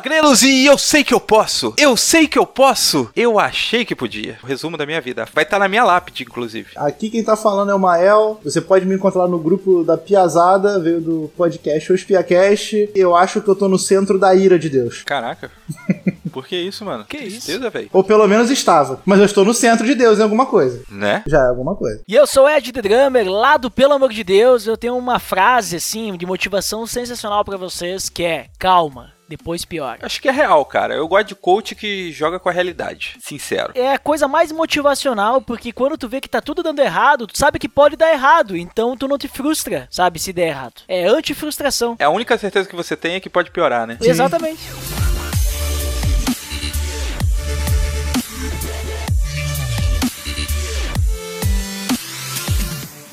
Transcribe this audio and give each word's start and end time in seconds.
Aqui 0.00 0.08
é 0.08 0.12
o 0.12 0.14
Léo 0.14 0.22
Agrelos 0.30 0.42
e 0.42 0.64
eu 0.64 0.78
sei 0.78 1.04
que 1.04 1.12
eu 1.12 1.20
posso. 1.20 1.74
Eu 1.76 1.94
sei 1.94 2.26
que 2.26 2.38
eu 2.38 2.46
posso. 2.46 3.10
Eu 3.14 3.38
achei 3.38 3.84
que 3.84 3.94
podia. 3.94 4.38
O 4.42 4.46
resumo 4.46 4.76
da 4.76 4.86
minha 4.86 5.00
vida. 5.00 5.26
Vai 5.32 5.44
estar 5.44 5.58
na 5.58 5.68
minha 5.68 5.84
lápide, 5.84 6.22
inclusive. 6.22 6.70
Aqui 6.74 7.10
quem 7.10 7.22
tá 7.22 7.36
falando 7.36 7.70
é 7.70 7.74
o 7.74 7.78
Mael. 7.78 8.40
Você 8.42 8.60
pode 8.60 8.86
me 8.86 8.94
encontrar 8.94 9.28
no 9.28 9.38
grupo 9.38 9.84
da 9.84 9.98
Piazada, 9.98 10.80
veio 10.80 11.00
do 11.00 11.30
podcast 11.36 11.92
Os 11.92 12.02
Piacast. 12.02 12.90
Eu 12.94 13.14
acho 13.14 13.42
que 13.42 13.48
eu 13.48 13.54
tô 13.54 13.68
no 13.68 13.78
centro 13.78 14.18
da 14.18 14.34
ira 14.34 14.58
de 14.58 14.70
Deus. 14.70 15.02
Caraca. 15.02 15.50
Por 16.32 16.46
que 16.46 16.56
isso, 16.56 16.84
mano? 16.84 17.04
Que 17.04 17.18
Tristeza, 17.18 17.68
velho. 17.68 17.90
Ou 17.92 18.04
pelo 18.04 18.26
menos 18.26 18.50
estava. 18.50 19.00
Mas 19.04 19.18
eu 19.18 19.26
estou 19.26 19.44
no 19.44 19.52
centro 19.52 19.84
de 19.84 19.94
Deus 19.94 20.18
em 20.18 20.22
alguma 20.22 20.46
coisa. 20.46 20.82
Né? 20.88 21.22
Já 21.26 21.40
é 21.40 21.48
alguma 21.48 21.74
coisa. 21.74 22.00
E 22.06 22.14
eu 22.14 22.26
sou 22.26 22.48
Ed 22.48 22.72
The 22.72 22.80
Drummer, 22.82 23.28
lá 23.28 23.56
do 23.56 23.70
Pelo 23.70 23.94
Amor 23.94 24.12
de 24.12 24.24
Deus. 24.24 24.66
Eu 24.66 24.76
tenho 24.76 24.96
uma 24.96 25.18
frase, 25.18 25.76
assim, 25.76 26.16
de 26.16 26.24
motivação 26.24 26.86
sensacional 26.86 27.44
pra 27.44 27.56
vocês, 27.56 28.08
que 28.08 28.22
é 28.22 28.46
calma, 28.58 29.10
depois 29.30 29.64
pior. 29.64 29.98
Acho 30.02 30.20
que 30.20 30.28
é 30.28 30.32
real, 30.32 30.64
cara. 30.64 30.94
Eu 30.94 31.06
gosto 31.06 31.28
de 31.28 31.34
coach 31.36 31.76
que 31.76 32.10
joga 32.10 32.40
com 32.40 32.48
a 32.48 32.52
realidade. 32.52 33.16
Sincero. 33.20 33.72
É 33.76 33.92
a 33.92 33.98
coisa 33.98 34.26
mais 34.26 34.50
motivacional, 34.50 35.40
porque 35.40 35.72
quando 35.72 35.96
tu 35.96 36.08
vê 36.08 36.20
que 36.20 36.28
tá 36.28 36.40
tudo 36.40 36.64
dando 36.64 36.80
errado, 36.80 37.28
tu 37.28 37.38
sabe 37.38 37.60
que 37.60 37.68
pode 37.68 37.96
dar 37.96 38.12
errado, 38.12 38.56
então 38.56 38.96
tu 38.96 39.06
não 39.06 39.16
te 39.16 39.28
frustra, 39.28 39.86
sabe, 39.88 40.18
se 40.18 40.32
der 40.32 40.48
errado. 40.48 40.82
É 40.88 41.06
anti-frustração. 41.06 41.94
É 41.98 42.04
a 42.04 42.10
única 42.10 42.36
certeza 42.36 42.68
que 42.68 42.74
você 42.74 42.96
tem 42.96 43.14
é 43.14 43.20
que 43.20 43.30
pode 43.30 43.52
piorar, 43.52 43.86
né? 43.86 43.96
Exatamente. 44.00 44.60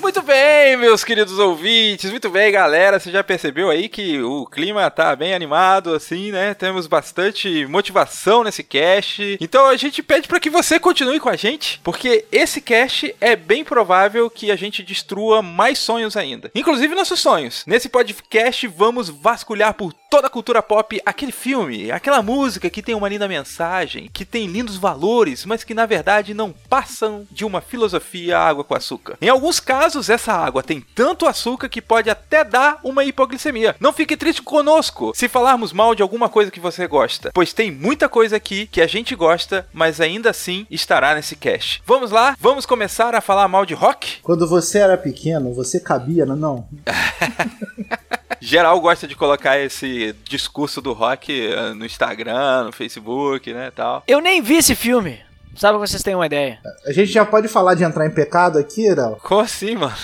Muito 0.07 0.21
bem, 0.21 0.77
meus 0.77 1.03
queridos 1.03 1.37
ouvintes, 1.37 2.09
muito 2.09 2.29
bem, 2.29 2.49
galera. 2.49 2.97
Você 2.97 3.11
já 3.11 3.21
percebeu 3.21 3.69
aí 3.69 3.89
que 3.89 4.21
o 4.21 4.45
clima 4.45 4.89
tá 4.89 5.13
bem 5.13 5.33
animado, 5.33 5.93
assim, 5.93 6.31
né? 6.31 6.53
Temos 6.53 6.87
bastante 6.87 7.65
motivação 7.65 8.41
nesse 8.41 8.63
cast. 8.63 9.37
Então 9.41 9.65
a 9.65 9.75
gente 9.75 10.01
pede 10.01 10.25
para 10.25 10.39
que 10.39 10.49
você 10.49 10.79
continue 10.79 11.19
com 11.19 11.27
a 11.27 11.35
gente, 11.35 11.81
porque 11.83 12.23
esse 12.31 12.61
cast 12.61 13.13
é 13.19 13.35
bem 13.35 13.65
provável 13.65 14.29
que 14.29 14.49
a 14.49 14.55
gente 14.55 14.81
destrua 14.81 15.41
mais 15.41 15.77
sonhos 15.77 16.15
ainda. 16.15 16.49
Inclusive 16.55 16.95
nossos 16.95 17.19
sonhos. 17.19 17.65
Nesse 17.67 17.89
podcast 17.89 18.65
vamos 18.65 19.09
vasculhar 19.09 19.73
por 19.73 19.93
toda 20.09 20.27
a 20.27 20.29
cultura 20.29 20.61
pop 20.61 21.01
aquele 21.05 21.31
filme, 21.31 21.91
aquela 21.91 22.21
música 22.21 22.69
que 22.69 22.81
tem 22.81 22.95
uma 22.95 23.09
linda 23.09 23.27
mensagem, 23.27 24.09
que 24.11 24.25
tem 24.25 24.47
lindos 24.47 24.77
valores, 24.77 25.45
mas 25.45 25.63
que 25.63 25.73
na 25.73 25.85
verdade 25.85 26.33
não 26.33 26.53
passam 26.69 27.27
de 27.31 27.45
uma 27.45 27.61
filosofia 27.61 28.39
água 28.39 28.63
com 28.63 28.75
açúcar. 28.75 29.17
Em 29.21 29.29
alguns 29.29 29.59
casos, 29.59 30.09
essa 30.09 30.33
água 30.33 30.63
tem 30.63 30.81
tanto 30.95 31.27
açúcar 31.27 31.69
que 31.69 31.81
pode 31.81 32.09
até 32.09 32.43
dar 32.43 32.79
uma 32.83 33.03
hipoglicemia. 33.03 33.75
Não 33.79 33.93
fique 33.93 34.17
triste 34.17 34.41
conosco 34.41 35.11
se 35.15 35.27
falarmos 35.27 35.73
mal 35.73 35.93
de 35.93 36.01
alguma 36.01 36.29
coisa 36.29 36.51
que 36.51 36.59
você 36.59 36.87
gosta, 36.87 37.31
pois 37.33 37.53
tem 37.53 37.71
muita 37.71 38.07
coisa 38.07 38.35
aqui 38.37 38.67
que 38.67 38.81
a 38.81 38.87
gente 38.87 39.15
gosta, 39.15 39.67
mas 39.73 39.99
ainda 39.99 40.29
assim 40.29 40.65
estará 40.69 41.15
nesse 41.15 41.35
cast. 41.35 41.81
Vamos 41.85 42.11
lá? 42.11 42.35
Vamos 42.39 42.65
começar 42.65 43.13
a 43.15 43.21
falar 43.21 43.47
mal 43.47 43.65
de 43.65 43.73
rock? 43.73 44.19
Quando 44.21 44.47
você 44.47 44.79
era 44.79 44.97
pequeno, 44.97 45.53
você 45.53 45.79
cabia, 45.79 46.25
não? 46.25 46.35
não? 46.35 46.67
Geral 48.39 48.79
gosta 48.79 49.07
de 49.07 49.15
colocar 49.15 49.57
esse 49.59 50.15
discurso 50.23 50.81
do 50.81 50.93
rock 50.93 51.31
eh, 51.51 51.73
no 51.73 51.85
Instagram, 51.85 52.65
no 52.65 52.71
Facebook, 52.71 53.53
né, 53.53 53.71
tal. 53.71 54.03
Eu 54.07 54.19
nem 54.21 54.41
vi 54.41 54.57
esse 54.57 54.75
filme. 54.75 55.19
Só 55.55 55.69
pra 55.69 55.77
vocês 55.79 56.03
terem 56.03 56.15
uma 56.15 56.25
ideia. 56.27 56.59
A 56.85 56.91
gente 56.91 57.11
já 57.11 57.25
pode 57.25 57.47
falar 57.47 57.73
de 57.73 57.83
entrar 57.83 58.05
em 58.05 58.11
pecado 58.11 58.59
aqui, 58.59 58.93
Léo? 58.93 59.17
Como 59.23 59.41
assim, 59.41 59.75
mano? 59.75 59.95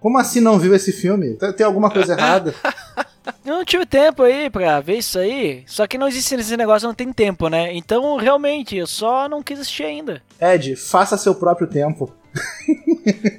Como 0.00 0.18
assim 0.18 0.40
não 0.40 0.58
viu 0.58 0.74
esse 0.74 0.92
filme? 0.92 1.36
Tem- 1.56 1.66
alguma 1.66 1.90
coisa 1.90 2.12
errada? 2.12 2.54
Eu 3.44 3.56
não 3.56 3.64
tive 3.64 3.84
tempo 3.84 4.22
aí 4.22 4.48
pra 4.48 4.80
ver 4.80 4.98
isso 4.98 5.18
aí. 5.18 5.62
Só 5.66 5.86
que 5.86 5.98
não 5.98 6.08
existe 6.08 6.34
esse 6.34 6.56
negócio, 6.56 6.86
não 6.86 6.94
tem 6.94 7.12
tempo, 7.12 7.48
né? 7.48 7.74
Então, 7.74 8.16
realmente, 8.16 8.76
eu 8.76 8.86
só 8.86 9.28
não 9.28 9.42
quis 9.42 9.60
assistir 9.60 9.84
ainda. 9.84 10.22
Ed, 10.40 10.76
faça 10.76 11.16
seu 11.18 11.34
próprio 11.34 11.66
tempo. 11.66 12.14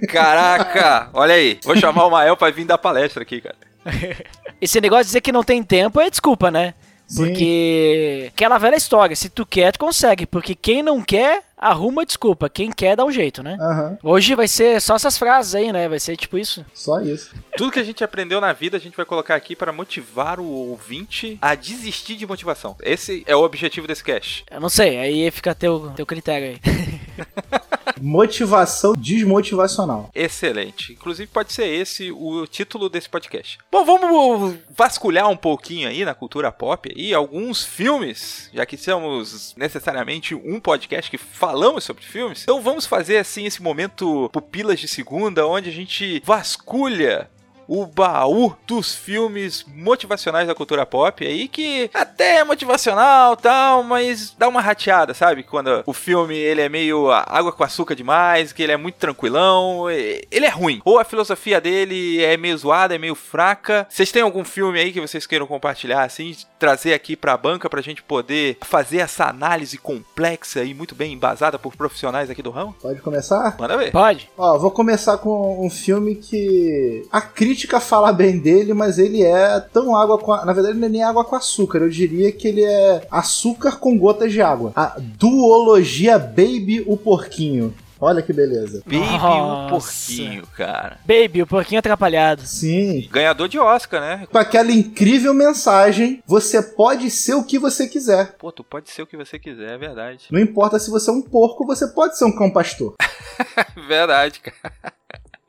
Caraca! 0.08 1.10
Olha 1.14 1.34
aí. 1.34 1.60
Vou 1.64 1.76
chamar 1.76 2.06
o 2.06 2.12
Mael 2.12 2.38
pra 2.38 2.52
vir 2.52 2.66
dar 2.66 2.78
palestra 2.78 3.24
aqui, 3.24 3.42
cara. 3.42 3.56
Esse 4.62 4.82
negócio 4.82 5.04
de 5.06 5.10
dizer 5.10 5.22
que 5.22 5.32
não 5.32 5.44
tem 5.44 5.64
tempo 5.64 6.00
é 6.02 6.10
desculpa, 6.10 6.52
né? 6.52 6.74
Sim. 7.10 7.26
Porque 7.26 8.30
aquela 8.32 8.60
velha 8.60 8.76
história, 8.76 9.16
se 9.16 9.30
tu 9.30 9.44
quer, 9.44 9.72
tu 9.72 9.80
consegue. 9.80 10.28
Porque 10.28 10.54
quem 10.54 10.84
não 10.84 11.02
quer, 11.02 11.42
arruma 11.58 12.06
desculpa. 12.06 12.48
Quem 12.48 12.72
quer, 12.72 12.96
dá 12.96 13.04
um 13.04 13.12
jeito, 13.12 13.42
né? 13.42 13.58
Aham, 13.60 13.98
Hoje 14.04 14.36
vai 14.36 14.48
ser 14.48 14.80
só 14.80 14.96
essas 14.96 15.18
frases 15.18 15.56
aí, 15.56 15.74
né? 15.74 15.90
Vai 15.90 16.00
ser 16.00 16.16
tipo 16.16 16.38
isso. 16.38 16.64
só 16.72 17.02
isso. 17.02 17.34
Tudo 17.58 17.72
que 17.72 17.80
a 17.80 17.84
gente 17.84 18.04
aprendeu 18.04 18.40
na 18.40 18.54
vida, 18.54 18.78
a 18.78 18.80
gente 18.80 18.96
vai 18.96 19.08
colocar 19.08 19.34
aqui 19.34 19.56
para 19.56 19.72
motivar 19.74 20.40
o 20.40 20.46
ouvinte 20.46 21.36
a 21.42 21.56
desistir 21.56 22.16
de 22.16 22.28
motivação. 22.28 22.76
Esse 22.80 23.24
é 23.26 23.36
o 23.36 23.42
objetivo 23.42 23.88
desse 23.88 24.04
cast. 24.04 24.46
Eu 24.52 24.60
não 24.60 24.70
sei, 24.70 25.00
aí 25.00 25.32
fica 25.32 25.56
teu, 25.56 25.92
teu 25.96 26.06
critério 26.06 26.50
aí. 26.50 26.60
Motivação 28.02 28.94
desmotivacional. 28.94 30.10
Excelente. 30.14 30.94
Inclusive 30.94 31.28
pode 31.28 31.54
ser 31.54 31.68
esse 31.68 32.12
o 32.12 32.46
título 32.48 32.90
desse 32.90 33.10
podcast. 33.10 33.58
Bom, 33.72 33.86
vamos 33.86 34.58
vasculhar 34.70 35.30
um 35.30 35.38
pouquinho 35.38 35.88
aí 35.88 36.04
na 36.06 36.14
cultura 36.14 36.52
pop 36.52 36.92
e 36.96 37.14
alguns 37.14 37.64
filmes, 37.64 38.50
já 38.54 38.66
que 38.66 38.78
somos 38.78 39.54
necessariamente 39.58 40.36
um 40.36 40.60
podcast 40.60 41.10
que 41.10 41.18
falamos 41.18 41.84
sobre 41.84 42.04
filmes. 42.04 42.44
Então 42.44 42.62
vamos 42.62 42.86
fazer 42.86 43.18
assim 43.18 43.46
esse 43.46 43.62
momento 43.62 44.30
pupilas 44.32 44.80
de 44.80 44.88
segunda, 44.88 45.48
onde 45.48 45.70
a 45.70 45.74
gente 45.74 46.22
vasculha 46.26 47.30
o 47.70 47.86
baú 47.86 48.56
dos 48.66 48.96
filmes 48.96 49.64
motivacionais 49.68 50.48
da 50.48 50.56
cultura 50.56 50.88
pop 50.88 51.26
aí, 51.26 51.48
que 51.48 51.90
até 51.94 52.38
é 52.38 52.44
motivacional 52.44 53.38
tal, 53.38 53.84
mas 53.84 54.34
dá 54.38 54.48
uma 54.48 54.60
rateada, 54.60 55.14
sabe? 55.14 55.44
Quando 55.44 55.84
o 55.86 55.94
filme 55.94 56.36
ele 56.36 56.62
é 56.62 56.68
meio 56.68 57.12
água 57.12 57.52
com 57.52 57.64
açúcar 57.64 57.94
demais, 57.94 58.52
que 58.52 58.64
ele 58.64 58.72
é 58.72 58.78
muito 58.78 58.96
tranquilão, 58.96 59.88
ele 59.90 60.46
é 60.46 60.50
ruim. 60.50 60.82
Ou 60.84 60.98
a 60.98 61.06
filosofia 61.06 61.62
dele 61.62 62.24
é 62.24 62.36
meio 62.36 62.58
zoada, 62.58 62.96
é 62.96 62.98
meio 62.98 63.14
fraca. 63.14 63.86
Vocês 63.88 64.12
têm 64.12 64.24
algum 64.24 64.44
filme 64.44 64.80
aí 64.80 64.92
que 64.92 65.00
vocês 65.00 65.28
queiram 65.28 65.46
compartilhar, 65.46 66.04
assim, 66.04 66.36
trazer 66.58 66.96
aqui 66.96 67.16
pra 67.16 67.38
banca 67.38 67.70
pra 67.70 67.82
gente 67.82 68.02
poder 68.02 68.58
fazer 68.62 68.98
essa 68.98 69.26
análise 69.26 69.78
complexa 69.78 70.64
e 70.64 70.74
muito 70.74 70.96
bem 70.96 71.14
embasada 71.14 71.60
por 71.60 71.76
profissionais 71.76 72.32
aqui 72.32 72.42
do 72.42 72.50
ramo? 72.50 72.76
Pode 72.82 73.00
começar? 73.02 73.56
Manda 73.60 73.78
ver. 73.78 73.92
Pode? 73.92 74.28
Ó, 74.36 74.58
vou 74.58 74.72
começar 74.72 75.20
com 75.20 75.64
um 75.64 75.70
filme 75.70 76.16
que 76.16 77.06
a 77.12 77.22
crítica 77.22 77.59
fala 77.68 78.12
bem 78.14 78.38
dele, 78.40 78.74
mas 78.74 78.98
ele 79.00 79.24
é 79.24 79.60
tão 79.60 79.96
água 79.96 80.18
com. 80.18 80.32
a- 80.32 80.46
Na 80.46 80.54
verdade, 80.54 80.78
não 80.78 80.86
é 80.88 80.90
nem 80.90 81.04
água 81.04 81.24
com 81.26 81.36
açúcar. 81.36 81.80
Eu 81.80 81.90
diria 81.90 82.32
que 82.32 82.48
ele 82.48 82.64
é 82.64 83.06
açúcar 83.12 83.78
com 83.78 83.98
gotas 83.98 84.32
de 84.32 84.42
água. 84.42 84.72
A 84.76 84.96
duologia 85.00 86.18
Baby 86.20 86.84
o 86.88 86.96
Porquinho. 86.98 87.74
Olha 88.02 88.22
que 88.22 88.32
beleza. 88.32 88.82
Baby 88.86 88.98
o 88.98 89.10
Nossa. 89.18 89.70
porquinho, 89.72 90.48
cara. 90.56 91.00
Baby, 91.06 91.42
o 91.42 91.48
porquinho 91.48 91.80
atrapalhado. 91.80 92.44
Sim. 92.46 93.06
Ganhador 93.12 93.50
de 93.50 93.60
Oscar, 93.60 94.00
né? 94.00 94.26
Com 94.32 94.38
aquela 94.38 94.72
incrível 94.72 95.34
mensagem: 95.34 96.24
você 96.26 96.62
pode 96.64 97.12
ser 97.12 97.34
o 97.34 97.44
que 97.44 97.60
você 97.60 97.88
quiser. 97.90 98.36
Pô, 98.40 98.54
tu 98.54 98.64
pode 98.64 98.90
ser 98.90 99.02
o 99.02 99.06
que 99.06 99.18
você 99.18 99.38
quiser, 99.38 99.72
é 99.74 99.78
verdade. 99.78 100.28
Não 100.32 100.40
importa 100.40 100.80
se 100.80 100.90
você 100.90 101.10
é 101.10 101.14
um 101.14 101.22
porco, 101.22 101.66
você 101.66 101.88
pode 101.88 102.18
ser 102.18 102.24
um 102.24 102.32
cão 102.34 102.50
pastor. 102.50 102.96
verdade, 103.88 104.40
cara. 104.40 104.94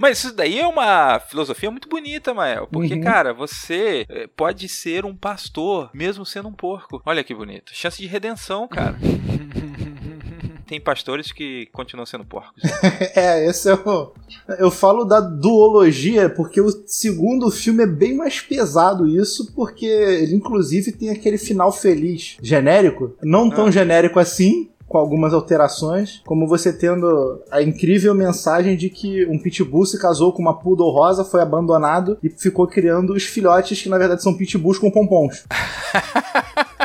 Mas 0.00 0.18
isso 0.18 0.34
daí 0.34 0.58
é 0.58 0.66
uma 0.66 1.20
filosofia 1.20 1.70
muito 1.70 1.86
bonita, 1.88 2.32
Mael. 2.32 2.66
Porque, 2.72 2.94
Uhum. 2.94 3.02
cara, 3.02 3.34
você 3.34 4.06
eh, 4.08 4.26
pode 4.34 4.66
ser 4.66 5.04
um 5.04 5.14
pastor, 5.14 5.90
mesmo 5.92 6.24
sendo 6.24 6.48
um 6.48 6.52
porco. 6.54 7.02
Olha 7.04 7.22
que 7.22 7.34
bonito. 7.34 7.70
Chance 7.74 8.00
de 8.00 8.08
redenção, 8.08 8.66
cara. 8.66 8.96
Tem 10.66 10.80
pastores 10.80 11.32
que 11.32 11.66
continuam 11.72 12.06
sendo 12.06 12.24
porcos. 12.24 12.62
É, 13.14 13.44
esse 13.46 13.68
é 13.68 13.74
o. 13.74 14.12
Eu 14.58 14.70
falo 14.70 15.04
da 15.04 15.20
duologia 15.20 16.30
porque 16.30 16.60
o 16.60 16.70
segundo 16.86 17.50
filme 17.50 17.82
é 17.82 17.86
bem 17.86 18.14
mais 18.16 18.40
pesado 18.40 19.06
isso, 19.06 19.52
porque 19.54 19.84
ele 19.84 20.34
inclusive 20.36 20.92
tem 20.92 21.10
aquele 21.10 21.36
final 21.38 21.72
feliz 21.72 22.36
genérico, 22.40 23.16
não 23.22 23.50
tão 23.50 23.66
Ah. 23.66 23.70
genérico 23.70 24.18
assim. 24.20 24.70
Com 24.90 24.98
algumas 24.98 25.32
alterações, 25.32 26.20
como 26.26 26.48
você 26.48 26.72
tendo 26.72 27.40
a 27.48 27.62
incrível 27.62 28.12
mensagem 28.12 28.76
de 28.76 28.90
que 28.90 29.24
um 29.26 29.38
pitbull 29.38 29.86
se 29.86 29.96
casou 30.00 30.32
com 30.32 30.42
uma 30.42 30.58
poodle 30.58 30.90
rosa, 30.90 31.24
foi 31.24 31.40
abandonado 31.40 32.18
e 32.24 32.28
ficou 32.28 32.66
criando 32.66 33.14
os 33.14 33.22
filhotes 33.22 33.80
que 33.80 33.88
na 33.88 33.96
verdade 33.96 34.20
são 34.20 34.36
pitbulls 34.36 34.80
com 34.80 34.90
pompons. 34.90 35.44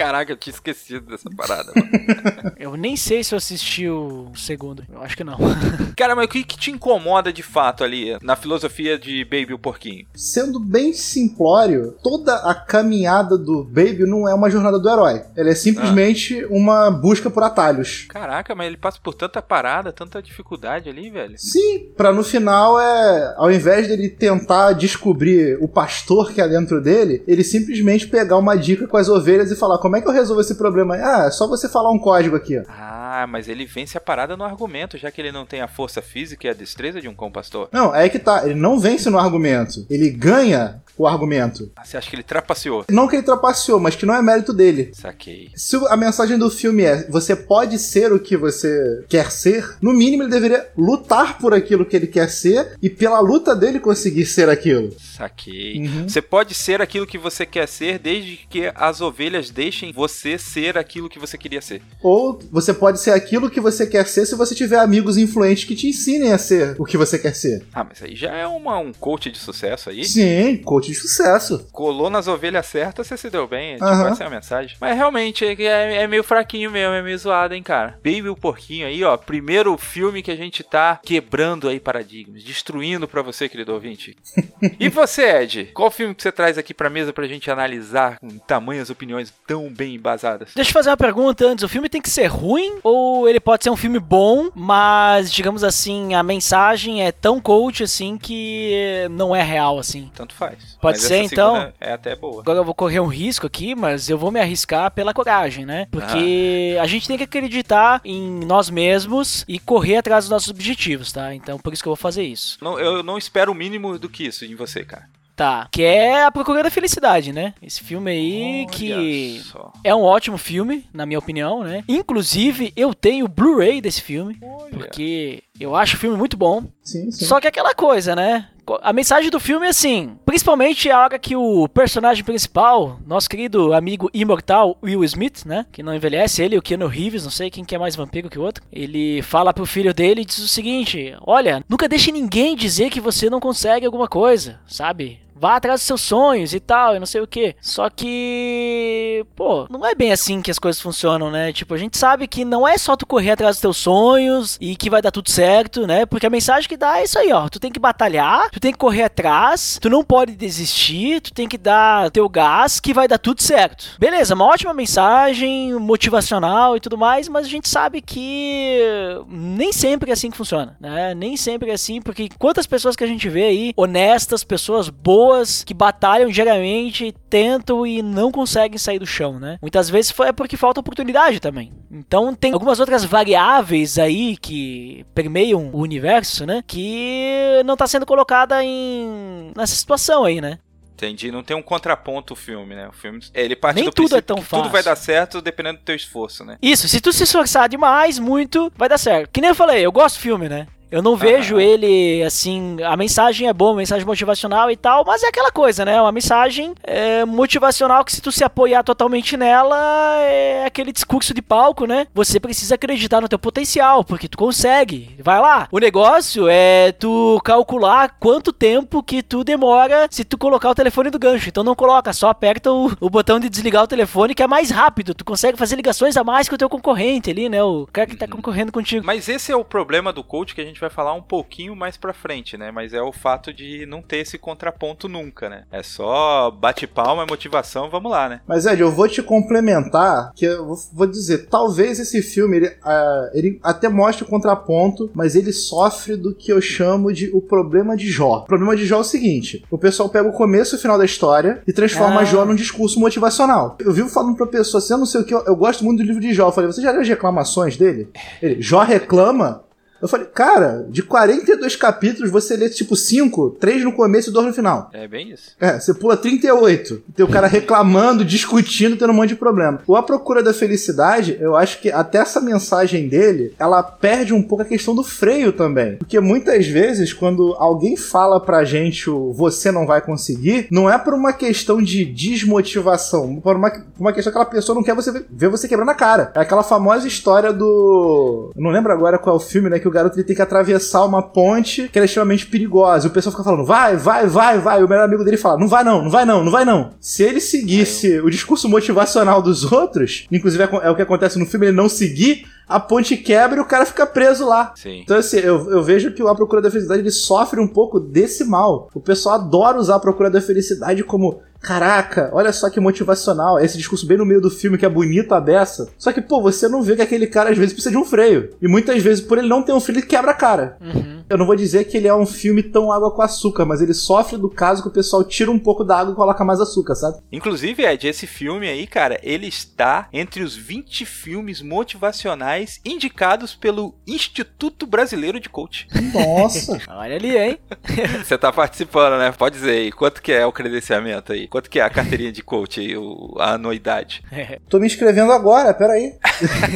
Caraca, 0.00 0.32
eu 0.32 0.36
tinha 0.38 0.54
esquecido 0.54 1.10
dessa 1.10 1.28
parada. 1.36 1.72
Mano. 1.76 2.54
Eu 2.58 2.74
nem 2.74 2.96
sei 2.96 3.22
se 3.22 3.34
eu 3.34 3.36
assisti 3.36 3.86
o 3.86 4.32
segundo. 4.34 4.82
Eu 4.90 5.02
acho 5.02 5.14
que 5.14 5.22
não. 5.22 5.36
Cara, 5.94 6.16
mas 6.16 6.24
o 6.24 6.28
que, 6.28 6.42
que 6.42 6.56
te 6.56 6.70
incomoda 6.70 7.30
de 7.30 7.42
fato 7.42 7.84
ali 7.84 8.16
na 8.22 8.34
filosofia 8.34 8.98
de 8.98 9.22
Baby 9.26 9.52
o 9.52 9.58
Porquinho? 9.58 10.06
Sendo 10.14 10.58
bem 10.58 10.94
simplório, 10.94 11.96
toda 12.02 12.34
a 12.36 12.54
caminhada 12.54 13.36
do 13.36 13.62
Baby 13.62 14.06
não 14.06 14.26
é 14.26 14.32
uma 14.32 14.50
jornada 14.50 14.78
do 14.78 14.88
herói. 14.88 15.20
Ela 15.36 15.50
é 15.50 15.54
simplesmente 15.54 16.46
uma 16.46 16.90
busca 16.90 17.28
por 17.28 17.42
atalhos. 17.42 18.06
Caraca, 18.08 18.54
mas 18.54 18.68
ele 18.68 18.78
passa 18.78 18.98
por 19.02 19.12
tanta 19.12 19.42
parada, 19.42 19.92
tanta 19.92 20.22
dificuldade 20.22 20.88
ali, 20.88 21.10
velho. 21.10 21.34
Sim, 21.36 21.90
pra 21.94 22.10
no 22.10 22.24
final 22.24 22.80
é. 22.80 23.34
Ao 23.36 23.52
invés 23.52 23.86
dele 23.86 24.08
tentar 24.08 24.72
descobrir 24.72 25.58
o 25.60 25.68
pastor 25.68 26.32
que 26.32 26.40
é 26.40 26.48
dentro 26.48 26.80
dele, 26.80 27.22
ele 27.26 27.44
simplesmente 27.44 28.08
pegar 28.08 28.38
uma 28.38 28.56
dica 28.56 28.86
com 28.86 28.96
as 28.96 29.10
ovelhas 29.10 29.50
e 29.50 29.56
falar: 29.56 29.76
como 29.89 29.89
é 29.96 30.00
que 30.00 30.08
eu 30.08 30.12
resolvo 30.12 30.40
esse 30.40 30.54
problema? 30.54 30.94
Ah, 30.96 31.26
é 31.26 31.30
só 31.30 31.46
você 31.46 31.68
falar 31.68 31.90
um 31.90 31.98
código 31.98 32.36
aqui, 32.36 32.58
ó. 32.58 32.62
Ah, 32.68 33.26
mas 33.28 33.48
ele 33.48 33.64
vence 33.64 33.96
a 33.96 34.00
parada 34.00 34.36
no 34.36 34.44
argumento, 34.44 34.96
já 34.96 35.10
que 35.10 35.20
ele 35.20 35.32
não 35.32 35.46
tem 35.46 35.60
a 35.60 35.68
força 35.68 36.00
física 36.00 36.46
e 36.46 36.50
a 36.50 36.54
destreza 36.54 37.00
de 37.00 37.08
um 37.08 37.14
cão 37.14 37.30
pastor. 37.30 37.68
Não, 37.72 37.94
é 37.94 38.08
que 38.08 38.18
tá. 38.18 38.44
Ele 38.44 38.54
não 38.54 38.78
vence 38.78 39.08
no 39.10 39.18
argumento. 39.18 39.86
Ele 39.90 40.10
ganha 40.10 40.80
o 40.96 41.06
argumento. 41.06 41.72
Ah, 41.74 41.84
você 41.84 41.96
acha 41.96 42.10
que 42.10 42.16
ele 42.16 42.22
trapaceou? 42.22 42.84
Não 42.90 43.08
que 43.08 43.16
ele 43.16 43.22
trapaceou, 43.22 43.80
mas 43.80 43.96
que 43.96 44.04
não 44.04 44.14
é 44.14 44.20
mérito 44.20 44.52
dele. 44.52 44.90
Saquei. 44.92 45.50
Se 45.56 45.76
a 45.88 45.96
mensagem 45.96 46.36
do 46.36 46.50
filme 46.50 46.84
é 46.84 47.08
você 47.08 47.34
pode 47.34 47.78
ser 47.78 48.12
o 48.12 48.20
que 48.20 48.36
você 48.36 49.04
quer 49.08 49.30
ser, 49.30 49.76
no 49.80 49.92
mínimo 49.92 50.24
ele 50.24 50.30
deveria 50.30 50.68
lutar 50.76 51.38
por 51.38 51.54
aquilo 51.54 51.86
que 51.86 51.96
ele 51.96 52.06
quer 52.06 52.28
ser 52.28 52.76
e 52.82 52.90
pela 52.90 53.18
luta 53.20 53.56
dele 53.56 53.80
conseguir 53.80 54.26
ser 54.26 54.50
aquilo. 54.50 54.94
Saquei. 54.98 55.78
Uhum. 55.78 56.08
Você 56.08 56.20
pode 56.20 56.54
ser 56.54 56.82
aquilo 56.82 57.06
que 57.06 57.16
você 57.16 57.46
quer 57.46 57.66
ser 57.66 57.98
desde 57.98 58.36
que 58.48 58.70
as 58.74 59.00
ovelhas 59.00 59.50
deixem 59.50 59.79
você 59.92 60.38
ser 60.38 60.76
aquilo 60.78 61.08
que 61.08 61.18
você 61.18 61.36
queria 61.38 61.60
ser. 61.60 61.82
Ou 62.02 62.38
você 62.50 62.72
pode 62.74 63.00
ser 63.00 63.10
aquilo 63.12 63.50
que 63.50 63.60
você 63.60 63.86
quer 63.86 64.06
ser 64.06 64.26
se 64.26 64.34
você 64.34 64.54
tiver 64.54 64.78
amigos 64.78 65.16
influentes 65.16 65.64
que 65.64 65.74
te 65.74 65.88
ensinem 65.88 66.32
a 66.32 66.38
ser 66.38 66.76
o 66.78 66.84
que 66.84 66.96
você 66.96 67.18
quer 67.18 67.34
ser. 67.34 67.64
Ah, 67.72 67.84
mas 67.84 68.02
aí 68.02 68.14
já 68.14 68.32
é 68.34 68.46
uma, 68.46 68.78
um 68.78 68.92
coach 68.92 69.30
de 69.30 69.38
sucesso 69.38 69.90
aí. 69.90 70.04
Sim, 70.04 70.56
coach 70.58 70.88
de 70.88 70.94
sucesso. 70.94 71.66
Colou 71.72 72.10
nas 72.10 72.28
ovelhas 72.28 72.66
certas, 72.66 73.06
você 73.06 73.16
se 73.16 73.30
deu 73.30 73.46
bem. 73.46 73.74
Tipo, 73.74 73.84
Aham. 73.86 74.08
essa 74.10 74.24
é 74.24 74.26
a 74.26 74.30
mensagem. 74.30 74.76
Mas 74.80 74.96
realmente 74.96 75.44
é, 75.44 75.52
é- 75.62 76.02
é 76.02 76.06
meio 76.06 76.22
fraquinho 76.22 76.70
mesmo, 76.70 76.94
é 76.94 77.02
meio 77.02 77.18
zoado, 77.18 77.54
hein, 77.54 77.62
cara. 77.62 77.98
Baby 78.04 78.28
o 78.28 78.36
Porquinho 78.36 78.86
aí, 78.86 79.02
ó. 79.04 79.16
Primeiro 79.16 79.76
filme 79.78 80.22
que 80.22 80.30
a 80.30 80.36
gente 80.36 80.62
tá 80.62 81.00
quebrando 81.04 81.68
aí 81.68 81.78
paradigmas, 81.80 82.42
destruindo 82.42 83.06
pra 83.08 83.22
você, 83.22 83.48
querido 83.48 83.72
ouvinte. 83.72 84.16
e 84.78 84.88
você, 84.88 85.22
Ed? 85.42 85.70
Qual 85.74 85.90
filme 85.90 86.14
que 86.14 86.22
você 86.22 86.32
traz 86.32 86.58
aqui 86.58 86.74
pra 86.74 86.90
mesa 86.90 87.12
pra 87.12 87.26
gente 87.26 87.50
analisar 87.50 88.18
com 88.18 88.28
tamanhas 88.38 88.90
opiniões 88.90 89.32
tão 89.46 89.69
bem 89.70 89.94
embasadas? 89.94 90.50
Deixa 90.54 90.70
eu 90.70 90.74
fazer 90.74 90.90
uma 90.90 90.96
pergunta 90.96 91.46
antes. 91.46 91.64
O 91.64 91.68
filme 91.68 91.88
tem 91.88 92.00
que 92.00 92.10
ser 92.10 92.26
ruim 92.26 92.78
ou 92.82 93.28
ele 93.28 93.40
pode 93.40 93.64
ser 93.64 93.70
um 93.70 93.76
filme 93.76 93.98
bom, 93.98 94.50
mas, 94.54 95.32
digamos 95.32 95.64
assim, 95.64 96.14
a 96.14 96.22
mensagem 96.22 97.02
é 97.02 97.12
tão 97.12 97.40
coach 97.40 97.82
assim 97.82 98.18
que 98.18 99.06
não 99.10 99.34
é 99.34 99.42
real 99.42 99.78
assim? 99.78 100.10
Tanto 100.14 100.34
faz. 100.34 100.78
Pode 100.80 100.98
Mas 100.98 101.06
ser, 101.06 101.22
então? 101.22 101.72
É 101.80 101.92
até 101.92 102.16
boa. 102.16 102.40
Agora 102.40 102.58
eu 102.58 102.64
vou 102.64 102.74
correr 102.74 103.00
um 103.00 103.06
risco 103.06 103.46
aqui, 103.46 103.74
mas 103.74 104.08
eu 104.08 104.18
vou 104.18 104.30
me 104.30 104.40
arriscar 104.40 104.90
pela 104.90 105.12
coragem, 105.12 105.66
né? 105.66 105.86
Porque 105.90 106.76
a 106.80 106.86
gente 106.86 107.06
tem 107.06 107.16
que 107.16 107.24
acreditar 107.24 108.00
em 108.04 108.44
nós 108.44 108.70
mesmos 108.70 109.44
e 109.46 109.58
correr 109.58 109.96
atrás 109.96 110.24
dos 110.24 110.30
nossos 110.30 110.48
objetivos, 110.48 111.12
tá? 111.12 111.34
Então 111.34 111.58
por 111.58 111.72
isso 111.72 111.82
que 111.82 111.88
eu 111.88 111.94
vou 111.94 111.96
fazer 111.96 112.22
isso. 112.22 112.58
Não, 112.60 112.78
eu 112.78 113.02
não 113.02 113.18
espero 113.18 113.52
o 113.52 113.54
mínimo 113.54 113.98
do 113.98 114.08
que 114.08 114.26
isso 114.26 114.44
em 114.44 114.54
você, 114.54 114.84
cara. 114.84 115.08
Tá. 115.40 115.68
Que 115.72 115.82
é 115.82 116.24
A 116.24 116.30
Procura 116.30 116.62
da 116.62 116.70
Felicidade, 116.70 117.32
né? 117.32 117.54
Esse 117.62 117.82
filme 117.82 118.10
aí 118.10 118.58
Olha 118.58 118.66
que. 118.68 119.40
só. 119.42 119.72
É 119.82 119.94
um 119.94 120.02
ótimo 120.02 120.36
filme, 120.36 120.84
na 120.92 121.06
minha 121.06 121.18
opinião, 121.18 121.62
né? 121.64 121.82
Inclusive, 121.88 122.74
eu 122.76 122.92
tenho 122.92 123.24
o 123.24 123.28
Blu-ray 123.28 123.80
desse 123.80 124.02
filme, 124.02 124.36
Olha. 124.42 124.68
porque 124.70 125.42
eu 125.58 125.74
acho 125.74 125.96
o 125.96 125.98
filme 125.98 126.14
muito 126.14 126.36
bom. 126.36 126.64
Sim, 126.84 127.10
sim. 127.10 127.24
Só 127.24 127.40
que 127.40 127.46
é 127.46 127.48
aquela 127.48 127.74
coisa, 127.74 128.14
né? 128.14 128.50
A 128.82 128.92
mensagem 128.92 129.30
do 129.30 129.40
filme 129.40 129.66
é 129.66 129.70
assim, 129.70 130.16
principalmente 130.24 130.90
a 130.90 131.02
hora 131.02 131.18
que 131.18 131.34
o 131.34 131.66
personagem 131.68 132.22
principal, 132.22 133.00
nosso 133.04 133.28
querido 133.28 133.72
amigo 133.72 134.08
imortal 134.14 134.78
Will 134.80 135.02
Smith, 135.02 135.44
né, 135.44 135.66
que 135.72 135.82
não 135.82 135.94
envelhece, 135.94 136.40
ele 136.40 136.54
e 136.54 136.58
o 136.58 136.62
Keanu 136.62 136.86
Reeves, 136.86 137.24
não 137.24 137.32
sei 137.32 137.50
quem 137.50 137.64
que 137.64 137.74
é 137.74 137.78
mais 137.78 137.96
vampiro 137.96 138.30
que 138.30 138.38
o 138.38 138.42
outro, 138.42 138.62
ele 138.70 139.22
fala 139.22 139.52
pro 139.52 139.66
filho 139.66 139.92
dele 139.92 140.20
e 140.20 140.24
diz 140.24 140.38
o 140.38 140.46
seguinte: 140.46 141.16
"Olha, 141.22 141.64
nunca 141.68 141.88
deixe 141.88 142.12
ninguém 142.12 142.54
dizer 142.54 142.90
que 142.90 143.00
você 143.00 143.28
não 143.28 143.40
consegue 143.40 143.86
alguma 143.86 144.06
coisa, 144.06 144.60
sabe? 144.68 145.18
Vá 145.40 145.56
atrás 145.56 145.80
dos 145.80 145.86
seus 145.86 146.02
sonhos 146.02 146.52
e 146.52 146.60
tal, 146.60 146.94
e 146.94 146.98
não 146.98 147.06
sei 147.06 147.22
o 147.22 147.26
que. 147.26 147.56
Só 147.62 147.88
que, 147.88 149.24
pô, 149.34 149.66
não 149.70 149.86
é 149.86 149.94
bem 149.94 150.12
assim 150.12 150.42
que 150.42 150.50
as 150.50 150.58
coisas 150.58 150.82
funcionam, 150.82 151.30
né? 151.30 151.50
Tipo, 151.50 151.72
a 151.72 151.78
gente 151.78 151.96
sabe 151.96 152.28
que 152.28 152.44
não 152.44 152.68
é 152.68 152.76
só 152.76 152.94
tu 152.94 153.06
correr 153.06 153.30
atrás 153.30 153.56
dos 153.56 153.62
teus 153.62 153.76
sonhos 153.78 154.58
e 154.60 154.76
que 154.76 154.90
vai 154.90 155.00
dar 155.00 155.10
tudo 155.10 155.30
certo, 155.30 155.86
né? 155.86 156.04
Porque 156.04 156.26
a 156.26 156.30
mensagem 156.30 156.68
que 156.68 156.76
dá 156.76 156.98
é 156.98 157.04
isso 157.04 157.18
aí, 157.18 157.32
ó. 157.32 157.48
Tu 157.48 157.58
tem 157.58 157.72
que 157.72 157.80
batalhar, 157.80 158.50
tu 158.50 158.60
tem 158.60 158.70
que 158.70 158.76
correr 158.76 159.04
atrás, 159.04 159.78
tu 159.80 159.88
não 159.88 160.04
pode 160.04 160.36
desistir, 160.36 161.22
tu 161.22 161.32
tem 161.32 161.48
que 161.48 161.56
dar 161.56 162.10
teu 162.10 162.28
gás 162.28 162.78
que 162.78 162.92
vai 162.92 163.08
dar 163.08 163.16
tudo 163.16 163.42
certo. 163.42 163.96
Beleza, 163.98 164.34
uma 164.34 164.44
ótima 164.44 164.74
mensagem, 164.74 165.72
motivacional 165.74 166.76
e 166.76 166.80
tudo 166.80 166.98
mais, 166.98 167.30
mas 167.30 167.46
a 167.46 167.48
gente 167.48 167.66
sabe 167.66 168.02
que 168.02 168.78
nem 169.26 169.72
sempre 169.72 170.10
é 170.10 170.12
assim 170.12 170.30
que 170.30 170.36
funciona, 170.36 170.76
né? 170.78 171.14
Nem 171.14 171.34
sempre 171.34 171.70
é 171.70 171.74
assim, 171.74 172.02
porque 172.02 172.28
quantas 172.38 172.66
pessoas 172.66 172.94
que 172.94 173.04
a 173.04 173.06
gente 173.06 173.26
vê 173.26 173.44
aí, 173.44 173.72
honestas, 173.74 174.44
pessoas 174.44 174.90
boas, 174.90 175.29
que 175.64 175.74
batalham 175.74 176.30
diariamente, 176.30 177.14
tentam 177.28 177.86
e 177.86 178.02
não 178.02 178.30
conseguem 178.30 178.78
sair 178.78 178.98
do 178.98 179.06
chão, 179.06 179.38
né? 179.38 179.58
Muitas 179.60 179.88
vezes 179.90 180.10
foi 180.10 180.28
é 180.28 180.32
porque 180.32 180.56
falta 180.56 180.80
oportunidade 180.80 181.40
também. 181.40 181.72
Então 181.90 182.34
tem 182.34 182.52
algumas 182.52 182.80
outras 182.80 183.04
variáveis 183.04 183.98
aí 183.98 184.36
que 184.36 185.04
permeiam 185.14 185.70
o 185.72 185.80
universo, 185.80 186.46
né? 186.46 186.62
Que 186.66 187.62
não 187.64 187.76
tá 187.76 187.86
sendo 187.86 188.06
colocada 188.06 188.62
em 188.64 189.52
nessa 189.56 189.74
situação 189.74 190.24
aí, 190.24 190.40
né? 190.40 190.58
Entendi. 190.94 191.32
Não 191.32 191.42
tem 191.42 191.56
um 191.56 191.62
contraponto 191.62 192.34
o 192.34 192.36
filme, 192.36 192.74
né? 192.74 192.86
O 192.88 192.92
filme, 192.92 193.20
ele 193.32 193.56
parte 193.56 193.76
Nem 193.76 193.86
do 193.86 193.90
tudo 193.90 194.16
é 194.16 194.20
tão 194.20 194.36
que 194.36 194.42
fácil. 194.42 194.64
tudo 194.64 194.72
vai 194.72 194.82
dar 194.82 194.96
certo 194.96 195.40
dependendo 195.40 195.78
do 195.78 195.84
teu 195.84 195.96
esforço, 195.96 196.44
né? 196.44 196.58
Isso, 196.60 196.86
se 196.88 197.00
tu 197.00 197.10
se 197.10 197.22
esforçar 197.22 197.70
demais, 197.70 198.18
muito, 198.18 198.70
vai 198.76 198.86
dar 198.88 198.98
certo. 198.98 199.30
Que 199.32 199.40
nem 199.40 199.48
eu 199.48 199.54
falei, 199.54 199.84
eu 199.84 199.90
gosto 199.90 200.16
do 200.16 200.20
filme, 200.20 200.46
né? 200.48 200.66
Eu 200.90 201.02
não 201.02 201.16
vejo 201.16 201.60
ele 201.60 202.22
assim. 202.24 202.76
A 202.82 202.96
mensagem 202.96 203.48
é 203.48 203.52
boa, 203.52 203.76
mensagem 203.76 204.04
motivacional 204.04 204.70
e 204.70 204.76
tal, 204.76 205.04
mas 205.06 205.22
é 205.22 205.28
aquela 205.28 205.52
coisa, 205.52 205.84
né? 205.84 206.00
Uma 206.00 206.10
mensagem 206.10 206.74
é, 206.82 207.24
motivacional 207.24 208.04
que, 208.04 208.12
se 208.12 208.20
tu 208.20 208.32
se 208.32 208.42
apoiar 208.42 208.82
totalmente 208.82 209.36
nela, 209.36 209.78
é 210.22 210.64
aquele 210.66 210.92
discurso 210.92 211.32
de 211.32 211.40
palco, 211.40 211.86
né? 211.86 212.06
Você 212.12 212.40
precisa 212.40 212.74
acreditar 212.74 213.20
no 213.20 213.28
teu 213.28 213.38
potencial, 213.38 214.02
porque 214.02 214.28
tu 214.28 214.36
consegue. 214.36 215.16
Vai 215.20 215.40
lá. 215.40 215.68
O 215.70 215.78
negócio 215.78 216.48
é 216.48 216.92
tu 216.92 217.40
calcular 217.44 218.16
quanto 218.18 218.52
tempo 218.52 219.02
que 219.02 219.22
tu 219.22 219.44
demora 219.44 220.08
se 220.10 220.24
tu 220.24 220.36
colocar 220.36 220.70
o 220.70 220.74
telefone 220.74 221.10
do 221.10 221.18
gancho. 221.18 221.48
Então 221.48 221.62
não 221.62 221.76
coloca, 221.76 222.12
só 222.12 222.28
aperta 222.28 222.72
o, 222.72 222.90
o 223.00 223.08
botão 223.08 223.38
de 223.38 223.48
desligar 223.48 223.84
o 223.84 223.88
telefone 223.88 224.34
que 224.34 224.42
é 224.42 224.46
mais 224.48 224.70
rápido. 224.70 225.14
Tu 225.14 225.24
consegue 225.24 225.56
fazer 225.56 225.76
ligações 225.76 226.16
a 226.16 226.24
mais 226.24 226.48
que 226.48 226.54
o 226.54 226.58
teu 226.58 226.68
concorrente 226.68 227.30
ali, 227.30 227.48
né? 227.48 227.62
O 227.62 227.86
cara 227.92 228.08
que 228.08 228.16
tá 228.16 228.26
concorrendo 228.26 228.72
contigo. 228.72 229.06
Mas 229.06 229.28
esse 229.28 229.52
é 229.52 229.56
o 229.56 229.64
problema 229.64 230.12
do 230.12 230.24
coach 230.24 230.54
que 230.54 230.60
a 230.60 230.64
gente 230.64 230.79
vai 230.80 230.90
falar 230.90 231.14
um 231.14 231.22
pouquinho 231.22 231.74
mais 231.76 231.96
pra 231.96 232.12
frente, 232.12 232.56
né? 232.56 232.70
Mas 232.70 232.92
é 232.92 233.02
o 233.02 233.12
fato 233.12 233.52
de 233.52 233.86
não 233.86 234.02
ter 234.02 234.18
esse 234.18 234.38
contraponto 234.38 235.08
nunca, 235.08 235.48
né? 235.48 235.64
É 235.70 235.82
só 235.82 236.50
bate 236.50 236.86
palma, 236.86 237.26
motivação, 237.26 237.90
vamos 237.90 238.10
lá, 238.10 238.28
né? 238.28 238.40
Mas 238.46 238.66
Ed, 238.66 238.80
eu 238.80 238.90
vou 238.90 239.08
te 239.08 239.22
complementar, 239.22 240.32
que 240.34 240.44
eu 240.46 240.74
vou- 240.92 241.06
dizer, 241.06 241.46
talvez 241.48 241.98
esse 241.98 242.22
filme 242.22 242.56
ele, 242.58 242.72
ah, 242.84 243.30
ele 243.34 243.58
até 243.62 243.88
mostre 243.88 244.24
o 244.24 244.28
contraponto, 244.28 245.10
mas 245.14 245.34
ele 245.34 245.52
sofre 245.52 246.16
do 246.16 246.34
que 246.34 246.52
eu 246.52 246.60
chamo 246.60 247.12
de 247.12 247.30
o 247.34 247.40
problema 247.40 247.96
de 247.96 248.08
Jó. 248.08 248.38
O 248.38 248.44
problema 248.46 248.76
de 248.76 248.86
Jó 248.86 248.98
é 248.98 249.00
o 249.00 249.04
seguinte: 249.04 249.64
o 249.70 249.76
pessoal 249.78 250.08
pega 250.08 250.28
o 250.28 250.32
começo 250.32 250.74
e 250.74 250.78
o 250.78 250.80
final 250.80 250.96
da 250.98 251.04
história 251.04 251.62
e 251.66 251.72
transforma 251.72 252.20
Ah. 252.20 252.24
Jó 252.24 252.44
num 252.44 252.54
discurso 252.54 252.98
motivacional. 253.00 253.76
Eu 253.80 253.92
vivo 253.92 254.08
falando 254.08 254.36
pra 254.36 254.46
pessoa 254.46 254.78
assim, 254.78 254.92
eu 254.94 254.98
não 254.98 255.06
sei 255.06 255.20
o 255.20 255.24
que, 255.24 255.34
eu, 255.34 255.44
eu 255.46 255.56
gosto 255.56 255.84
muito 255.84 255.98
do 255.98 256.04
livro 256.04 256.20
de 256.20 256.32
Jó. 256.32 256.48
Eu 256.48 256.52
falei, 256.52 256.70
você 256.70 256.80
já 256.82 256.90
leu 256.92 257.00
as 257.00 257.08
reclamações 257.08 257.76
dele? 257.76 258.08
Ele, 258.40 258.60
Jó 258.62 258.82
reclama. 258.82 259.62
Eu 260.00 260.08
falei, 260.08 260.26
cara, 260.26 260.86
de 260.88 261.02
42 261.02 261.76
capítulos 261.76 262.30
você 262.30 262.56
lê 262.56 262.68
tipo 262.68 262.96
5, 262.96 263.56
3 263.60 263.84
no 263.84 263.92
começo 263.92 264.30
e 264.30 264.32
2 264.32 264.46
no 264.46 264.52
final. 264.52 264.90
É 264.92 265.06
bem 265.06 265.30
isso. 265.30 265.54
É, 265.60 265.78
você 265.78 265.92
pula 265.94 266.16
38. 266.16 267.02
Tem 267.14 267.24
o 267.24 267.28
cara 267.28 267.46
reclamando, 267.46 268.24
discutindo, 268.24 268.96
tendo 268.96 269.12
um 269.12 269.16
monte 269.16 269.30
de 269.30 269.36
problema. 269.36 269.80
O 269.86 269.96
A 269.96 270.02
Procura 270.02 270.42
da 270.42 270.54
Felicidade, 270.54 271.36
eu 271.40 271.56
acho 271.56 271.80
que 271.80 271.90
até 271.90 272.18
essa 272.18 272.40
mensagem 272.40 273.08
dele, 273.08 273.54
ela 273.58 273.82
perde 273.82 274.32
um 274.32 274.42
pouco 274.42 274.62
a 274.62 274.66
questão 274.66 274.94
do 274.94 275.02
freio 275.02 275.52
também. 275.52 275.96
Porque 275.96 276.18
muitas 276.20 276.66
vezes, 276.66 277.12
quando 277.12 277.54
alguém 277.58 277.96
fala 277.96 278.40
pra 278.40 278.64
gente 278.64 279.10
o 279.10 279.32
você 279.32 279.70
não 279.70 279.86
vai 279.86 280.00
conseguir, 280.00 280.66
não 280.70 280.90
é 280.90 280.98
por 280.98 281.14
uma 281.14 281.32
questão 281.32 281.82
de 281.82 282.04
desmotivação, 282.04 283.40
por 283.40 283.56
uma, 283.56 283.70
por 283.70 284.00
uma 284.00 284.12
questão 284.12 284.32
que 284.32 284.38
aquela 284.38 284.50
pessoa 284.50 284.74
não 284.74 284.82
quer 284.82 284.94
você 284.94 285.12
ver, 285.12 285.26
ver 285.30 285.48
você 285.48 285.68
quebrando 285.68 285.90
a 285.90 285.94
cara. 285.94 286.32
É 286.34 286.40
aquela 286.40 286.62
famosa 286.62 287.06
história 287.06 287.52
do. 287.52 288.50
Eu 288.54 288.62
não 288.62 288.70
lembro 288.70 288.92
agora 288.92 289.18
qual 289.18 289.36
é 289.36 289.38
o 289.38 289.42
filme, 289.42 289.68
né? 289.68 289.78
Que 289.78 289.89
o 289.90 289.92
garoto 289.92 290.16
ele 290.16 290.24
tem 290.24 290.36
que 290.36 290.42
atravessar 290.42 291.04
uma 291.04 291.22
ponte 291.22 291.88
que 291.88 291.98
é 291.98 292.04
extremamente 292.04 292.46
perigosa. 292.46 293.06
E 293.06 293.10
o 293.10 293.12
pessoal 293.12 293.32
fica 293.32 293.44
falando, 293.44 293.64
vai, 293.64 293.96
vai, 293.96 294.26
vai, 294.26 294.58
vai. 294.58 294.80
E 294.80 294.84
o 294.84 294.88
melhor 294.88 295.04
amigo 295.04 295.24
dele 295.24 295.36
fala, 295.36 295.58
não 295.58 295.68
vai 295.68 295.84
não, 295.84 296.02
não 296.02 296.10
vai 296.10 296.24
não, 296.24 296.44
não 296.44 296.50
vai 296.50 296.64
não. 296.64 296.90
Se 297.00 297.22
ele 297.22 297.40
seguisse 297.40 298.20
o 298.20 298.30
discurso 298.30 298.68
motivacional 298.68 299.42
dos 299.42 299.70
outros, 299.70 300.26
inclusive 300.30 300.62
é, 300.64 300.68
é 300.82 300.90
o 300.90 300.96
que 300.96 301.02
acontece 301.02 301.38
no 301.38 301.46
filme, 301.46 301.66
ele 301.66 301.76
não 301.76 301.88
seguir, 301.88 302.46
a 302.70 302.78
ponte 302.78 303.16
quebra 303.16 303.58
e 303.58 303.60
o 303.60 303.64
cara 303.64 303.84
fica 303.84 304.06
preso 304.06 304.46
lá. 304.46 304.72
Sim. 304.76 305.00
Então, 305.00 305.16
assim, 305.16 305.38
eu, 305.38 305.70
eu 305.70 305.82
vejo 305.82 306.12
que 306.12 306.22
o 306.22 306.28
A 306.28 306.34
Procura 306.36 306.62
da 306.62 306.70
Felicidade 306.70 307.02
ele 307.02 307.10
sofre 307.10 307.58
um 307.58 307.66
pouco 307.66 307.98
desse 307.98 308.44
mal. 308.44 308.88
O 308.94 309.00
pessoal 309.00 309.34
adora 309.34 309.78
usar 309.78 309.96
a 309.96 310.00
Procura 310.00 310.30
da 310.30 310.40
Felicidade 310.40 311.02
como 311.02 311.40
Caraca, 311.60 312.30
olha 312.32 312.52
só 312.52 312.70
que 312.70 312.80
motivacional. 312.80 313.58
Esse 313.58 313.76
discurso 313.76 314.06
bem 314.06 314.16
no 314.16 314.24
meio 314.24 314.40
do 314.40 314.50
filme 314.50 314.78
que 314.78 314.86
é 314.86 314.88
bonito 314.88 315.34
a 315.34 315.40
beça. 315.40 315.92
Só 315.98 316.12
que, 316.12 316.20
pô, 316.20 316.40
você 316.40 316.68
não 316.68 316.82
vê 316.82 316.96
que 316.96 317.02
aquele 317.02 317.26
cara 317.26 317.50
às 317.50 317.58
vezes 317.58 317.72
precisa 317.72 317.90
de 317.90 317.98
um 317.98 318.04
freio. 318.04 318.50
E 318.60 318.66
muitas 318.68 319.02
vezes, 319.02 319.22
por 319.22 319.38
ele 319.38 319.48
não 319.48 319.62
ter 319.62 319.72
um 319.72 319.80
freio, 319.80 319.98
ele 319.98 320.06
quebra 320.06 320.30
a 320.30 320.34
cara. 320.34 320.78
Uhum. 320.80 321.20
Eu 321.28 321.38
não 321.38 321.46
vou 321.46 321.54
dizer 321.54 321.84
que 321.84 321.96
ele 321.96 322.08
é 322.08 322.14
um 322.14 322.26
filme 322.26 322.62
tão 322.62 322.90
água 322.90 323.10
com 323.12 323.22
açúcar, 323.22 323.64
mas 323.64 323.80
ele 323.80 323.94
sofre 323.94 324.36
do 324.36 324.50
caso 324.50 324.82
que 324.82 324.88
o 324.88 324.92
pessoal 324.92 325.22
tira 325.22 325.50
um 325.50 325.58
pouco 325.58 325.84
da 325.84 325.98
água 325.98 326.12
e 326.12 326.16
coloca 326.16 326.44
mais 326.44 326.60
açúcar, 326.60 326.96
sabe? 326.96 327.18
Inclusive, 327.30 327.84
Ed, 327.84 328.08
esse 328.08 328.26
filme 328.26 328.68
aí, 328.68 328.86
cara, 328.86 329.20
ele 329.22 329.46
está 329.46 330.08
entre 330.12 330.42
os 330.42 330.56
20 330.56 331.04
filmes 331.04 331.62
motivacionais 331.62 332.80
indicados 332.84 333.54
pelo 333.54 333.94
Instituto 334.06 334.86
Brasileiro 334.86 335.38
de 335.38 335.48
Coach. 335.48 335.86
Nossa! 336.12 336.80
olha 336.90 337.14
ali, 337.14 337.36
hein? 337.36 337.58
Você 338.24 338.36
tá 338.36 338.52
participando, 338.52 339.18
né? 339.18 339.30
Pode 339.30 339.56
dizer 339.56 339.70
aí, 339.70 339.92
quanto 339.92 340.22
que 340.22 340.32
é 340.32 340.44
o 340.44 340.52
credenciamento 340.52 341.32
aí? 341.32 341.46
Quanto 341.50 341.68
que 341.68 341.80
é 341.80 341.82
a 341.82 341.90
carteirinha 341.90 342.30
de 342.30 342.42
coach 342.42 342.78
aí, 342.78 342.96
o, 342.96 343.34
a 343.38 343.54
anuidade? 343.54 344.22
Tô 344.70 344.78
me 344.78 344.86
inscrevendo 344.86 345.32
agora, 345.32 345.74
peraí. 345.74 346.14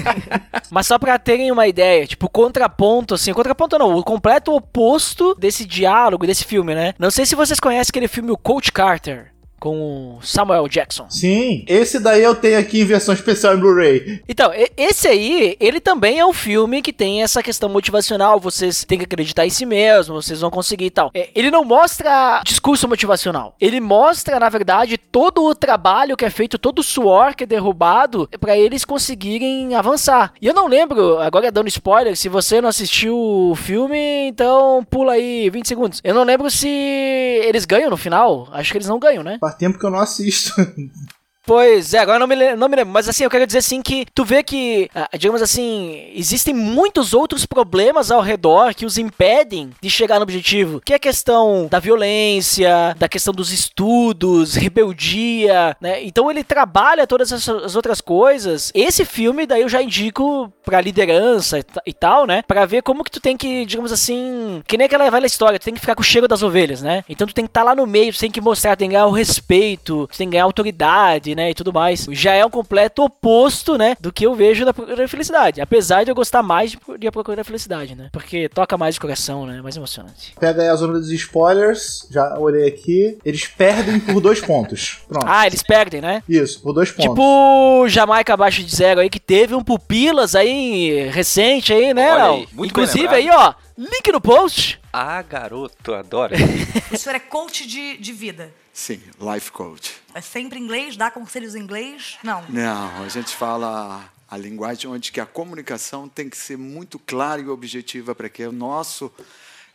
Mas 0.69 0.89
só 0.89 0.99
pra 0.99 1.17
terem 1.17 1.53
uma 1.53 1.69
ideia, 1.69 2.07
tipo, 2.07 2.29
contraponto, 2.29 3.15
assim, 3.15 3.33
contraponto 3.33 3.79
não, 3.79 3.97
o 3.97 4.03
completo 4.03 4.53
oposto 4.53 5.35
desse 5.37 5.65
diálogo, 5.65 6.27
desse 6.27 6.45
filme, 6.45 6.75
né? 6.75 6.93
Não 6.99 7.11
sei 7.11 7.25
se 7.25 7.37
vocês 7.37 7.61
conhecem 7.61 7.91
aquele 7.91 8.09
filme 8.09 8.33
O 8.33 8.37
Coach 8.37 8.73
Carter 8.73 9.34
com 9.65 10.19
Samuel 10.21 10.69
Jackson. 10.69 11.07
Sim, 11.09 11.65
esse 11.67 11.99
daí 11.99 12.23
eu 12.23 12.35
tenho 12.35 12.59
aqui 12.59 12.83
em 12.83 12.85
versão 12.85 13.15
especial 13.15 13.55
em 13.55 13.59
Blu-ray. 13.59 14.21
Então, 14.29 14.53
esse 14.77 15.09
aí, 15.09 15.57
ele 15.59 15.81
também 15.81 16.19
é 16.19 16.27
um 16.27 16.35
filme 16.35 16.83
que 16.83 16.93
tem 16.93 17.23
essa 17.23 17.43
questão 17.43 17.71
motivacional, 17.71 18.39
vocês 18.39 18.85
têm 18.85 18.99
que 18.99 19.07
acreditar 19.07 19.47
em 19.47 19.51
si 19.51 19.65
mesmo, 19.65 20.21
vocês 20.21 20.43
vão 20.43 20.51
conseguir 20.51 20.85
e 20.85 20.91
tal. 20.91 21.11
É, 21.15 21.31
ele 21.35 21.51
não 21.51 21.65
mostra 21.65 22.43
discurso 22.45 22.87
motivacional. 22.87 23.57
Ele 23.59 23.81
mostra, 23.81 24.39
na 24.39 24.51
verdade, 24.51 24.99
todo 24.99 25.43
o 25.43 25.55
trabalho 25.55 26.15
que 26.15 26.27
é 26.27 26.31
feito, 26.31 26.59
todo 26.59 26.81
o 26.81 26.83
suor 26.83 27.35
que 27.35 27.45
é 27.45 27.47
derrubado 27.47 28.29
para 28.39 28.59
eles 28.59 28.85
conseguirem 28.85 29.75
avançar. 29.75 30.35
E 30.43 30.47
eu 30.47 30.53
não 30.53 30.69
lembro, 30.69 31.19
agora 31.21 31.51
dando 31.51 31.69
spoiler, 31.69 32.15
se 32.19 32.29
você 32.29 32.61
não 32.61 32.69
assistiu 32.69 33.17
o 33.17 33.55
filme, 33.55 34.29
então 34.29 34.87
pula 34.91 35.15
aí 35.15 35.49
20 35.49 35.67
segundos. 35.67 36.01
Eu 36.05 36.15
não 36.15 36.23
lembro 36.23 36.51
se 36.51 36.69
eles 36.69 37.65
ganham 37.65 37.89
no 37.89 37.97
final. 37.97 38.47
Acho 38.53 38.71
que 38.71 38.77
eles 38.77 38.89
não 38.89 38.99
ganham, 38.99 39.23
né? 39.23 39.39
Tempo 39.59 39.79
que 39.79 39.85
eu 39.85 39.91
não 39.91 39.99
assisto. 39.99 40.53
Pois 41.47 41.93
é, 41.93 41.99
agora 41.99 42.19
não 42.19 42.27
me, 42.27 42.57
não 42.57 42.69
me 42.69 42.77
lembro. 42.77 42.93
Mas 42.93 43.09
assim, 43.09 43.25
eu 43.25 43.31
quero 43.31 43.47
dizer 43.47 43.59
assim 43.59 43.83
que 43.83 44.07
tu 44.15 44.25
vê 44.25 44.43
que, 44.43 44.89
ah, 44.95 45.09
digamos 45.19 45.43
assim, 45.43 46.11
existem 46.15 46.55
muitos 46.55 47.13
outros 47.13 47.45
problemas 47.45 48.11
ao 48.11 48.23
redor 48.23 48.75
que 48.75 48.87
os 48.87 48.97
impedem 48.97 49.71
de 49.81 49.91
chegar 49.91 50.17
no 50.17 50.23
objetivo. 50.23 50.81
Que 50.81 50.95
é 50.95 50.97
a 50.97 51.01
questão 51.01 51.69
da 51.71 51.79
violência, 51.79 52.95
da 52.99 53.09
questão 53.09 53.35
dos 53.35 53.53
estudos, 53.53 54.55
rebeldia, 54.57 55.77
né? 55.81 56.03
Então 56.03 56.31
ele 56.31 56.43
trabalha 56.43 57.07
todas 57.07 57.31
essas 57.31 57.77
outras 57.77 58.01
coisas. 58.01 58.73
Esse 58.75 59.05
filme, 59.05 59.47
daí 59.47 59.63
eu 59.63 59.69
já 59.69 59.83
indico 59.83 60.53
pra 60.65 60.81
liderança 60.81 61.61
e 61.85 61.93
tal, 61.93 62.27
né? 62.27 62.43
Pra 62.47 62.65
ver 62.65 62.83
como 62.83 63.05
que 63.05 63.11
tu 63.11 63.21
tem 63.21 63.37
que, 63.37 63.67
digamos 63.67 63.93
assim, 63.93 64.63
que 64.67 64.79
nem 64.79 64.87
aquela 64.87 65.11
velha 65.11 65.27
história, 65.27 65.59
tu 65.59 65.65
tem 65.65 65.75
que 65.75 65.81
ficar 65.81 65.95
com 65.95 66.03
o 66.03 66.05
cheiro 66.05 66.27
das 66.27 66.43
ovelhas, 66.43 66.81
né? 66.81 67.05
Então 67.09 67.27
tu 67.27 67.35
tem 67.35 67.45
que 67.45 67.51
estar 67.51 67.61
tá 67.61 67.67
lá 67.67 67.75
no 67.75 67.87
meio, 67.87 68.13
tu 68.13 68.19
tem 68.19 68.31
que 68.31 68.41
mostrar, 68.41 68.77
tem 68.77 68.89
que 68.89 68.95
ganhar 68.95 69.07
o 69.07 69.13
respeito, 69.13 70.09
tu 70.11 70.17
tem 70.17 70.27
que 70.27 70.33
ganhar 70.33 70.45
autoridade, 70.45 71.34
né, 71.35 71.51
e 71.51 71.55
tudo 71.55 71.73
mais. 71.73 72.07
Já 72.11 72.35
é 72.35 72.45
um 72.45 72.51
completo 72.51 73.03
oposto, 73.03 73.77
né, 73.77 73.97
do 74.01 74.13
que 74.13 74.27
eu 74.27 74.35
vejo 74.35 74.65
da 74.65 74.75
Procura 74.75 74.97
da 74.97 75.09
Felicidade. 75.09 75.61
Apesar 75.61 76.05
de 76.05 76.11
eu 76.11 76.15
gostar 76.15 76.43
mais 76.43 76.73
de, 76.73 76.79
de 76.99 77.07
A 77.07 77.13
Procura 77.13 77.37
da 77.37 77.45
Felicidade, 77.45 77.95
né, 77.95 78.09
porque 78.13 78.49
toca 78.49 78.77
mais 78.77 78.95
de 78.95 79.01
coração, 79.01 79.47
né, 79.47 79.61
mais 79.63 79.77
emocionante. 79.77 80.35
Pega 80.39 80.63
aí 80.63 80.69
a 80.69 80.77
zona 80.77 80.95
dos 80.95 81.11
spoilers, 81.11 82.07
já 82.11 82.39
olhei 82.39 82.67
aqui. 82.67 83.19
Eles 83.25 83.47
perdem 83.47 84.01
por 84.01 84.21
dois 84.21 84.41
pontos. 84.41 84.99
Pronto. 85.09 85.27
Ah, 85.29 85.47
eles 85.47 85.63
perdem, 85.63 86.01
né? 86.01 86.23
Isso, 86.29 86.61
por 86.63 86.73
dois 86.73 86.91
pontos. 86.91 87.05
Tipo 87.05 87.89
Jamaica 87.89 88.35
abaixo 88.35 88.63
de 88.63 88.75
zero 88.75 89.01
aí, 89.01 89.11
que 89.11 89.21
teve 89.21 89.55
um 89.55 89.63
pupilas 89.63 90.35
aí 90.35 91.09
recente 91.11 91.73
aí, 91.73 91.95
né, 91.95 92.13
Olha 92.13 92.25
aí, 92.25 92.49
muito 92.53 92.71
Inclusive 92.71 93.09
aí, 93.09 93.29
ó, 93.31 93.55
link 93.77 94.13
no 94.13 94.21
post. 94.21 94.81
Ah, 94.93 95.23
garoto, 95.23 95.95
adoro. 95.95 96.35
o 96.93 96.97
senhor 96.97 97.17
é 97.17 97.21
coach 97.21 97.67
de, 97.67 97.97
de 97.97 98.13
vida? 98.13 98.51
Sim, 98.75 99.01
life 99.21 99.53
coach. 99.53 99.95
É 100.13 100.21
sempre 100.21 100.59
inglês? 100.59 100.97
Dá 100.97 101.09
conselhos 101.09 101.55
em 101.55 101.61
inglês? 101.61 102.19
Não. 102.25 102.45
Não, 102.49 103.05
a 103.05 103.09
gente 103.09 103.35
fala 103.35 104.13
a 104.29 104.37
linguagem 104.37 104.91
onde 104.91 105.13
que 105.13 105.21
a 105.21 105.27
comunicação 105.27 106.09
tem 106.09 106.29
que 106.29 106.37
ser 106.37 106.59
muito 106.59 106.99
clara 106.99 107.41
e 107.41 107.49
objetiva 107.49 108.17
para 108.17 108.29
que 108.29 108.45
o 108.45 108.51
nosso 108.51 109.13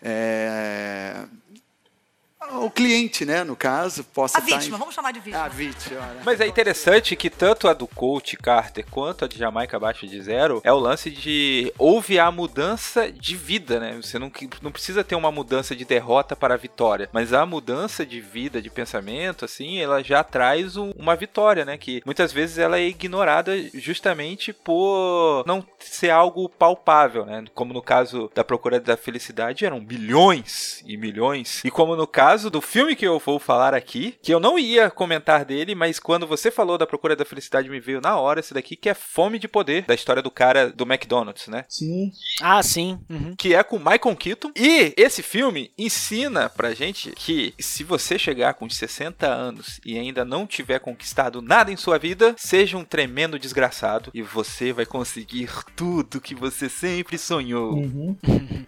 é, 0.02 1.26
o 2.52 2.70
cliente, 2.70 3.26
né, 3.26 3.44
no 3.44 3.56
caso, 3.56 4.04
possa 4.04 4.38
A 4.38 4.42
vítima, 4.42 4.78
em... 4.78 4.80
vamos 4.80 4.96
chamar 4.96 5.12
de 5.12 5.20
vítima. 5.20 5.44
A 5.44 5.48
vítima. 5.50 6.00
Né? 6.00 6.22
Mas 6.26 6.40
é 6.40 6.48
interessante 6.48 7.16
que 7.16 7.30
tanto 7.30 7.68
a 7.68 7.74
do 7.74 7.86
coach 7.86 8.38
Carter 8.38 8.86
quanto 8.90 9.26
a 9.26 9.28
de 9.28 9.38
Jamaica 9.38 9.76
abaixo 9.76 10.08
de 10.08 10.22
zero 10.22 10.62
é 10.64 10.72
o 10.72 10.80
lance 10.80 11.12
de 11.12 11.74
houve 11.78 12.18
a 12.18 12.32
mudança 12.32 13.12
de 13.12 13.36
vida, 13.36 13.80
né? 13.80 14.00
Você 14.02 14.18
não, 14.18 14.32
não 14.62 14.72
precisa 14.72 15.04
ter 15.04 15.16
uma 15.16 15.32
mudança 15.32 15.76
de 15.76 15.84
derrota 15.84 16.36
para 16.36 16.54
a 16.54 16.58
vitória, 16.58 17.10
mas 17.12 17.34
a 17.34 17.46
mudança 17.46 18.06
de 18.06 18.22
vida, 18.22 18.62
de 18.62 18.70
pensamento, 18.70 19.44
assim, 19.44 19.80
ela 19.80 20.02
já 20.02 20.24
traz 20.24 20.78
um, 20.78 20.92
uma 20.92 21.18
vitória, 21.18 21.66
né? 21.66 21.78
Que 21.78 22.02
muitas 22.06 22.32
vezes 22.32 22.58
ela 22.58 22.80
é 22.80 22.88
ignorada 22.88 23.52
justamente 23.74 24.54
por 24.54 25.44
não 25.46 25.66
ser 25.80 26.10
algo 26.10 26.48
palpável, 26.48 27.26
né? 27.26 27.44
Como 27.54 27.74
no 27.74 27.82
caso 27.82 28.32
da 28.34 28.46
Procura 28.46 28.80
da 28.80 28.96
Felicidade 28.96 29.66
eram 29.66 29.82
milhões 29.82 30.82
e 30.86 30.96
milhões, 30.96 31.62
e 31.66 31.70
como 31.70 31.98
no 31.98 32.08
caso 32.08 32.29
caso 32.30 32.52
do 32.52 32.62
filme 32.62 32.96
que 32.96 33.08
eu 33.08 33.18
vou 33.18 33.40
falar 33.40 33.74
aqui, 33.74 34.14
que 34.22 34.32
eu 34.32 34.40
não 34.40 34.60
ia 34.60 34.92
comentar 34.92 35.44
dele, 35.44 35.74
mas 35.74 35.98
quando 35.98 36.28
você 36.28 36.52
falou 36.52 36.78
da 36.78 36.86
Procura 36.86 37.16
da 37.16 37.26
Felicidade 37.26 37.68
me 37.68 37.80
veio 37.80 38.00
na 38.00 38.20
hora 38.20 38.40
esse 38.40 38.54
daqui, 38.54 38.76
que 38.76 38.88
é 38.88 38.94
Fome 38.94 39.40
de 39.40 39.48
Poder, 39.48 39.84
da 39.88 39.96
história 39.96 40.22
do 40.22 40.30
cara 40.30 40.70
do 40.70 40.84
McDonald's, 40.84 41.48
né? 41.48 41.66
Sim. 41.68 42.12
Ah, 42.40 42.62
sim. 42.62 43.00
Uhum. 43.10 43.34
Que 43.36 43.56
é 43.56 43.64
com 43.64 43.80
Michael 43.80 44.16
Keaton. 44.16 44.52
E 44.56 44.94
esse 44.96 45.24
filme 45.24 45.72
ensina 45.76 46.50
pra 46.50 46.76
gente 46.76 47.12
que 47.16 47.56
se 47.60 47.84
você 47.84 48.20
chegar 48.20 48.54
com 48.54 48.70
60 48.70 49.26
anos 49.26 49.82
e 49.84 49.98
ainda 49.98 50.24
não 50.24 50.46
tiver 50.46 50.78
conquistado 50.78 51.42
nada 51.42 51.72
em 51.72 51.78
sua 51.78 51.98
vida, 51.98 52.36
seja 52.38 52.78
um 52.78 52.84
tremendo 52.84 53.40
desgraçado 53.40 54.12
e 54.14 54.22
você 54.22 54.72
vai 54.72 54.86
conseguir 54.86 55.50
tudo 55.76 56.22
que 56.22 56.36
você 56.36 56.70
sempre 56.70 57.18
sonhou. 57.18 57.74
Uhum. 57.74 58.16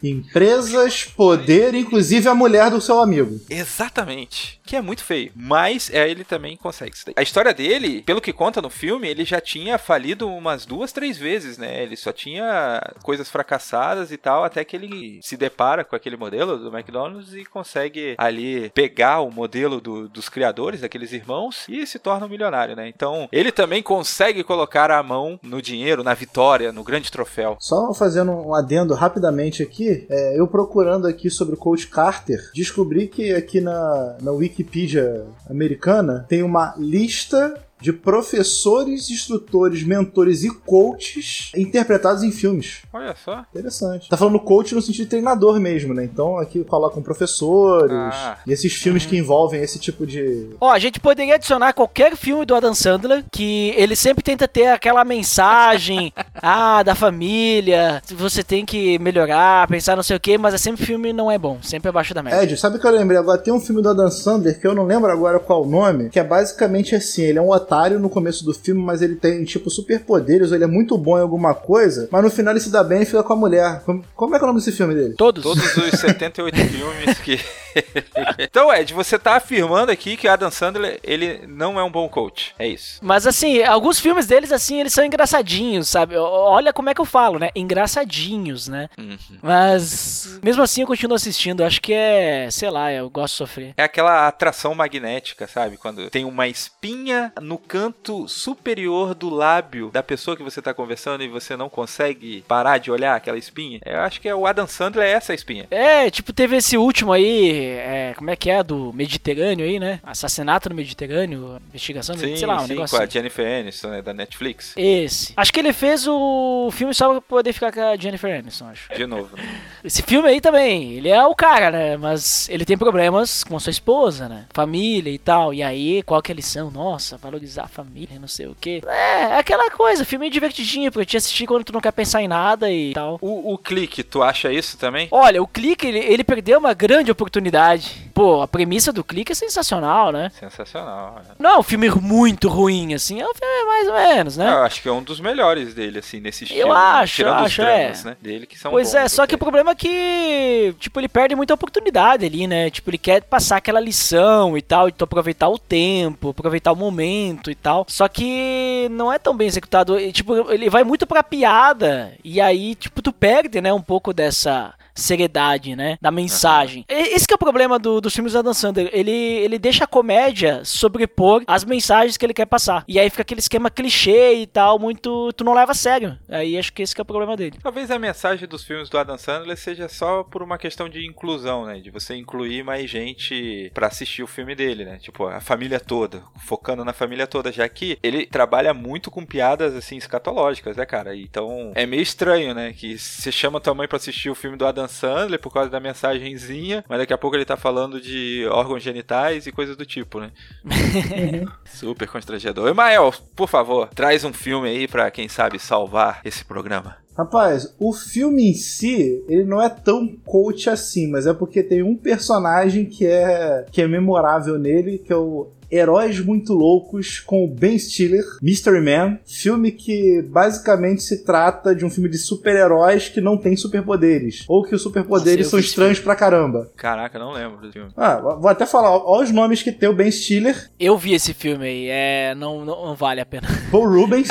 Empresas, 0.01 1.03
poder, 1.03 1.75
inclusive 1.75 2.27
a 2.27 2.34
mulher 2.34 2.72
do 2.72 2.82
seu 2.82 3.00
amigo. 3.00 3.39
Exatamente. 3.51 4.62
Que 4.65 4.77
é 4.77 4.81
muito 4.81 5.03
feio. 5.03 5.31
Mas 5.36 5.89
é, 5.89 6.10
ele 6.10 6.24
também 6.24 6.55
consegue 6.55 6.96
isso 6.96 7.05
daí. 7.05 7.15
A 7.17 7.22
história 7.22 7.53
dele, 7.53 8.01
pelo 8.03 8.22
que 8.22 8.31
conta 8.31 8.62
no 8.62 8.70
filme, 8.70 9.08
ele 9.08 9.25
já 9.25 9.41
tinha 9.41 9.77
falido 9.77 10.29
umas 10.29 10.65
duas, 10.65 10.93
três 10.93 11.17
vezes, 11.17 11.58
né? 11.58 11.84
Ele 11.84 11.98
só 11.98 12.13
tinha 12.13 12.81
coisas 13.03 13.29
fracassadas 13.29 14.12
e 14.12 14.17
tal, 14.17 14.46
até 14.46 14.63
que 14.63 14.75
ele 14.75 15.20
se 15.22 15.36
depara 15.36 15.84
com 15.84 15.96
aquele 15.96 16.15
modelo 16.15 16.58
do 16.58 16.75
McDonald's 16.75 17.34
e 17.34 17.43
consegue 17.43 18.15
ali 18.17 18.70
pegar 18.70 19.20
o 19.20 19.29
modelo 19.29 19.81
do, 19.81 20.08
dos 20.08 20.29
criadores, 20.29 20.81
daqueles 20.81 21.12
irmãos, 21.12 21.65
e 21.67 21.86
se 21.86 22.00
torna 22.00 22.25
um 22.25 22.29
milionário, 22.29 22.75
né? 22.75 22.88
Então, 22.88 23.27
ele 23.31 23.51
também 23.51 23.84
consegue 23.84 24.43
colocar 24.43 24.89
a 24.89 25.03
mão 25.03 25.38
no 25.43 25.62
dinheiro, 25.62 26.03
na 26.03 26.13
vitória, 26.13 26.72
no 26.72 26.84
grande 26.84 27.12
troféu. 27.12 27.58
Só 27.60 27.93
fazendo 27.93 28.31
um 28.31 28.55
adendo 28.55 28.93
rapidamente 28.93 29.62
aqui, 29.62 30.05
é, 30.10 30.39
eu 30.39 30.48
procurando 30.48 31.05
aqui 31.08 31.29
sobre 31.29 31.55
o 31.55 31.58
Coach 31.58 31.88
Carter, 31.88 32.39
descobri 32.53 33.08
que 33.08 33.40
aqui 33.41 33.60
na, 33.60 34.17
na 34.21 34.31
Wikipedia 34.31 35.25
americana 35.50 36.25
tem 36.29 36.41
uma 36.43 36.74
lista 36.77 37.53
de 37.81 37.91
professores, 37.91 39.09
instrutores, 39.09 39.83
mentores 39.83 40.43
e 40.43 40.50
coaches 40.50 41.51
interpretados 41.55 42.23
em 42.23 42.31
filmes. 42.31 42.83
Olha 42.93 43.15
só. 43.15 43.43
Interessante. 43.51 44.07
Tá 44.07 44.15
falando 44.15 44.39
coach 44.39 44.75
no 44.75 44.81
sentido 44.81 45.03
de 45.03 45.09
treinador 45.09 45.59
mesmo, 45.59 45.93
né? 45.93 46.03
Então 46.03 46.38
aqui 46.38 46.63
colocam 46.63 47.01
professores 47.01 47.91
ah. 47.91 48.38
e 48.45 48.51
esses 48.51 48.73
filmes 48.73 49.05
que 49.05 49.17
envolvem 49.17 49.61
esse 49.61 49.79
tipo 49.79 50.05
de. 50.05 50.50
Ó, 50.61 50.69
a 50.69 50.77
gente 50.77 51.00
poderia 51.00 51.35
adicionar 51.35 51.73
qualquer 51.73 52.15
filme 52.15 52.45
do 52.45 52.53
Adam 52.53 52.75
Sandler 52.75 53.23
que 53.31 53.73
ele 53.75 53.95
sempre 53.95 54.23
tenta 54.23 54.47
ter 54.47 54.67
aquela 54.67 55.03
mensagem 55.03 56.13
ah, 56.41 56.83
da 56.83 56.93
família, 56.93 58.01
você 58.11 58.43
tem 58.43 58.65
que 58.65 59.00
melhorar, 59.00 59.67
pensar 59.67 59.95
não 59.95 60.03
sei 60.03 60.17
o 60.17 60.19
que, 60.19 60.38
mas 60.38 60.53
é 60.53 60.57
sempre 60.57 60.85
filme 60.85 61.11
não 61.11 61.31
é 61.31 61.38
bom, 61.38 61.57
sempre 61.63 61.89
abaixo 61.89 62.13
da 62.13 62.21
média. 62.21 62.43
Ed, 62.43 62.57
sabe 62.57 62.77
o 62.77 62.79
que 62.79 62.85
eu 62.85 62.91
lembrei 62.91 63.17
agora? 63.17 63.39
Tem 63.39 63.53
um 63.53 63.59
filme 63.59 63.81
do 63.81 63.89
Adam 63.89 64.11
Sandler 64.11 64.59
que 64.59 64.67
eu 64.67 64.75
não 64.75 64.85
lembro 64.85 65.11
agora 65.11 65.39
qual 65.39 65.63
o 65.63 65.65
nome, 65.65 66.09
que 66.09 66.19
é 66.19 66.23
basicamente 66.23 66.95
assim: 66.95 67.23
ele 67.23 67.39
é 67.39 67.41
um 67.41 67.50
hotel 67.50 67.70
otário 67.71 67.99
no 67.99 68.09
começo 68.09 68.43
do 68.43 68.53
filme, 68.53 68.81
mas 68.81 69.01
ele 69.01 69.15
tem, 69.15 69.45
tipo, 69.45 69.69
superpoderes, 69.69 70.49
ou 70.49 70.55
ele 70.55 70.65
é 70.65 70.67
muito 70.67 70.97
bom 70.97 71.17
em 71.17 71.21
alguma 71.21 71.55
coisa, 71.55 72.09
mas 72.11 72.21
no 72.21 72.29
final 72.29 72.51
ele 72.51 72.59
se 72.59 72.69
dá 72.69 72.83
bem 72.83 73.03
e 73.03 73.05
fica 73.05 73.23
com 73.23 73.33
a 73.33 73.35
mulher. 73.35 73.81
Como, 73.85 74.03
como 74.13 74.35
é 74.35 74.37
que 74.37 74.43
é 74.43 74.45
o 74.45 74.47
nome 74.47 74.59
desse 74.59 74.73
filme 74.73 74.93
dele? 74.93 75.13
Todos. 75.17 75.41
Todos 75.41 75.77
os 75.77 75.91
78 75.99 76.55
filmes 76.57 77.19
que. 77.19 77.39
então, 78.37 78.73
Ed, 78.73 78.93
você 78.93 79.17
tá 79.17 79.37
afirmando 79.37 79.91
aqui 79.91 80.17
que 80.17 80.27
Adam 80.27 80.51
Sandler, 80.51 80.99
ele 81.01 81.47
não 81.47 81.79
é 81.79 81.83
um 81.83 81.91
bom 81.91 82.09
coach. 82.09 82.53
É 82.59 82.67
isso. 82.67 82.99
Mas 83.01 83.25
assim, 83.25 83.63
alguns 83.63 83.99
filmes 83.99 84.27
deles, 84.27 84.51
assim, 84.51 84.81
eles 84.81 84.93
são 84.93 85.05
engraçadinhos, 85.05 85.87
sabe? 85.87 86.17
Olha 86.17 86.73
como 86.73 86.89
é 86.89 86.93
que 86.93 86.99
eu 86.99 87.05
falo, 87.05 87.39
né? 87.39 87.49
Engraçadinhos, 87.55 88.67
né? 88.67 88.89
Uhum. 88.97 89.17
Mas 89.41 90.39
mesmo 90.43 90.61
assim 90.61 90.81
eu 90.81 90.87
continuo 90.87 91.15
assistindo. 91.15 91.63
Acho 91.63 91.81
que 91.81 91.93
é, 91.93 92.49
sei 92.51 92.69
lá, 92.69 92.91
eu 92.91 93.09
gosto 93.09 93.33
de 93.33 93.37
sofrer. 93.37 93.73
É 93.77 93.83
aquela 93.83 94.27
atração 94.27 94.75
magnética, 94.75 95.47
sabe? 95.47 95.77
Quando 95.77 96.09
tem 96.09 96.25
uma 96.25 96.47
espinha 96.47 97.31
no 97.39 97.61
canto 97.68 98.27
superior 98.27 99.13
do 99.15 99.30
lábio 99.30 99.89
da 99.91 100.03
pessoa 100.03 100.36
que 100.36 100.44
você 100.44 100.62
tá 100.62 100.74
conversando 100.74 101.24
e 101.24 101.27
você 101.27 101.56
não 101.56 101.70
consegue 101.70 102.44
parar 102.48 102.77
de 102.77 102.91
olhar 102.91 103.15
aquela 103.15 103.38
espinha. 103.38 103.80
Eu 103.86 104.00
acho 104.00 104.20
que 104.20 104.27
é 104.27 104.36
o 104.36 104.46
Adam 104.46 104.68
Sandler 104.68 105.06
é 105.08 105.12
essa 105.12 105.34
espinha. 105.34 105.68
É, 105.72 106.10
tipo, 106.10 106.34
teve 106.34 106.58
esse 106.58 106.77
último 106.77 107.13
aí, 107.13 107.51
é, 107.51 108.13
como 108.18 108.30
é 108.30 108.36
que 108.36 108.50
é? 108.50 108.63
Do 108.63 108.91
Mediterrâneo 108.94 109.65
aí, 109.65 109.80
né? 109.80 110.00
Assassinato 110.03 110.70
no 110.70 110.75
Mediterrâneo, 110.75 111.62
investigação, 111.70 112.18
Sim, 112.18 112.36
sei 112.36 112.46
lá, 112.46 112.58
um 112.58 112.68
sim, 112.68 112.74
negócio 112.74 112.98
com 112.98 113.01
a 113.01 113.06
assim. 113.06 113.13
Jennifer 113.13 113.60
Aniston, 113.60 113.88
né, 113.89 114.01
da 114.01 114.13
Netflix. 114.13 114.74
Esse. 114.75 115.34
Acho 115.38 115.53
que 115.53 115.60
ele 115.60 115.74
fez 115.74 116.08
o 116.08 116.70
filme 116.72 116.94
só 116.94 117.12
pra 117.12 117.22
poder 117.22 117.53
ficar 117.53 117.72
com 117.72 117.82
a 117.82 117.96
Jennifer 117.96 118.39
Aniston, 118.39 118.68
acho. 118.70 118.94
De 118.94 119.06
novo. 119.06 119.36
né? 119.38 119.44
Esse 119.84 120.01
filme 120.01 120.27
aí 120.27 120.41
também, 120.41 120.94
ele 120.94 121.10
é 121.10 121.25
o 121.25 121.36
cara, 121.36 121.72
né? 121.72 121.98
Mas 121.98 122.50
ele 122.50 122.65
tem 122.65 122.77
problemas 122.77 123.44
com 123.44 123.60
sua 123.60 123.72
esposa, 123.72 124.27
né? 124.27 124.46
Família 124.53 125.12
e 125.12 125.18
tal. 125.18 125.53
E 125.53 125.63
aí, 125.63 126.03
qual 126.03 126.22
que 126.22 126.32
é 126.32 126.34
a 126.34 126.36
lição? 126.36 126.70
Nossa, 126.72 127.18
valorizar 127.18 127.50
a 127.58 127.67
família, 127.67 128.20
não 128.20 128.27
sei 128.27 128.48
o 128.48 128.55
quê. 128.60 128.81
É, 128.88 129.38
aquela 129.38 129.70
coisa, 129.72 130.05
filme 130.05 130.29
divertidinho, 130.29 130.91
pra 130.91 131.05
te 131.05 131.17
assistir 131.17 131.46
quando 131.48 131.63
tu 131.63 131.74
não 131.74 131.81
quer 131.81 131.91
pensar 131.91 132.22
em 132.22 132.27
nada 132.27 132.72
e 132.72 132.93
tal. 132.93 133.17
O, 133.22 133.53
o 133.53 133.58
clique, 133.58 134.03
tu 134.03 134.22
acha 134.22 134.51
isso 134.51 134.77
também? 134.77 135.08
Olha, 135.12 135.41
o 135.41 135.48
Clique, 135.48 135.86
ele, 135.86 136.00
ele 136.00 136.24
perdeu 136.24 136.60
uma 136.60 136.74
grande 136.74 137.12
oportunidade. 137.12 138.10
Pô, 138.21 138.39
a 138.39 138.47
premissa 138.47 138.93
do 138.93 139.03
Clique 139.03 139.31
é 139.31 139.35
sensacional, 139.35 140.11
né? 140.11 140.29
Sensacional. 140.39 141.15
né? 141.15 141.33
Não 141.39 141.49
é 141.49 141.57
um 141.57 141.63
filme 141.63 141.89
muito 141.89 142.47
ruim, 142.49 142.93
assim, 142.93 143.19
é 143.19 143.25
um 143.25 143.33
filme 143.33 143.65
mais 143.65 143.87
ou 143.87 143.93
menos, 143.95 144.37
né? 144.37 144.47
Eu 144.47 144.59
acho 144.61 144.79
que 144.79 144.87
é 144.87 144.91
um 144.91 145.01
dos 145.01 145.19
melhores 145.19 145.73
dele, 145.73 145.97
assim, 145.97 146.19
nesse 146.19 146.43
estilo. 146.43 146.71
né? 146.71 146.79
acho, 146.79 147.15
Tirando 147.15 147.39
eu 147.39 147.39
os 147.39 147.45
acho, 147.47 147.61
dramas, 147.63 148.05
é. 148.05 148.09
né? 148.09 148.17
Dele 148.21 148.45
que 148.45 148.59
são 148.59 148.69
Pois 148.69 148.89
bons, 148.89 148.95
é, 148.95 149.07
só 149.07 149.25
que 149.25 149.33
o 149.33 149.39
problema 149.39 149.71
é 149.71 149.75
que, 149.75 150.75
tipo, 150.77 150.99
ele 150.99 151.09
perde 151.09 151.35
muita 151.35 151.55
oportunidade 151.55 152.23
ali, 152.23 152.45
né? 152.45 152.69
Tipo, 152.69 152.91
ele 152.91 152.99
quer 152.99 153.23
passar 153.23 153.57
aquela 153.57 153.79
lição 153.79 154.55
e 154.55 154.61
tal, 154.61 154.87
então 154.87 155.05
aproveitar 155.05 155.49
o 155.49 155.57
tempo, 155.57 156.29
aproveitar 156.29 156.73
o 156.73 156.75
momento 156.75 157.49
e 157.49 157.55
tal. 157.55 157.87
Só 157.89 158.07
que 158.07 158.87
não 158.91 159.11
é 159.11 159.17
tão 159.17 159.35
bem 159.35 159.47
executado. 159.47 159.99
E, 159.99 160.11
tipo, 160.11 160.51
ele 160.51 160.69
vai 160.69 160.83
muito 160.83 161.07
pra 161.07 161.23
piada. 161.23 162.13
E 162.23 162.39
aí, 162.39 162.75
tipo, 162.75 163.01
tu 163.01 163.11
perde, 163.11 163.59
né, 163.61 163.73
um 163.73 163.81
pouco 163.81 164.13
dessa 164.13 164.75
seriedade, 164.95 165.75
né? 165.75 165.98
Da 166.01 166.12
mensagem. 166.12 166.86
Esse 166.88 167.27
que 167.27 167.33
é 167.33 167.36
o 167.36 167.39
problema 167.39 167.79
do, 167.79 168.01
dos 168.01 168.13
filmes 168.13 168.33
da 168.33 168.39
Adam 168.39 168.53
Sandler. 168.53 168.89
Ele, 168.93 169.12
ele 169.12 169.60
deixa 169.60 169.83
a 169.83 169.88
comédia 169.88 170.63
sobrepor 170.63 171.43
as 171.48 171.63
mensagens 171.63 172.17
que 172.17 172.25
ele 172.25 172.33
quer 172.33 172.45
passar. 172.45 172.83
E 172.88 173.00
aí 173.00 173.10
fica 173.10 173.21
aquele 173.21 173.39
esquema 173.39 173.69
clichê 173.69 174.33
e 174.36 174.48
tal, 174.48 174.79
muito. 174.79 175.31
Tu 175.33 175.43
não 175.43 175.53
leva 175.53 175.71
a 175.71 175.75
sério. 175.75 176.17
Aí 176.29 176.57
acho 176.57 176.74
que 176.74 176.81
esse 176.81 176.93
que 176.93 177.01
é 177.01 177.03
o 177.03 177.05
problema 177.05 177.36
dele. 177.36 177.57
Talvez 177.62 177.89
a 177.91 178.00
mensagem 178.00 178.48
dos 178.48 178.63
filmes 178.63 178.89
do 178.89 178.98
Adam 178.98 179.17
Sandler 179.17 179.57
seja 179.57 179.88
só 179.88 180.24
por 180.24 180.43
uma 180.43 180.57
questão 180.57 180.89
de 180.89 181.05
inclusão, 181.05 181.65
né? 181.65 181.79
De 181.79 181.89
você 181.89 182.15
incluir 182.15 182.63
mais 182.63 182.89
gente 182.89 183.71
pra 183.74 183.88
assistir 183.88 184.24
o 184.24 184.27
filme 184.27 184.55
dele, 184.55 184.86
né? 184.86 184.98
Tipo, 184.98 185.25
a 185.27 185.39
família 185.39 185.79
toda, 185.79 186.24
focando 186.45 186.83
na 186.83 186.93
família 186.93 187.27
toda, 187.27 187.51
já 187.51 187.67
que 187.67 187.98
ele 188.01 188.25
trabalha 188.25 188.74
muito 188.74 189.12
com 189.12 189.25
piadas, 189.25 189.75
assim, 189.75 189.98
escatológicas, 189.98 190.77
né, 190.77 190.86
cara? 190.86 191.15
Então, 191.15 191.71
é 191.75 191.86
meio 191.86 192.01
estranho, 192.01 192.53
né? 192.53 192.74
Que 192.74 192.98
você 192.98 193.31
chama 193.31 193.60
tua 193.60 193.74
mãe 193.74 193.88
pra 193.88 193.98
assistir 193.98 194.29
o 194.29 194.36
filme 194.36 194.57
do 194.57 194.65
Adam 194.65 194.80
Sandler 194.88 195.39
por 195.39 195.53
causa 195.53 195.69
da 195.69 195.79
mensagenzinha, 195.79 196.83
mas 196.88 197.00
daqui 197.00 197.13
a 197.13 197.17
pouco 197.17 197.35
ele 197.35 197.45
tá 197.45 197.57
falando 197.57 198.00
de 198.00 198.45
órgãos 198.50 198.83
genitais 198.83 199.47
e 199.47 199.51
coisas 199.51 199.75
do 199.75 199.85
tipo, 199.85 200.19
né? 200.19 200.31
Super 201.65 202.07
constrangedor. 202.07 202.69
Emael, 202.69 203.13
por 203.35 203.47
favor, 203.47 203.89
traz 203.89 204.23
um 204.23 204.33
filme 204.33 204.69
aí 204.69 204.88
pra, 204.88 205.11
quem 205.11 205.27
sabe, 205.27 205.59
salvar 205.59 206.21
esse 206.23 206.43
programa. 206.45 206.97
Rapaz, 207.17 207.75
o 207.77 207.91
filme 207.91 208.49
em 208.49 208.53
si, 208.53 209.23
ele 209.27 209.43
não 209.43 209.62
é 209.62 209.69
tão 209.69 210.08
coach 210.25 210.69
assim, 210.69 211.08
mas 211.10 211.27
é 211.27 211.34
porque 211.34 211.62
tem 211.62 211.84
um 211.84 211.95
personagem 211.95 212.86
que 212.86 213.06
é 213.06 213.65
que 213.69 213.82
é 213.82 213.88
memorável 213.88 214.58
nele, 214.58 214.97
que 214.97 215.12
é 215.12 215.15
o 215.15 215.49
Heróis 215.71 216.19
Muito 216.19 216.53
Loucos 216.53 217.19
com 217.19 217.45
o 217.45 217.47
Ben 217.47 217.77
Stiller, 217.77 218.23
Mystery 218.41 218.81
Man, 218.81 219.19
filme 219.25 219.71
que 219.71 220.21
basicamente 220.21 221.01
se 221.01 221.23
trata 221.23 221.73
de 221.73 221.86
um 221.86 221.89
filme 221.89 222.10
de 222.10 222.17
super-heróis 222.17 223.10
que 223.10 223.21
não 223.21 223.38
tem 223.38 223.55
superpoderes, 223.55 224.43
ou 224.47 224.63
que 224.63 224.75
os 224.75 224.81
superpoderes 224.81 225.47
são 225.47 225.60
estranhos 225.60 225.99
pra 225.99 226.15
caramba. 226.15 226.69
Caraca, 226.75 227.17
não 227.17 227.31
lembro 227.31 227.62
do 227.62 227.71
filme. 227.71 227.91
Ah, 227.95 228.17
vou 228.17 228.49
até 228.49 228.65
falar, 228.65 228.91
olha 228.91 229.23
os 229.23 229.31
nomes 229.31 229.63
que 229.63 229.71
tem 229.71 229.88
o 229.89 229.93
Ben 229.93 230.12
Stiller, 230.12 230.69
Eu 230.79 230.97
vi 230.97 231.13
esse 231.13 231.34
filme 231.34 231.65
aí, 231.65 231.88
é. 231.89 232.36
Não, 232.36 232.65
não, 232.65 232.86
não 232.88 232.95
vale 232.95 233.21
a 233.21 233.25
pena. 233.25 233.47
Paul 233.71 233.88
Rubens, 233.89 234.27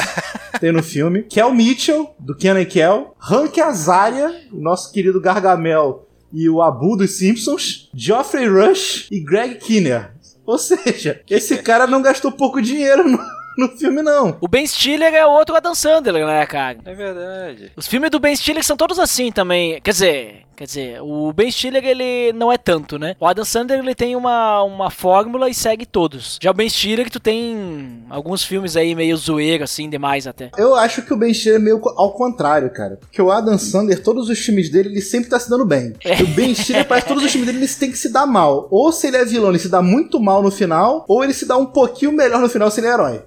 tem 0.61 0.73
no 0.73 0.83
filme, 0.83 1.23
Kel 1.23 1.53
Mitchell, 1.55 2.15
do 2.19 2.37
Kenan 2.37 2.65
Kel, 2.65 3.15
Hank 3.21 3.61
Azaria, 3.61 4.31
o 4.53 4.61
nosso 4.61 4.93
querido 4.93 5.21
Gargamel 5.21 6.07
e 6.33 6.49
o 6.49 6.63
Abu 6.63 6.97
dos 6.97 7.13
Simpsons, 7.13 7.91
Geoffrey 7.95 8.49
Rush 8.49 9.09
e 9.11 9.21
Greg 9.21 9.57
Kinnear. 9.57 10.15
Ou 10.47 10.59
seja, 10.59 11.21
esse 11.29 11.59
cara 11.59 11.87
não 11.87 12.03
gastou 12.03 12.33
pouco 12.33 12.61
dinheiro 12.61 13.09
no, 13.09 13.19
no 13.59 13.69
filme, 13.77 14.03
não. 14.03 14.37
O 14.41 14.49
Ben 14.49 14.67
Stiller 14.67 15.15
é 15.15 15.25
outro 15.27 15.55
Adam 15.57 15.75
Sandler, 15.75 16.27
né, 16.27 16.47
cara? 16.47 16.79
É 16.85 16.95
verdade. 16.95 17.73
Os 17.77 17.87
filmes 17.87 18.11
do 18.11 18.19
Ben 18.21 18.35
Stiller 18.35 18.65
são 18.65 18.77
todos 18.77 18.99
assim 18.99 19.31
também. 19.31 19.81
Quer 19.81 19.91
dizer, 19.91 20.43
quer 20.61 20.67
dizer, 20.67 21.01
o 21.01 21.33
Ben 21.33 21.51
Stiller 21.51 21.83
ele 21.83 22.35
não 22.35 22.53
é 22.53 22.59
tanto, 22.59 22.99
né? 22.99 23.17
O 23.19 23.27
Adam 23.27 23.47
Sandler 23.47 23.79
ele 23.79 23.95
tem 23.95 24.15
uma, 24.15 24.63
uma 24.63 24.91
fórmula 24.91 25.49
e 25.49 25.55
segue 25.55 25.87
todos. 25.87 26.39
Já 26.39 26.51
o 26.51 26.55
Ben 26.55 26.69
Stiller 26.69 27.07
que 27.07 27.11
tu 27.11 27.19
tem 27.19 28.05
alguns 28.11 28.45
filmes 28.45 28.77
aí 28.77 28.95
meio 28.95 29.17
zoeiro 29.17 29.65
assim 29.65 29.89
demais 29.89 30.27
até. 30.27 30.51
Eu 30.59 30.75
acho 30.75 31.01
que 31.01 31.15
o 31.15 31.17
Ben 31.17 31.33
Stiller 31.33 31.59
é 31.59 31.63
meio 31.63 31.81
ao 31.97 32.13
contrário, 32.13 32.69
cara. 32.69 32.99
Porque 33.01 33.23
o 33.23 33.31
Adam 33.31 33.57
Sandler, 33.57 34.03
todos 34.03 34.29
os 34.29 34.39
filmes 34.39 34.69
dele, 34.69 34.91
ele 34.91 35.01
sempre 35.01 35.31
tá 35.31 35.41
se 35.41 35.49
dando 35.49 35.65
bem. 35.65 35.95
E 36.05 36.23
o 36.25 36.27
Ben 36.27 36.55
Stiller, 36.55 36.87
parece 36.87 37.07
que 37.07 37.15
todos 37.15 37.25
os 37.25 37.33
filmes 37.33 37.47
dele, 37.51 37.65
ele 37.65 37.75
tem 37.75 37.91
que 37.91 37.97
se 37.97 38.13
dar 38.13 38.27
mal. 38.27 38.69
Ou 38.71 38.93
se 38.93 39.07
ele 39.07 39.17
é 39.17 39.25
vilão, 39.25 39.49
ele 39.49 39.59
se 39.59 39.71
dá 39.71 39.81
muito 39.81 40.21
mal 40.21 40.43
no 40.43 40.51
final, 40.51 41.07
ou 41.09 41.25
ele 41.25 41.33
se 41.33 41.47
dá 41.47 41.57
um 41.57 41.65
pouquinho 41.65 42.13
melhor 42.13 42.39
no 42.39 42.51
final 42.51 42.71
se 42.71 42.81
ele 42.81 42.89
é 42.89 42.93
herói. 42.93 43.23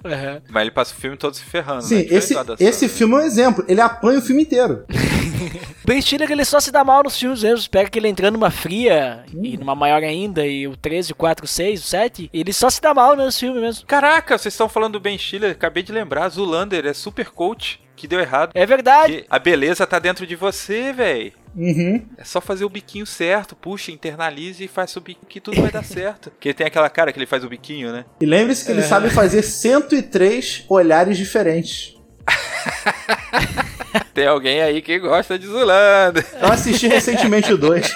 Mas 0.48 0.62
ele 0.62 0.70
passa 0.70 0.92
o 0.92 0.96
filme 0.96 1.16
todo 1.16 1.34
se 1.34 1.42
ferrando. 1.42 1.82
Sim, 1.82 1.96
né? 1.96 2.06
Esse, 2.10 2.36
esse 2.60 2.88
filme 2.88 3.14
é 3.14 3.16
um 3.16 3.22
exemplo. 3.22 3.64
Ele 3.66 3.80
apanha 3.80 4.20
o 4.20 4.22
filme 4.22 4.42
inteiro. 4.42 4.84
O 5.46 5.86
Ben 5.86 6.00
Stiller 6.00 6.30
ele 6.30 6.44
só 6.44 6.60
se 6.60 6.70
dá 6.70 6.84
mal 6.84 7.02
nos 7.02 7.18
filmes 7.18 7.42
mesmo. 7.42 7.70
Pega 7.70 7.90
que 7.90 7.98
ele 7.98 8.08
entrando 8.08 8.34
numa 8.34 8.50
fria 8.50 9.24
e 9.42 9.56
numa 9.56 9.74
maior 9.74 10.02
ainda, 10.02 10.46
e 10.46 10.66
o 10.66 10.76
13, 10.76 11.12
o 11.12 11.16
4, 11.16 11.44
o 11.44 11.48
6, 11.48 11.80
o 11.80 11.86
7, 11.86 12.30
ele 12.32 12.52
só 12.52 12.70
se 12.70 12.80
dá 12.80 12.94
mal 12.94 13.16
nos 13.16 13.38
filmes 13.38 13.62
mesmo. 13.62 13.86
Caraca, 13.86 14.36
vocês 14.36 14.54
estão 14.54 14.68
falando 14.68 14.94
do 14.94 15.00
Ben 15.00 15.18
Stiller, 15.18 15.52
acabei 15.52 15.82
de 15.82 15.92
lembrar. 15.92 16.28
Zulander 16.28 16.86
é 16.86 16.92
super 16.92 17.30
coach, 17.30 17.80
que 17.96 18.06
deu 18.06 18.20
errado. 18.20 18.52
É 18.54 18.66
verdade. 18.66 19.24
A 19.28 19.38
beleza 19.38 19.86
tá 19.86 19.98
dentro 19.98 20.26
de 20.26 20.36
você, 20.36 20.92
véi. 20.92 21.32
Uhum. 21.56 22.04
É 22.18 22.24
só 22.24 22.40
fazer 22.40 22.64
o 22.64 22.68
biquinho 22.68 23.06
certo, 23.06 23.54
puxa, 23.54 23.92
internalize 23.92 24.64
e 24.64 24.68
faz 24.68 24.94
o 24.96 25.00
biquinho 25.00 25.26
que 25.28 25.40
tudo 25.40 25.62
vai 25.62 25.70
dar 25.70 25.84
certo. 25.84 26.30
Porque 26.30 26.48
ele 26.48 26.54
tem 26.54 26.66
aquela 26.66 26.90
cara 26.90 27.12
que 27.12 27.18
ele 27.18 27.26
faz 27.26 27.44
o 27.44 27.48
biquinho, 27.48 27.92
né? 27.92 28.04
E 28.20 28.26
lembre-se 28.26 28.64
que 28.64 28.72
ele 28.72 28.82
sabe 28.82 29.10
fazer 29.10 29.42
103 29.42 30.64
olhares 30.68 31.16
diferentes. 31.16 31.94
Tem 34.14 34.28
alguém 34.28 34.62
aí 34.62 34.80
que 34.80 34.96
gosta 35.00 35.36
de 35.36 35.44
Zulander. 35.44 36.24
Eu 36.40 36.52
assisti 36.52 36.86
recentemente 36.86 37.52
o 37.52 37.58
2. 37.58 37.94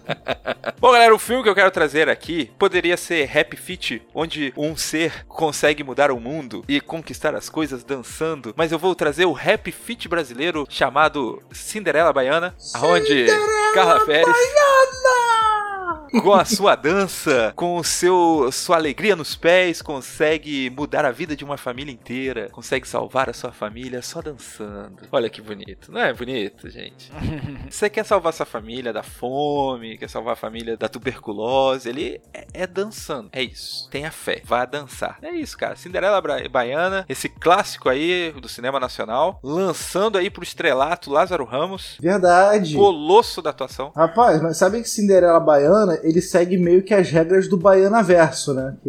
Bom, 0.78 0.92
galera, 0.92 1.14
o 1.14 1.18
filme 1.18 1.42
que 1.42 1.48
eu 1.48 1.54
quero 1.54 1.70
trazer 1.70 2.10
aqui 2.10 2.50
poderia 2.58 2.96
ser 2.96 3.26
Happy 3.36 3.56
Feet, 3.56 4.02
onde 4.14 4.52
um 4.54 4.76
ser 4.76 5.24
consegue 5.26 5.82
mudar 5.82 6.10
o 6.10 6.20
mundo 6.20 6.62
e 6.68 6.80
conquistar 6.80 7.34
as 7.34 7.48
coisas 7.48 7.82
dançando, 7.82 8.52
mas 8.54 8.70
eu 8.70 8.78
vou 8.78 8.94
trazer 8.94 9.24
o 9.24 9.34
Happy 9.36 9.72
Feet 9.72 10.08
brasileiro 10.08 10.66
chamado 10.68 11.42
Cinderela 11.52 12.12
Baiana, 12.12 12.54
aonde 12.74 13.26
Carla 13.74 14.04
Pérez 14.04 14.36
com 16.10 16.32
a 16.32 16.44
sua 16.44 16.74
dança, 16.74 17.52
com 17.54 17.76
o 17.76 17.84
seu 17.84 18.50
sua 18.52 18.76
alegria 18.76 19.14
nos 19.14 19.36
pés, 19.36 19.80
consegue 19.80 20.70
mudar 20.70 21.04
a 21.04 21.10
vida 21.10 21.36
de 21.36 21.44
uma 21.44 21.56
família 21.56 21.92
inteira, 21.92 22.48
consegue 22.50 22.86
salvar 22.86 23.30
a 23.30 23.32
sua 23.32 23.52
família 23.52 24.02
só 24.02 24.20
dançando. 24.20 25.02
Olha 25.12 25.30
que 25.30 25.40
bonito, 25.40 25.92
não 25.92 26.00
é 26.00 26.12
bonito, 26.12 26.68
gente? 26.68 27.12
Você 27.70 27.88
quer 27.88 28.04
salvar 28.04 28.32
sua 28.32 28.46
família 28.46 28.92
da 28.92 29.02
fome, 29.02 29.96
quer 29.98 30.08
salvar 30.08 30.32
a 30.32 30.36
família 30.36 30.76
da 30.76 30.88
tuberculose, 30.88 31.88
ele 31.88 32.20
é, 32.32 32.46
é 32.52 32.66
dançando. 32.66 33.28
É 33.32 33.42
isso. 33.42 33.88
Tenha 33.90 34.10
fé, 34.10 34.42
vá 34.44 34.64
dançar. 34.64 35.18
É 35.22 35.30
isso, 35.30 35.56
cara. 35.56 35.76
Cinderela 35.76 36.20
Baiana, 36.50 37.04
esse 37.08 37.28
clássico 37.28 37.88
aí 37.88 38.32
do 38.32 38.48
cinema 38.48 38.80
nacional, 38.80 39.38
lançando 39.42 40.18
aí 40.18 40.30
pro 40.30 40.42
estrelato 40.42 41.10
Lázaro 41.10 41.44
Ramos, 41.44 41.96
Verdade. 42.00 42.74
colosso 42.74 43.42
da 43.42 43.50
atuação. 43.50 43.92
Rapaz, 43.94 44.42
mas 44.42 44.56
sabe 44.56 44.80
que 44.82 44.88
Cinderela 44.88 45.40
Baiana, 45.40 45.99
ele 46.02 46.20
segue 46.20 46.56
meio 46.56 46.82
que 46.82 46.94
as 46.94 47.10
regras 47.10 47.48
do 47.48 47.56
Baiana 47.56 48.02
Verso, 48.02 48.54
né? 48.54 48.74
Que 48.82 48.88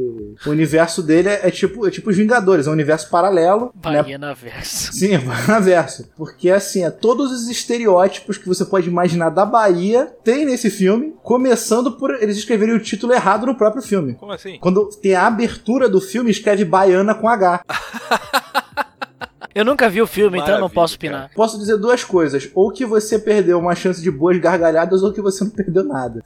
o 0.49 0.51
universo 0.51 1.01
dele 1.03 1.29
é, 1.29 1.47
é 1.47 1.51
tipo, 1.51 1.87
é 1.87 1.91
tipo 1.91 2.09
os 2.09 2.17
Vingadores, 2.17 2.67
é 2.67 2.69
um 2.69 2.73
universo 2.73 3.09
paralelo. 3.09 3.65
né? 3.83 4.03
Baiana 4.03 4.33
Verso. 4.33 4.93
Sim, 4.93 5.13
é 5.13 5.17
Baiana 5.17 5.59
Verso. 5.59 6.09
Porque 6.15 6.49
assim, 6.49 6.83
é 6.83 6.91
todos 6.91 7.31
os 7.31 7.49
estereótipos 7.49 8.37
que 8.37 8.47
você 8.47 8.65
pode 8.65 8.87
imaginar 8.87 9.29
da 9.29 9.45
Bahia 9.45 10.13
tem 10.23 10.45
nesse 10.45 10.69
filme, 10.69 11.13
começando 11.23 11.91
por 11.93 12.11
eles 12.21 12.37
escreverem 12.37 12.75
o 12.75 12.79
título 12.79 13.13
errado 13.13 13.45
no 13.45 13.55
próprio 13.55 13.81
filme. 13.81 14.13
Como 14.15 14.31
assim? 14.31 14.57
Quando 14.59 14.85
tem 15.01 15.15
a 15.15 15.27
abertura 15.27 15.89
do 15.89 15.99
filme, 16.01 16.31
escreve 16.31 16.65
Baiana 16.65 17.15
com 17.15 17.27
H. 17.27 17.63
Eu 19.53 19.65
nunca 19.65 19.89
vi 19.89 20.01
o 20.01 20.07
filme, 20.07 20.37
então 20.37 20.55
eu 20.55 20.59
não 20.59 20.61
Maravilha, 20.61 20.75
posso 20.75 20.99
cara. 20.99 21.13
opinar. 21.13 21.31
Posso 21.35 21.57
dizer 21.57 21.77
duas 21.77 22.03
coisas: 22.03 22.49
ou 22.55 22.71
que 22.71 22.85
você 22.85 23.19
perdeu 23.19 23.59
uma 23.59 23.75
chance 23.75 24.01
de 24.01 24.09
boas 24.09 24.37
gargalhadas, 24.37 25.03
ou 25.03 25.11
que 25.11 25.21
você 25.21 25.43
não 25.43 25.51
perdeu 25.51 25.83
nada. 25.83 26.23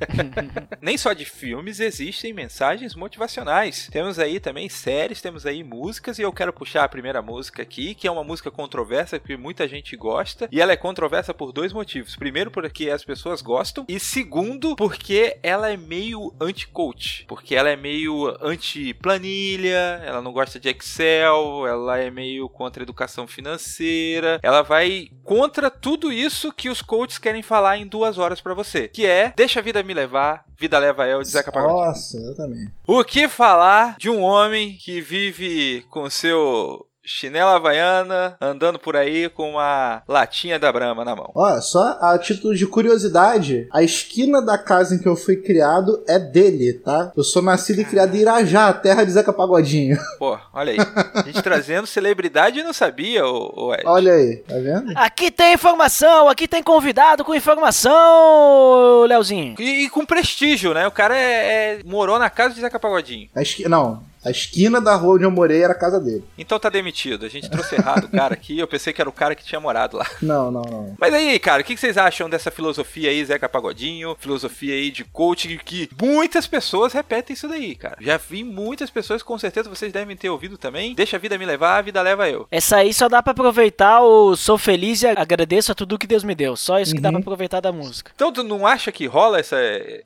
Nem 0.80 0.96
só 0.96 1.12
de 1.12 1.24
filmes 1.24 1.80
existem 1.80 2.32
mensagens 2.32 2.94
motivacionais. 2.94 3.88
Temos 3.92 4.18
aí 4.18 4.40
também 4.40 4.68
séries, 4.68 5.20
temos 5.20 5.44
aí 5.44 5.62
músicas, 5.62 6.18
e 6.18 6.22
eu 6.22 6.32
quero 6.32 6.52
puxar 6.52 6.84
a 6.84 6.88
primeira 6.88 7.20
música 7.20 7.62
aqui, 7.62 7.94
que 7.94 8.06
é 8.06 8.10
uma 8.10 8.24
música 8.24 8.50
controversa, 8.50 9.18
que 9.18 9.36
muita 9.36 9.68
gente 9.68 9.96
gosta, 9.96 10.48
e 10.50 10.60
ela 10.60 10.72
é 10.72 10.76
controversa 10.76 11.34
por 11.34 11.52
dois 11.52 11.72
motivos. 11.72 12.16
Primeiro, 12.16 12.50
porque 12.50 12.90
as 12.90 13.04
pessoas 13.04 13.42
gostam, 13.42 13.84
e 13.88 14.00
segundo, 14.00 14.74
porque 14.76 15.36
ela 15.42 15.70
é 15.70 15.76
meio 15.76 16.32
anti-coach. 16.40 17.24
Porque 17.28 17.54
ela 17.54 17.68
é 17.68 17.76
meio 17.76 18.34
anti-planilha, 18.40 20.02
ela 20.04 20.22
não 20.22 20.32
gosta 20.32 20.58
de 20.58 20.68
Excel, 20.68 21.66
ela 21.66 21.98
é 21.98 22.10
meio 22.10 22.37
contra 22.46 22.82
a 22.82 22.84
educação 22.84 23.26
financeira, 23.26 24.38
ela 24.42 24.60
vai 24.60 25.08
contra 25.24 25.70
tudo 25.70 26.12
isso 26.12 26.52
que 26.52 26.68
os 26.68 26.82
coaches 26.82 27.16
querem 27.16 27.42
falar 27.42 27.78
em 27.78 27.86
duas 27.86 28.18
horas 28.18 28.42
pra 28.42 28.52
você, 28.52 28.88
que 28.88 29.06
é 29.06 29.32
deixa 29.34 29.60
a 29.60 29.62
vida 29.62 29.82
me 29.82 29.94
levar, 29.94 30.44
vida 30.58 30.78
leva 30.78 31.08
eu, 31.08 31.22
de 31.22 31.28
Zeca 31.28 31.50
Pagodinho. 31.50 31.86
Nossa, 31.86 32.16
exatamente. 32.18 32.72
O 32.86 33.02
que 33.02 33.28
falar 33.28 33.96
de 33.96 34.10
um 34.10 34.20
homem 34.20 34.76
que 34.76 35.00
vive 35.00 35.86
com 35.88 36.10
seu 36.10 36.87
chinela 37.08 37.56
havaiana, 37.56 38.36
andando 38.38 38.78
por 38.78 38.94
aí 38.94 39.30
com 39.30 39.52
uma 39.52 40.02
latinha 40.06 40.58
da 40.58 40.70
Brahma 40.70 41.04
na 41.04 41.16
mão? 41.16 41.32
Olha, 41.34 41.60
só 41.62 41.96
a 42.00 42.18
título 42.18 42.54
de 42.54 42.66
curiosidade, 42.66 43.66
a 43.72 43.82
esquina 43.82 44.44
da 44.44 44.58
casa 44.58 44.94
em 44.94 44.98
que 44.98 45.08
eu 45.08 45.16
fui 45.16 45.36
criado 45.36 46.04
é 46.06 46.18
dele, 46.18 46.74
tá? 46.74 47.10
Eu 47.16 47.24
sou 47.24 47.40
nascido 47.40 47.80
e 47.80 47.84
criado 47.84 48.14
em 48.14 48.20
Irajá, 48.20 48.72
terra 48.74 49.04
de 49.04 49.12
Zeca 49.12 49.32
Pagodinho. 49.32 49.96
Pô, 50.18 50.38
olha 50.52 50.72
aí. 50.72 50.78
A 51.14 51.22
gente 51.22 51.42
trazendo 51.42 51.86
celebridade 51.86 52.60
e 52.60 52.62
não 52.62 52.74
sabia, 52.74 53.24
ô, 53.26 53.68
ô 53.68 53.74
Ed. 53.74 53.84
Olha 53.86 54.12
aí, 54.12 54.36
tá 54.36 54.56
vendo? 54.56 54.92
Aqui 54.94 55.30
tem 55.30 55.54
informação, 55.54 56.28
aqui 56.28 56.46
tem 56.46 56.62
convidado 56.62 57.24
com 57.24 57.34
informação, 57.34 59.04
Leozinho. 59.06 59.54
E, 59.58 59.86
e 59.86 59.90
com 59.90 60.04
prestígio, 60.04 60.74
né? 60.74 60.86
O 60.86 60.92
cara 60.92 61.16
é, 61.16 61.78
é- 61.78 61.80
morou 61.86 62.18
na 62.18 62.28
casa 62.28 62.54
de 62.54 62.60
Zeca 62.60 62.78
Pagodinho. 62.78 63.28
A 63.34 63.40
esqui... 63.40 63.66
Não, 63.66 64.02
a 64.28 64.30
esquina 64.30 64.80
da 64.80 64.94
rua 64.94 65.14
onde 65.14 65.24
eu 65.24 65.30
morei 65.30 65.62
era 65.62 65.72
a 65.72 65.78
casa 65.78 65.98
dele. 65.98 66.24
Então 66.36 66.58
tá 66.58 66.68
demitido. 66.68 67.24
A 67.24 67.28
gente 67.28 67.50
trouxe 67.50 67.74
errado 67.74 68.04
o 68.04 68.08
cara 68.10 68.34
aqui. 68.34 68.58
Eu 68.58 68.68
pensei 68.68 68.92
que 68.92 69.00
era 69.00 69.08
o 69.08 69.12
cara 69.12 69.34
que 69.34 69.44
tinha 69.44 69.60
morado 69.60 69.96
lá. 69.96 70.06
Não, 70.20 70.50
não, 70.50 70.62
não. 70.62 70.94
Mas 70.98 71.14
aí, 71.14 71.38
cara, 71.38 71.62
o 71.62 71.64
que 71.64 71.76
vocês 71.76 71.96
acham 71.96 72.28
dessa 72.28 72.50
filosofia 72.50 73.08
aí, 73.10 73.24
Zeca 73.24 73.48
Pagodinho? 73.48 74.16
Filosofia 74.18 74.74
aí 74.74 74.90
de 74.90 75.04
coaching 75.04 75.58
que 75.64 75.88
muitas 76.00 76.46
pessoas 76.46 76.92
repetem 76.92 77.34
isso 77.34 77.48
daí, 77.48 77.74
cara. 77.74 77.96
Já 78.00 78.16
vi 78.18 78.44
muitas 78.44 78.90
pessoas, 78.90 79.22
com 79.22 79.38
certeza 79.38 79.70
vocês 79.70 79.92
devem 79.92 80.16
ter 80.16 80.28
ouvido 80.28 80.58
também. 80.58 80.94
Deixa 80.94 81.16
a 81.16 81.18
vida 81.18 81.38
me 81.38 81.46
levar, 81.46 81.78
a 81.78 81.82
vida 81.82 82.02
leva 82.02 82.28
eu. 82.28 82.46
Essa 82.50 82.78
aí 82.78 82.92
só 82.92 83.08
dá 83.08 83.22
pra 83.22 83.30
aproveitar 83.30 84.02
o 84.02 84.36
sou 84.36 84.58
feliz 84.58 85.02
e 85.02 85.06
agradeço 85.06 85.72
a 85.72 85.74
tudo 85.74 85.98
que 85.98 86.06
Deus 86.06 86.24
me 86.24 86.34
deu. 86.34 86.56
Só 86.56 86.78
isso 86.78 86.94
que 86.94 87.00
dá 87.00 87.10
pra 87.10 87.20
aproveitar 87.20 87.60
da 87.60 87.72
música. 87.72 88.12
Então 88.14 88.32
tu 88.32 88.42
não 88.42 88.66
acha 88.66 88.92
que 88.92 89.06
rola 89.06 89.38
essa, 89.38 89.56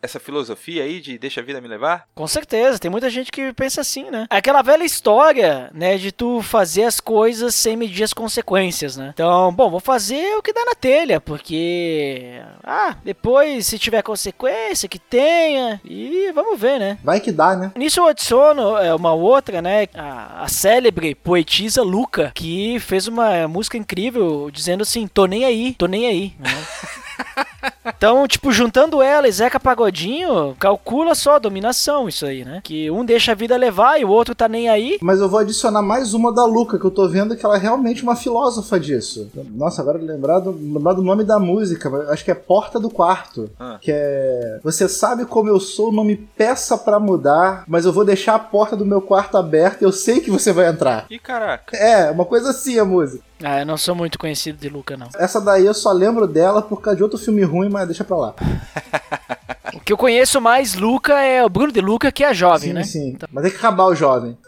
essa 0.01 0.21
filosofia 0.21 0.85
aí 0.85 1.01
de 1.01 1.19
deixa 1.19 1.41
a 1.41 1.45
vida 1.45 1.61
me 1.61 1.69
levar? 1.69 2.07
Com 2.15 2.27
certeza, 2.29 2.79
tem 2.79 2.91
muita 2.91 3.11
gente 3.11 3.33
que 3.33 3.53
pensa 3.53 3.81
assim, 3.81 4.11
né? 4.13 4.27
Aquela 4.31 4.63
velha 4.63 4.85
história, 4.85 5.71
né, 5.75 5.97
de 5.97 6.13
tu 6.13 6.43
fazer 6.43 6.85
as 6.85 7.01
coisas 7.01 7.55
sem 7.55 7.77
medir 7.77 8.05
as 8.05 8.13
consequências, 8.13 8.97
né? 8.97 9.11
Então, 9.13 9.53
bom, 9.53 9.71
vou 9.71 9.81
fazer 9.81 10.37
o 10.37 10.43
que 10.43 10.53
dá 10.53 10.65
na 10.65 10.75
telha, 10.75 11.21
porque 11.21 12.41
ah, 12.63 12.95
depois 13.05 13.67
se 13.67 13.79
tiver 13.79 14.03
consequência 14.03 14.89
que 14.89 14.99
tenha 14.99 15.81
e 15.85 16.31
vamos 16.35 16.61
ver, 16.61 16.79
né? 16.79 16.99
Vai 17.03 17.19
que 17.21 17.33
dá, 17.33 17.57
né? 17.57 17.73
Nisso 17.75 18.01
eu 18.01 18.07
adiciono 18.07 18.77
é, 18.77 18.95
uma 18.95 19.13
outra, 19.13 19.63
né? 19.63 19.89
A, 19.95 20.45
a 20.45 20.49
célebre 20.49 21.15
poetisa 21.15 21.83
Luca, 21.83 22.31
que 22.35 22.79
fez 22.81 23.09
uma 23.09 23.49
música 23.49 23.79
incrível 23.79 24.51
dizendo 24.53 24.83
assim: 24.83 25.07
tô 25.07 25.27
nem 25.27 25.45
aí, 25.45 25.75
tô 25.75 25.87
nem 25.87 26.07
aí. 26.07 26.35
né? 26.39 26.51
Então, 27.85 28.27
tipo, 28.27 28.53
juntando 28.53 29.03
ela 29.03 29.29
e 29.29 29.33
Zeca 29.33 29.59
Pagodinho, 29.59 30.57
calcula 30.59 31.15
só 31.15 31.37
a 31.37 31.39
dominação 31.39 32.09
isso 32.09 32.27
aí, 32.27 32.45
né? 32.45 32.61
Que 32.63 32.91
um 32.91 33.05
deixa 33.05 33.33
a 33.33 33.35
vida 33.35 33.57
levar 33.57 34.01
e 34.01 34.05
o 34.05 34.11
outro 34.11 34.35
tá 34.35 34.49
nem 34.49 34.69
aí. 34.69 34.99
Mas 35.01 35.21
eu 35.21 35.29
vou 35.29 35.41
adicionar 35.41 35.83
mais 35.83 36.15
uma 36.15 36.33
da 36.33 36.45
Luca, 36.45 36.79
que 36.79 36.85
eu 36.85 36.91
tô 36.91 37.09
vendo 37.09 37.37
que 37.37 37.45
ela 37.45 37.57
é 37.57 37.59
realmente 37.59 38.03
uma 38.03 38.17
filósofa 38.17 38.79
disso. 38.79 39.31
Nossa, 39.55 39.83
agora 39.83 39.99
lembrar 39.99 40.41
do, 40.41 40.51
lembrar 40.51 40.95
do 40.95 41.03
nome 41.03 41.25
da 41.25 41.39
música, 41.39 41.91
acho 42.11 42.25
que 42.25 42.31
é 42.31 42.35
Porta 42.35 42.79
do 42.79 42.91
Quarto. 42.91 43.51
Ah. 43.59 43.79
Que 43.81 43.93
é. 43.93 44.61
Você 44.63 44.89
sabe 44.89 45.25
como 45.25 45.49
eu 45.49 45.59
sou, 45.59 45.93
não 45.93 46.05
me 46.05 46.17
peça 46.17 46.77
pra 46.79 47.01
mudar, 47.01 47.65
mas 47.67 47.85
eu 47.85 47.93
vou 47.93 48.05
deixar 48.05 48.35
a 48.35 48.39
porta 48.39 48.77
do 48.77 48.87
meu 48.87 49.01
quarto 49.01 49.37
aberta 49.37 49.79
e 49.81 49.87
eu 49.87 49.93
sei 49.93 50.21
que 50.21 50.31
você 50.31 50.53
vai 50.53 50.69
entrar. 50.69 51.07
Ih, 51.11 51.19
caraca. 51.19 51.77
É, 51.77 52.11
uma 52.11 52.25
coisa 52.25 52.51
assim 52.51 52.79
a 52.79 52.85
música. 52.85 53.25
Ah, 53.43 53.61
eu 53.61 53.67
não 53.67 53.77
sou 53.77 53.95
muito 53.95 54.19
conhecido 54.19 54.59
de 54.59 54.69
Luca, 54.69 54.97
não. 54.97 55.09
Essa 55.17 55.41
daí 55.41 55.67
eu 55.67 55.75
só 55.75 55.93
lembro 55.93 56.27
dela 56.27 56.63
por 56.63 56.81
causa 56.81 56.97
de 56.97 57.03
outro 57.03 57.19
filme 57.19 57.43
ruim, 57.43 57.69
mas 57.69 57.87
deixa 57.87 58.05
pra 58.05 58.17
lá. 58.17 58.35
O 59.83 59.85
que 59.85 59.93
eu 59.93 59.97
conheço 59.97 60.41
mais 60.41 60.75
Luca 60.75 61.21
é 61.23 61.45
o 61.45 61.49
Bruno 61.49 61.73
de 61.73 61.81
Luca, 61.81 62.13
que 62.13 62.23
é 62.23 62.33
jovem, 62.33 62.69
sim, 62.69 62.73
né? 62.73 62.85
sim. 62.85 63.19
Mas 63.33 63.43
tem 63.43 63.51
que 63.51 63.59
acabar 63.59 63.87
o 63.87 63.97
jovem. 63.97 64.39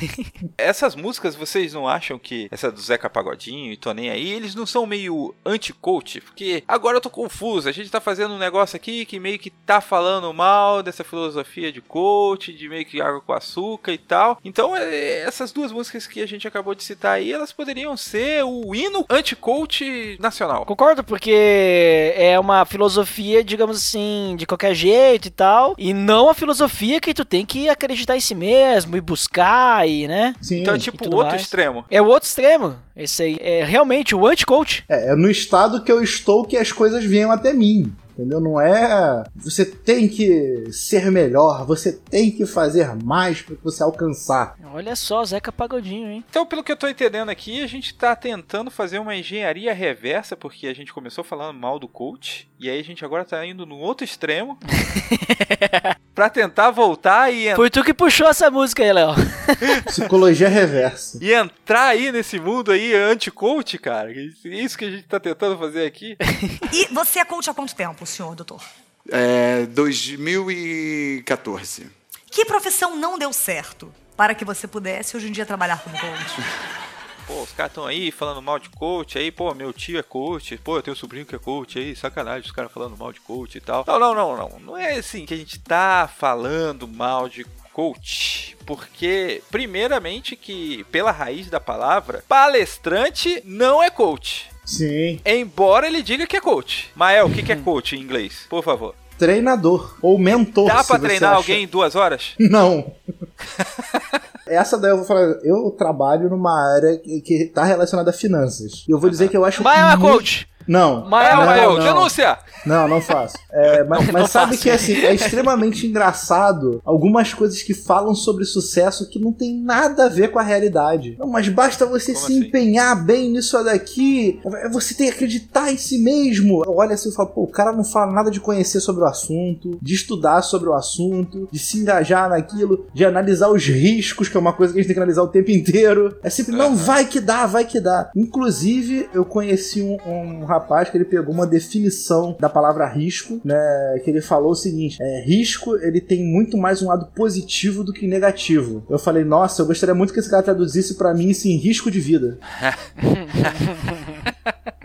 Essas 0.58 0.94
músicas, 0.94 1.34
vocês 1.34 1.72
não 1.72 1.88
acham 1.88 2.18
que 2.18 2.46
essa 2.50 2.70
do 2.70 2.78
Zeca 2.78 3.08
Pagodinho 3.08 3.72
e 3.72 3.76
Tô 3.78 3.90
Nem 3.94 4.10
Aí, 4.10 4.30
eles 4.30 4.54
não 4.54 4.66
são 4.66 4.84
meio 4.84 5.34
anti-coach? 5.46 6.20
Porque 6.20 6.62
agora 6.68 6.98
eu 6.98 7.00
tô 7.00 7.08
confuso. 7.08 7.70
A 7.70 7.72
gente 7.72 7.90
tá 7.90 8.02
fazendo 8.02 8.34
um 8.34 8.38
negócio 8.38 8.76
aqui 8.76 9.06
que 9.06 9.18
meio 9.18 9.38
que 9.38 9.48
tá 9.48 9.80
falando 9.80 10.30
mal 10.34 10.82
dessa 10.82 11.02
filosofia 11.02 11.72
de 11.72 11.80
coach, 11.80 12.52
de 12.52 12.68
meio 12.68 12.84
que 12.84 13.00
água 13.00 13.22
com 13.22 13.32
açúcar 13.32 13.92
e 13.92 13.98
tal. 13.98 14.38
Então, 14.44 14.76
é, 14.76 15.20
essas 15.20 15.52
duas 15.52 15.72
músicas 15.72 16.06
que 16.06 16.20
a 16.20 16.26
gente 16.26 16.46
acabou 16.46 16.74
de 16.74 16.84
citar 16.84 17.12
aí, 17.12 17.32
elas 17.32 17.50
poderiam 17.50 17.96
ser 17.96 18.44
o 18.44 18.74
hino 18.74 19.06
anti-coach 19.08 20.18
nacional. 20.20 20.66
Concordo, 20.66 21.02
porque 21.02 22.12
é 22.14 22.38
uma 22.38 22.66
filosofia, 22.66 23.42
digamos 23.42 23.78
assim, 23.78 24.36
de 24.36 24.46
qualquer 24.46 24.74
jeito 24.74 24.81
e 24.88 25.30
tal, 25.30 25.74
e 25.78 25.92
não 25.92 26.28
a 26.28 26.34
filosofia 26.34 27.00
que 27.00 27.14
tu 27.14 27.24
tem 27.24 27.44
que 27.44 27.68
acreditar 27.68 28.16
em 28.16 28.20
si 28.20 28.34
mesmo 28.34 28.96
e 28.96 29.00
buscar 29.00 29.88
e, 29.88 30.08
né? 30.08 30.34
Sim. 30.40 30.60
Então 30.60 30.74
é 30.74 30.78
tipo 30.78 30.98
tudo 30.98 31.16
outro 31.16 31.30
mais. 31.30 31.42
extremo. 31.42 31.84
É 31.90 32.00
o 32.00 32.06
outro 32.06 32.28
extremo. 32.28 32.76
Esse 32.96 33.22
aí 33.22 33.38
é 33.40 33.64
realmente 33.64 34.14
o 34.14 34.26
anti-coach. 34.26 34.84
É, 34.88 35.12
é 35.12 35.16
no 35.16 35.30
estado 35.30 35.82
que 35.82 35.90
eu 35.90 36.02
estou 36.02 36.44
que 36.44 36.56
as 36.56 36.72
coisas 36.72 37.04
venham 37.04 37.30
até 37.30 37.52
mim. 37.52 37.92
Entendeu? 38.12 38.40
Não 38.40 38.60
é. 38.60 39.24
Você 39.36 39.64
tem 39.64 40.08
que 40.08 40.70
ser 40.72 41.10
melhor, 41.10 41.64
você 41.66 41.92
tem 41.92 42.30
que 42.30 42.44
fazer 42.46 42.94
mais 43.02 43.40
para 43.42 43.56
você 43.62 43.82
alcançar. 43.82 44.54
Olha 44.74 44.94
só, 44.96 45.24
Zeca 45.24 45.50
Pagodinho, 45.52 46.08
hein? 46.10 46.24
Então, 46.28 46.44
pelo 46.46 46.62
que 46.62 46.70
eu 46.72 46.76
tô 46.76 46.88
entendendo 46.88 47.28
aqui, 47.30 47.62
a 47.62 47.66
gente 47.66 47.94
tá 47.94 48.14
tentando 48.14 48.70
fazer 48.70 48.98
uma 48.98 49.14
engenharia 49.16 49.72
reversa, 49.72 50.36
porque 50.36 50.66
a 50.66 50.74
gente 50.74 50.92
começou 50.92 51.22
falando 51.24 51.58
mal 51.58 51.78
do 51.78 51.88
coach, 51.88 52.48
e 52.60 52.68
aí 52.70 52.78
a 52.80 52.84
gente 52.84 53.04
agora 53.04 53.24
tá 53.24 53.44
indo 53.44 53.64
no 53.66 53.76
outro 53.78 54.04
extremo 54.04 54.58
pra 56.14 56.28
tentar 56.28 56.70
voltar 56.70 57.32
e, 57.32 57.54
Foi 57.54 57.70
tu 57.70 57.82
que 57.82 57.94
puxou 57.94 58.28
essa 58.28 58.50
música 58.50 58.82
aí, 58.82 58.92
Léo. 58.92 59.14
Psicologia 59.86 60.48
reversa. 60.48 61.18
e 61.22 61.32
entrar 61.32 61.86
aí 61.88 62.12
nesse 62.12 62.38
mundo 62.38 62.70
aí 62.70 62.94
anti-coach, 62.94 63.78
cara. 63.78 64.12
Isso- 64.12 64.48
Isso 64.48 64.78
que 64.78 64.84
a 64.84 64.90
gente 64.90 65.04
tá 65.04 65.18
tentando 65.18 65.58
fazer 65.58 65.86
aqui. 65.86 66.16
E 66.72 66.86
você 66.94 67.18
é 67.18 67.24
coach 67.24 67.50
há 67.50 67.54
quanto 67.54 67.74
tempo, 67.74 68.01
senhor 68.06 68.34
doutor? 68.34 68.62
É, 69.10 69.66
2014. 69.66 71.90
Que 72.30 72.44
profissão 72.44 72.96
não 72.96 73.18
deu 73.18 73.32
certo 73.32 73.92
para 74.16 74.32
que 74.34 74.44
você 74.44 74.68
pudesse 74.68 75.16
hoje 75.16 75.28
em 75.28 75.32
dia 75.32 75.46
trabalhar 75.46 75.82
como 75.82 75.98
coach? 75.98 76.36
Pô, 77.26 77.42
os 77.42 77.52
caras 77.52 77.70
estão 77.70 77.86
aí 77.86 78.10
falando 78.10 78.42
mal 78.42 78.58
de 78.58 78.68
coach, 78.68 79.16
aí, 79.16 79.30
pô, 79.30 79.54
meu 79.54 79.72
tio 79.72 79.96
é 79.96 80.02
coach, 80.02 80.58
pô, 80.58 80.76
eu 80.76 80.82
tenho 80.82 80.92
um 80.92 80.98
sobrinho 80.98 81.24
que 81.24 81.36
é 81.36 81.38
coach, 81.38 81.78
aí, 81.78 81.94
sacanagem, 81.94 82.46
os 82.46 82.50
caras 82.50 82.72
falando 82.72 82.96
mal 82.96 83.12
de 83.12 83.20
coach 83.20 83.54
e 83.56 83.60
tal. 83.60 83.84
Não, 83.86 83.96
não, 83.98 84.12
não, 84.12 84.36
não. 84.36 84.58
Não 84.58 84.76
é 84.76 84.94
assim 84.94 85.24
que 85.24 85.32
a 85.32 85.36
gente 85.36 85.60
tá 85.60 86.10
falando 86.18 86.88
mal 86.88 87.28
de 87.28 87.44
coach. 87.72 88.56
Porque, 88.66 89.42
primeiramente, 89.50 90.36
que 90.36 90.84
pela 90.84 91.10
raiz 91.10 91.48
da 91.48 91.60
palavra, 91.60 92.22
palestrante 92.28 93.40
não 93.44 93.82
é 93.82 93.88
coach. 93.88 94.51
Sim. 94.64 95.20
Embora 95.24 95.86
ele 95.86 96.02
diga 96.02 96.26
que 96.26 96.36
é 96.36 96.40
coach. 96.40 96.90
Mael, 96.94 97.26
o 97.26 97.30
que, 97.32 97.42
que 97.42 97.52
é 97.52 97.56
coach 97.56 97.96
em 97.96 98.00
inglês? 98.00 98.46
Por 98.48 98.62
favor. 98.62 98.94
Treinador. 99.18 99.96
Ou 100.02 100.18
mentor. 100.18 100.66
Dá 100.68 100.82
se 100.82 100.88
pra 100.88 100.98
você 100.98 101.06
treinar 101.06 101.30
acha- 101.30 101.36
alguém 101.38 101.64
em 101.64 101.66
duas 101.66 101.94
horas? 101.94 102.34
Não. 102.40 102.92
Essa 104.46 104.76
daí 104.78 104.90
eu 104.90 104.96
vou 104.98 105.06
falar. 105.06 105.22
Eu 105.44 105.70
trabalho 105.70 106.28
numa 106.28 106.74
área 106.74 106.98
que, 106.98 107.20
que 107.20 107.44
tá 107.46 107.64
relacionada 107.64 108.10
a 108.10 108.12
finanças. 108.12 108.84
E 108.88 108.90
eu 108.90 108.98
vou 108.98 109.08
dizer 109.08 109.28
que 109.28 109.36
eu 109.36 109.44
acho. 109.44 109.62
Vai 109.62 109.80
lá, 109.80 109.96
muito- 109.96 110.12
coach! 110.12 110.48
Não. 110.66 111.08
Mael, 111.08 111.36
não, 111.36 111.46
Mael, 111.46 111.72
não. 111.78 111.84
denúncia! 111.84 112.38
Não, 112.64 112.86
não 112.86 113.00
faço. 113.00 113.36
É, 113.52 113.82
mas 113.88 114.06
Não 114.06 114.12
mas 114.12 114.30
sabe 114.30 114.52
faço. 114.52 114.62
que 114.62 114.70
assim, 114.70 114.94
é 114.94 115.14
extremamente 115.14 115.86
engraçado 115.86 116.80
algumas 116.84 117.34
coisas 117.34 117.62
que 117.62 117.74
falam 117.74 118.14
sobre 118.14 118.44
sucesso 118.44 119.08
que 119.08 119.18
não 119.18 119.32
tem 119.32 119.56
nada 119.60 120.04
a 120.06 120.08
ver 120.08 120.30
com 120.30 120.38
a 120.38 120.42
realidade. 120.42 121.16
Não, 121.18 121.26
mas 121.26 121.48
basta 121.48 121.84
você 121.86 122.12
Como 122.12 122.26
se 122.26 122.32
assim? 122.32 122.46
empenhar 122.46 123.04
bem 123.04 123.30
nisso 123.30 123.62
daqui. 123.64 124.40
Você 124.70 124.94
tem 124.94 125.08
que 125.08 125.14
acreditar 125.14 125.72
em 125.72 125.76
si 125.76 125.98
mesmo. 125.98 126.62
Olha 126.66 126.94
assim 126.94 127.08
e 127.08 127.12
fala, 127.14 127.28
pô, 127.28 127.42
o 127.42 127.48
cara 127.50 127.72
não 127.72 127.84
fala 127.84 128.12
nada 128.12 128.30
de 128.30 128.40
conhecer 128.40 128.80
sobre 128.80 129.02
o 129.02 129.06
assunto, 129.06 129.78
de 129.82 129.94
estudar 129.94 130.42
sobre 130.42 130.68
o 130.68 130.74
assunto, 130.74 131.48
de 131.50 131.58
se 131.58 131.78
engajar 131.78 132.28
naquilo, 132.30 132.86
de 132.94 133.04
analisar 133.04 133.48
os 133.50 133.64
riscos, 133.66 134.28
que 134.28 134.36
é 134.36 134.40
uma 134.40 134.52
coisa 134.52 134.72
que 134.72 134.78
a 134.78 134.82
gente 134.82 134.88
tem 134.88 134.94
que 134.94 135.00
analisar 135.00 135.22
o 135.22 135.28
tempo 135.28 135.50
inteiro. 135.50 136.16
É 136.22 136.30
sempre, 136.30 136.54
não, 136.54 136.76
vai 136.76 137.04
que 137.06 137.20
dá, 137.20 137.46
vai 137.46 137.64
que 137.64 137.80
dá. 137.80 138.10
Inclusive, 138.14 139.08
eu 139.12 139.24
conheci 139.24 139.82
um, 139.82 139.96
um 140.06 140.44
rapaz 140.52 140.90
que 140.90 140.96
ele 140.96 141.04
pegou 141.04 141.34
uma 141.34 141.46
definição 141.46 142.36
da 142.38 142.48
palavra 142.48 142.86
risco, 142.88 143.40
né? 143.44 144.00
Que 144.04 144.10
ele 144.10 144.20
falou 144.20 144.52
o 144.52 144.56
seguinte: 144.56 144.98
é, 145.00 145.24
risco 145.24 145.76
ele 145.76 146.00
tem 146.00 146.24
muito 146.24 146.56
mais 146.56 146.82
um 146.82 146.88
lado 146.88 147.06
positivo 147.14 147.82
do 147.84 147.92
que 147.92 148.06
negativo. 148.06 148.84
Eu 148.88 148.98
falei, 148.98 149.24
nossa, 149.24 149.62
eu 149.62 149.66
gostaria 149.66 149.94
muito 149.94 150.12
que 150.12 150.20
esse 150.20 150.30
cara 150.30 150.42
traduzisse 150.42 150.94
pra 150.94 151.14
mim 151.14 151.28
isso 151.28 151.48
em 151.48 151.56
risco 151.56 151.90
de 151.90 152.00
vida. 152.00 152.38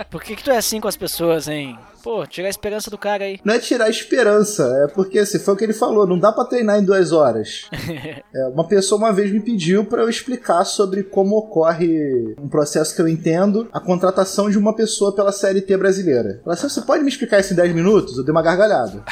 Por 0.10 0.24
que, 0.24 0.36
que 0.36 0.43
tu 0.43 0.52
é 0.52 0.58
assim 0.58 0.80
com 0.80 0.88
as 0.88 0.96
pessoas, 0.96 1.48
hein? 1.48 1.78
Pô, 2.04 2.26
tira 2.26 2.48
a 2.48 2.50
esperança 2.50 2.89
do 2.89 2.98
cara 2.98 3.26
aí. 3.26 3.39
Não 3.43 3.54
é 3.54 3.60
tirar 3.60 3.86
a 3.86 3.89
esperança, 3.89 4.63
é 4.86 4.88
porque 4.93 5.20
assim, 5.20 5.39
foi 5.39 5.54
o 5.54 5.58
que 5.58 5.63
ele 5.65 5.74
falou, 5.74 6.08
não 6.08 6.17
dá 6.17 6.32
pra 6.32 6.46
treinar 6.46 6.80
em 6.80 6.86
duas 6.86 7.12
horas. 7.12 7.65
É, 8.34 8.46
uma 8.48 8.67
pessoa 8.67 9.00
uma 9.00 9.12
vez 9.12 9.32
me 9.32 9.39
pediu 9.39 9.86
pra 9.86 10.02
eu 10.02 10.10
explicar 10.10 10.63
sobre 10.65 11.04
como 11.04 11.38
ocorre 11.38 12.36
um 12.39 12.48
processo 12.48 12.96
que 12.96 13.02
eu 13.02 13.08
entendo, 13.08 13.67
a 13.74 13.80
contratação 13.80 14.50
de 14.50 14.58
uma 14.58 14.76
pessoa 14.76 15.15
pela 15.15 15.32
CLT 15.32 15.76
brasileira. 15.78 16.41
Ela 16.46 16.54
disse, 16.54 16.70
você 16.70 16.82
pode 16.82 17.04
me 17.04 17.10
explicar 17.10 17.39
isso 17.39 17.54
em 17.54 17.56
10 17.56 17.74
minutos? 17.74 18.17
Eu 18.17 18.24
dei 18.24 18.32
uma 18.32 18.41
gargalhada. 18.41 19.04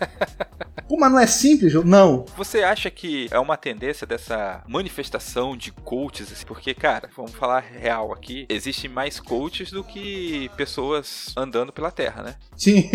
Pô, 0.88 0.96
mas 0.96 1.10
não 1.10 1.18
é 1.18 1.26
simples? 1.26 1.74
Não. 1.84 2.24
Você 2.36 2.62
acha 2.62 2.90
que 2.90 3.26
é 3.30 3.38
uma 3.40 3.56
tendência 3.56 4.06
dessa 4.06 4.62
manifestação 4.68 5.56
de 5.56 5.72
coaches? 5.72 6.32
assim? 6.32 6.46
Porque, 6.46 6.72
cara, 6.74 7.10
vamos 7.16 7.32
falar 7.32 7.60
real 7.60 8.12
aqui. 8.12 8.46
Existem 8.48 8.88
mais 8.88 9.18
coaches 9.18 9.70
do 9.70 9.82
que 9.82 10.48
pessoas 10.56 11.32
andando 11.36 11.72
pela 11.72 11.90
Terra, 11.90 12.22
né? 12.22 12.34
Sim. 12.56 12.88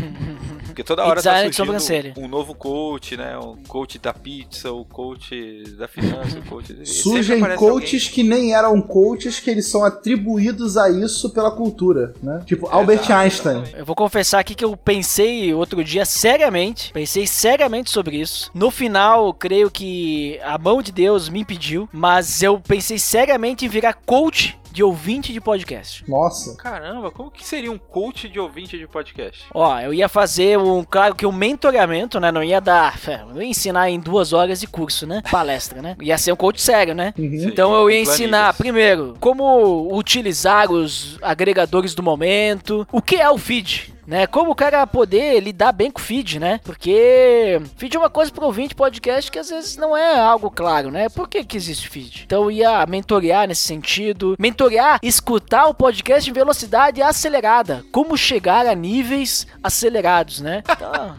Porque 0.66 0.84
toda 0.84 1.04
hora 1.04 1.22
tá 1.22 1.42
design 1.48 1.52
surgindo 1.52 2.20
um 2.20 2.28
novo 2.28 2.54
coach, 2.54 3.16
né? 3.16 3.38
Um 3.38 3.62
coach 3.62 3.98
da 3.98 4.12
pizza, 4.12 4.70
o 4.72 4.84
coach 4.84 5.62
da 5.78 5.88
finança, 5.88 6.38
o 6.38 6.44
coach... 6.44 6.86
Surgem 6.86 7.40
coaches 7.56 8.08
que 8.08 8.22
nem 8.22 8.54
eram 8.54 8.82
coaches, 8.82 9.40
que 9.40 9.50
eles 9.50 9.66
são 9.66 9.84
atribuídos 9.84 10.76
a 10.76 10.90
isso 10.90 11.30
pela 11.30 11.50
cultura, 11.50 12.12
né? 12.22 12.42
Tipo, 12.44 12.68
Albert 12.68 13.00
Exato, 13.04 13.12
Einstein. 13.12 13.52
exatamente. 13.52 13.78
Eu 13.78 13.84
vou 13.84 13.96
confessar 13.96 14.40
aqui 14.40 14.54
que 14.54 14.64
eu 14.64 14.76
pensei 14.76 15.54
outro 15.54 15.82
dia 15.82 16.04
seriamente, 16.24 16.90
pensei 16.90 17.26
seriamente 17.26 17.90
sobre 17.90 18.16
isso. 18.16 18.50
No 18.54 18.70
final, 18.70 19.34
creio 19.34 19.70
que 19.70 20.40
a 20.42 20.56
mão 20.56 20.80
de 20.80 20.90
Deus 20.90 21.28
me 21.28 21.40
impediu, 21.40 21.86
mas 21.92 22.42
eu 22.42 22.58
pensei 22.58 22.98
seriamente 22.98 23.66
em 23.66 23.68
virar 23.68 23.92
coach 23.92 24.58
de 24.72 24.82
ouvinte 24.82 25.34
de 25.34 25.40
podcast. 25.40 26.02
Nossa. 26.10 26.56
Caramba, 26.56 27.10
como 27.10 27.30
que 27.30 27.46
seria 27.46 27.70
um 27.70 27.78
coach 27.78 28.28
de 28.28 28.40
ouvinte 28.40 28.76
de 28.76 28.88
podcast? 28.88 29.44
Ó, 29.54 29.78
eu 29.78 29.92
ia 29.94 30.08
fazer 30.08 30.58
um, 30.58 30.82
claro 30.82 31.14
que 31.14 31.26
um 31.26 31.30
mentoramento, 31.30 32.18
né? 32.18 32.32
Não 32.32 32.42
ia 32.42 32.60
dar, 32.60 32.98
não 33.32 33.40
ia 33.40 33.48
ensinar 33.48 33.88
em 33.90 34.00
duas 34.00 34.32
horas 34.32 34.58
de 34.58 34.66
curso, 34.66 35.06
né? 35.06 35.22
Palestra, 35.30 35.80
né? 35.80 35.94
Ia 36.00 36.18
ser 36.18 36.32
um 36.32 36.36
coach 36.36 36.60
sério, 36.60 36.94
né? 36.94 37.14
Uhum. 37.16 37.38
Sim, 37.38 37.46
Então 37.48 37.72
eu 37.74 37.88
ia 37.88 38.00
ensinar, 38.00 38.54
planilhas. 38.54 38.56
primeiro, 38.56 39.14
como 39.20 39.94
utilizar 39.96 40.72
os 40.72 41.18
agregadores 41.22 41.94
do 41.94 42.02
momento, 42.02 42.88
o 42.90 43.00
que 43.00 43.16
é 43.16 43.30
o 43.30 43.38
feed. 43.38 43.93
Né? 44.06 44.26
Como 44.26 44.50
o 44.50 44.54
cara 44.54 44.86
poder 44.86 45.40
lidar 45.40 45.72
bem 45.72 45.90
com 45.90 46.00
o 46.00 46.02
feed, 46.02 46.38
né? 46.38 46.60
Porque 46.62 47.60
feed 47.76 47.96
é 47.96 47.98
uma 47.98 48.10
coisa 48.10 48.30
para 48.30 48.44
ouvinte 48.44 48.74
podcast 48.74 49.30
que 49.30 49.38
às 49.38 49.48
vezes 49.48 49.76
não 49.76 49.96
é 49.96 50.18
algo 50.18 50.50
claro, 50.50 50.90
né? 50.90 51.08
Por 51.08 51.28
que, 51.28 51.44
que 51.44 51.56
existe 51.56 51.88
feed? 51.88 52.24
Então 52.26 52.50
ia 52.50 52.84
mentorear 52.86 53.48
nesse 53.48 53.62
sentido. 53.62 54.36
Mentorear, 54.38 54.98
escutar 55.02 55.66
o 55.66 55.74
podcast 55.74 56.28
em 56.28 56.32
velocidade 56.32 57.02
acelerada. 57.02 57.84
Como 57.92 58.16
chegar 58.16 58.66
a 58.66 58.74
níveis 58.74 59.46
acelerados, 59.62 60.40
né? 60.40 60.62
Então, 60.68 61.16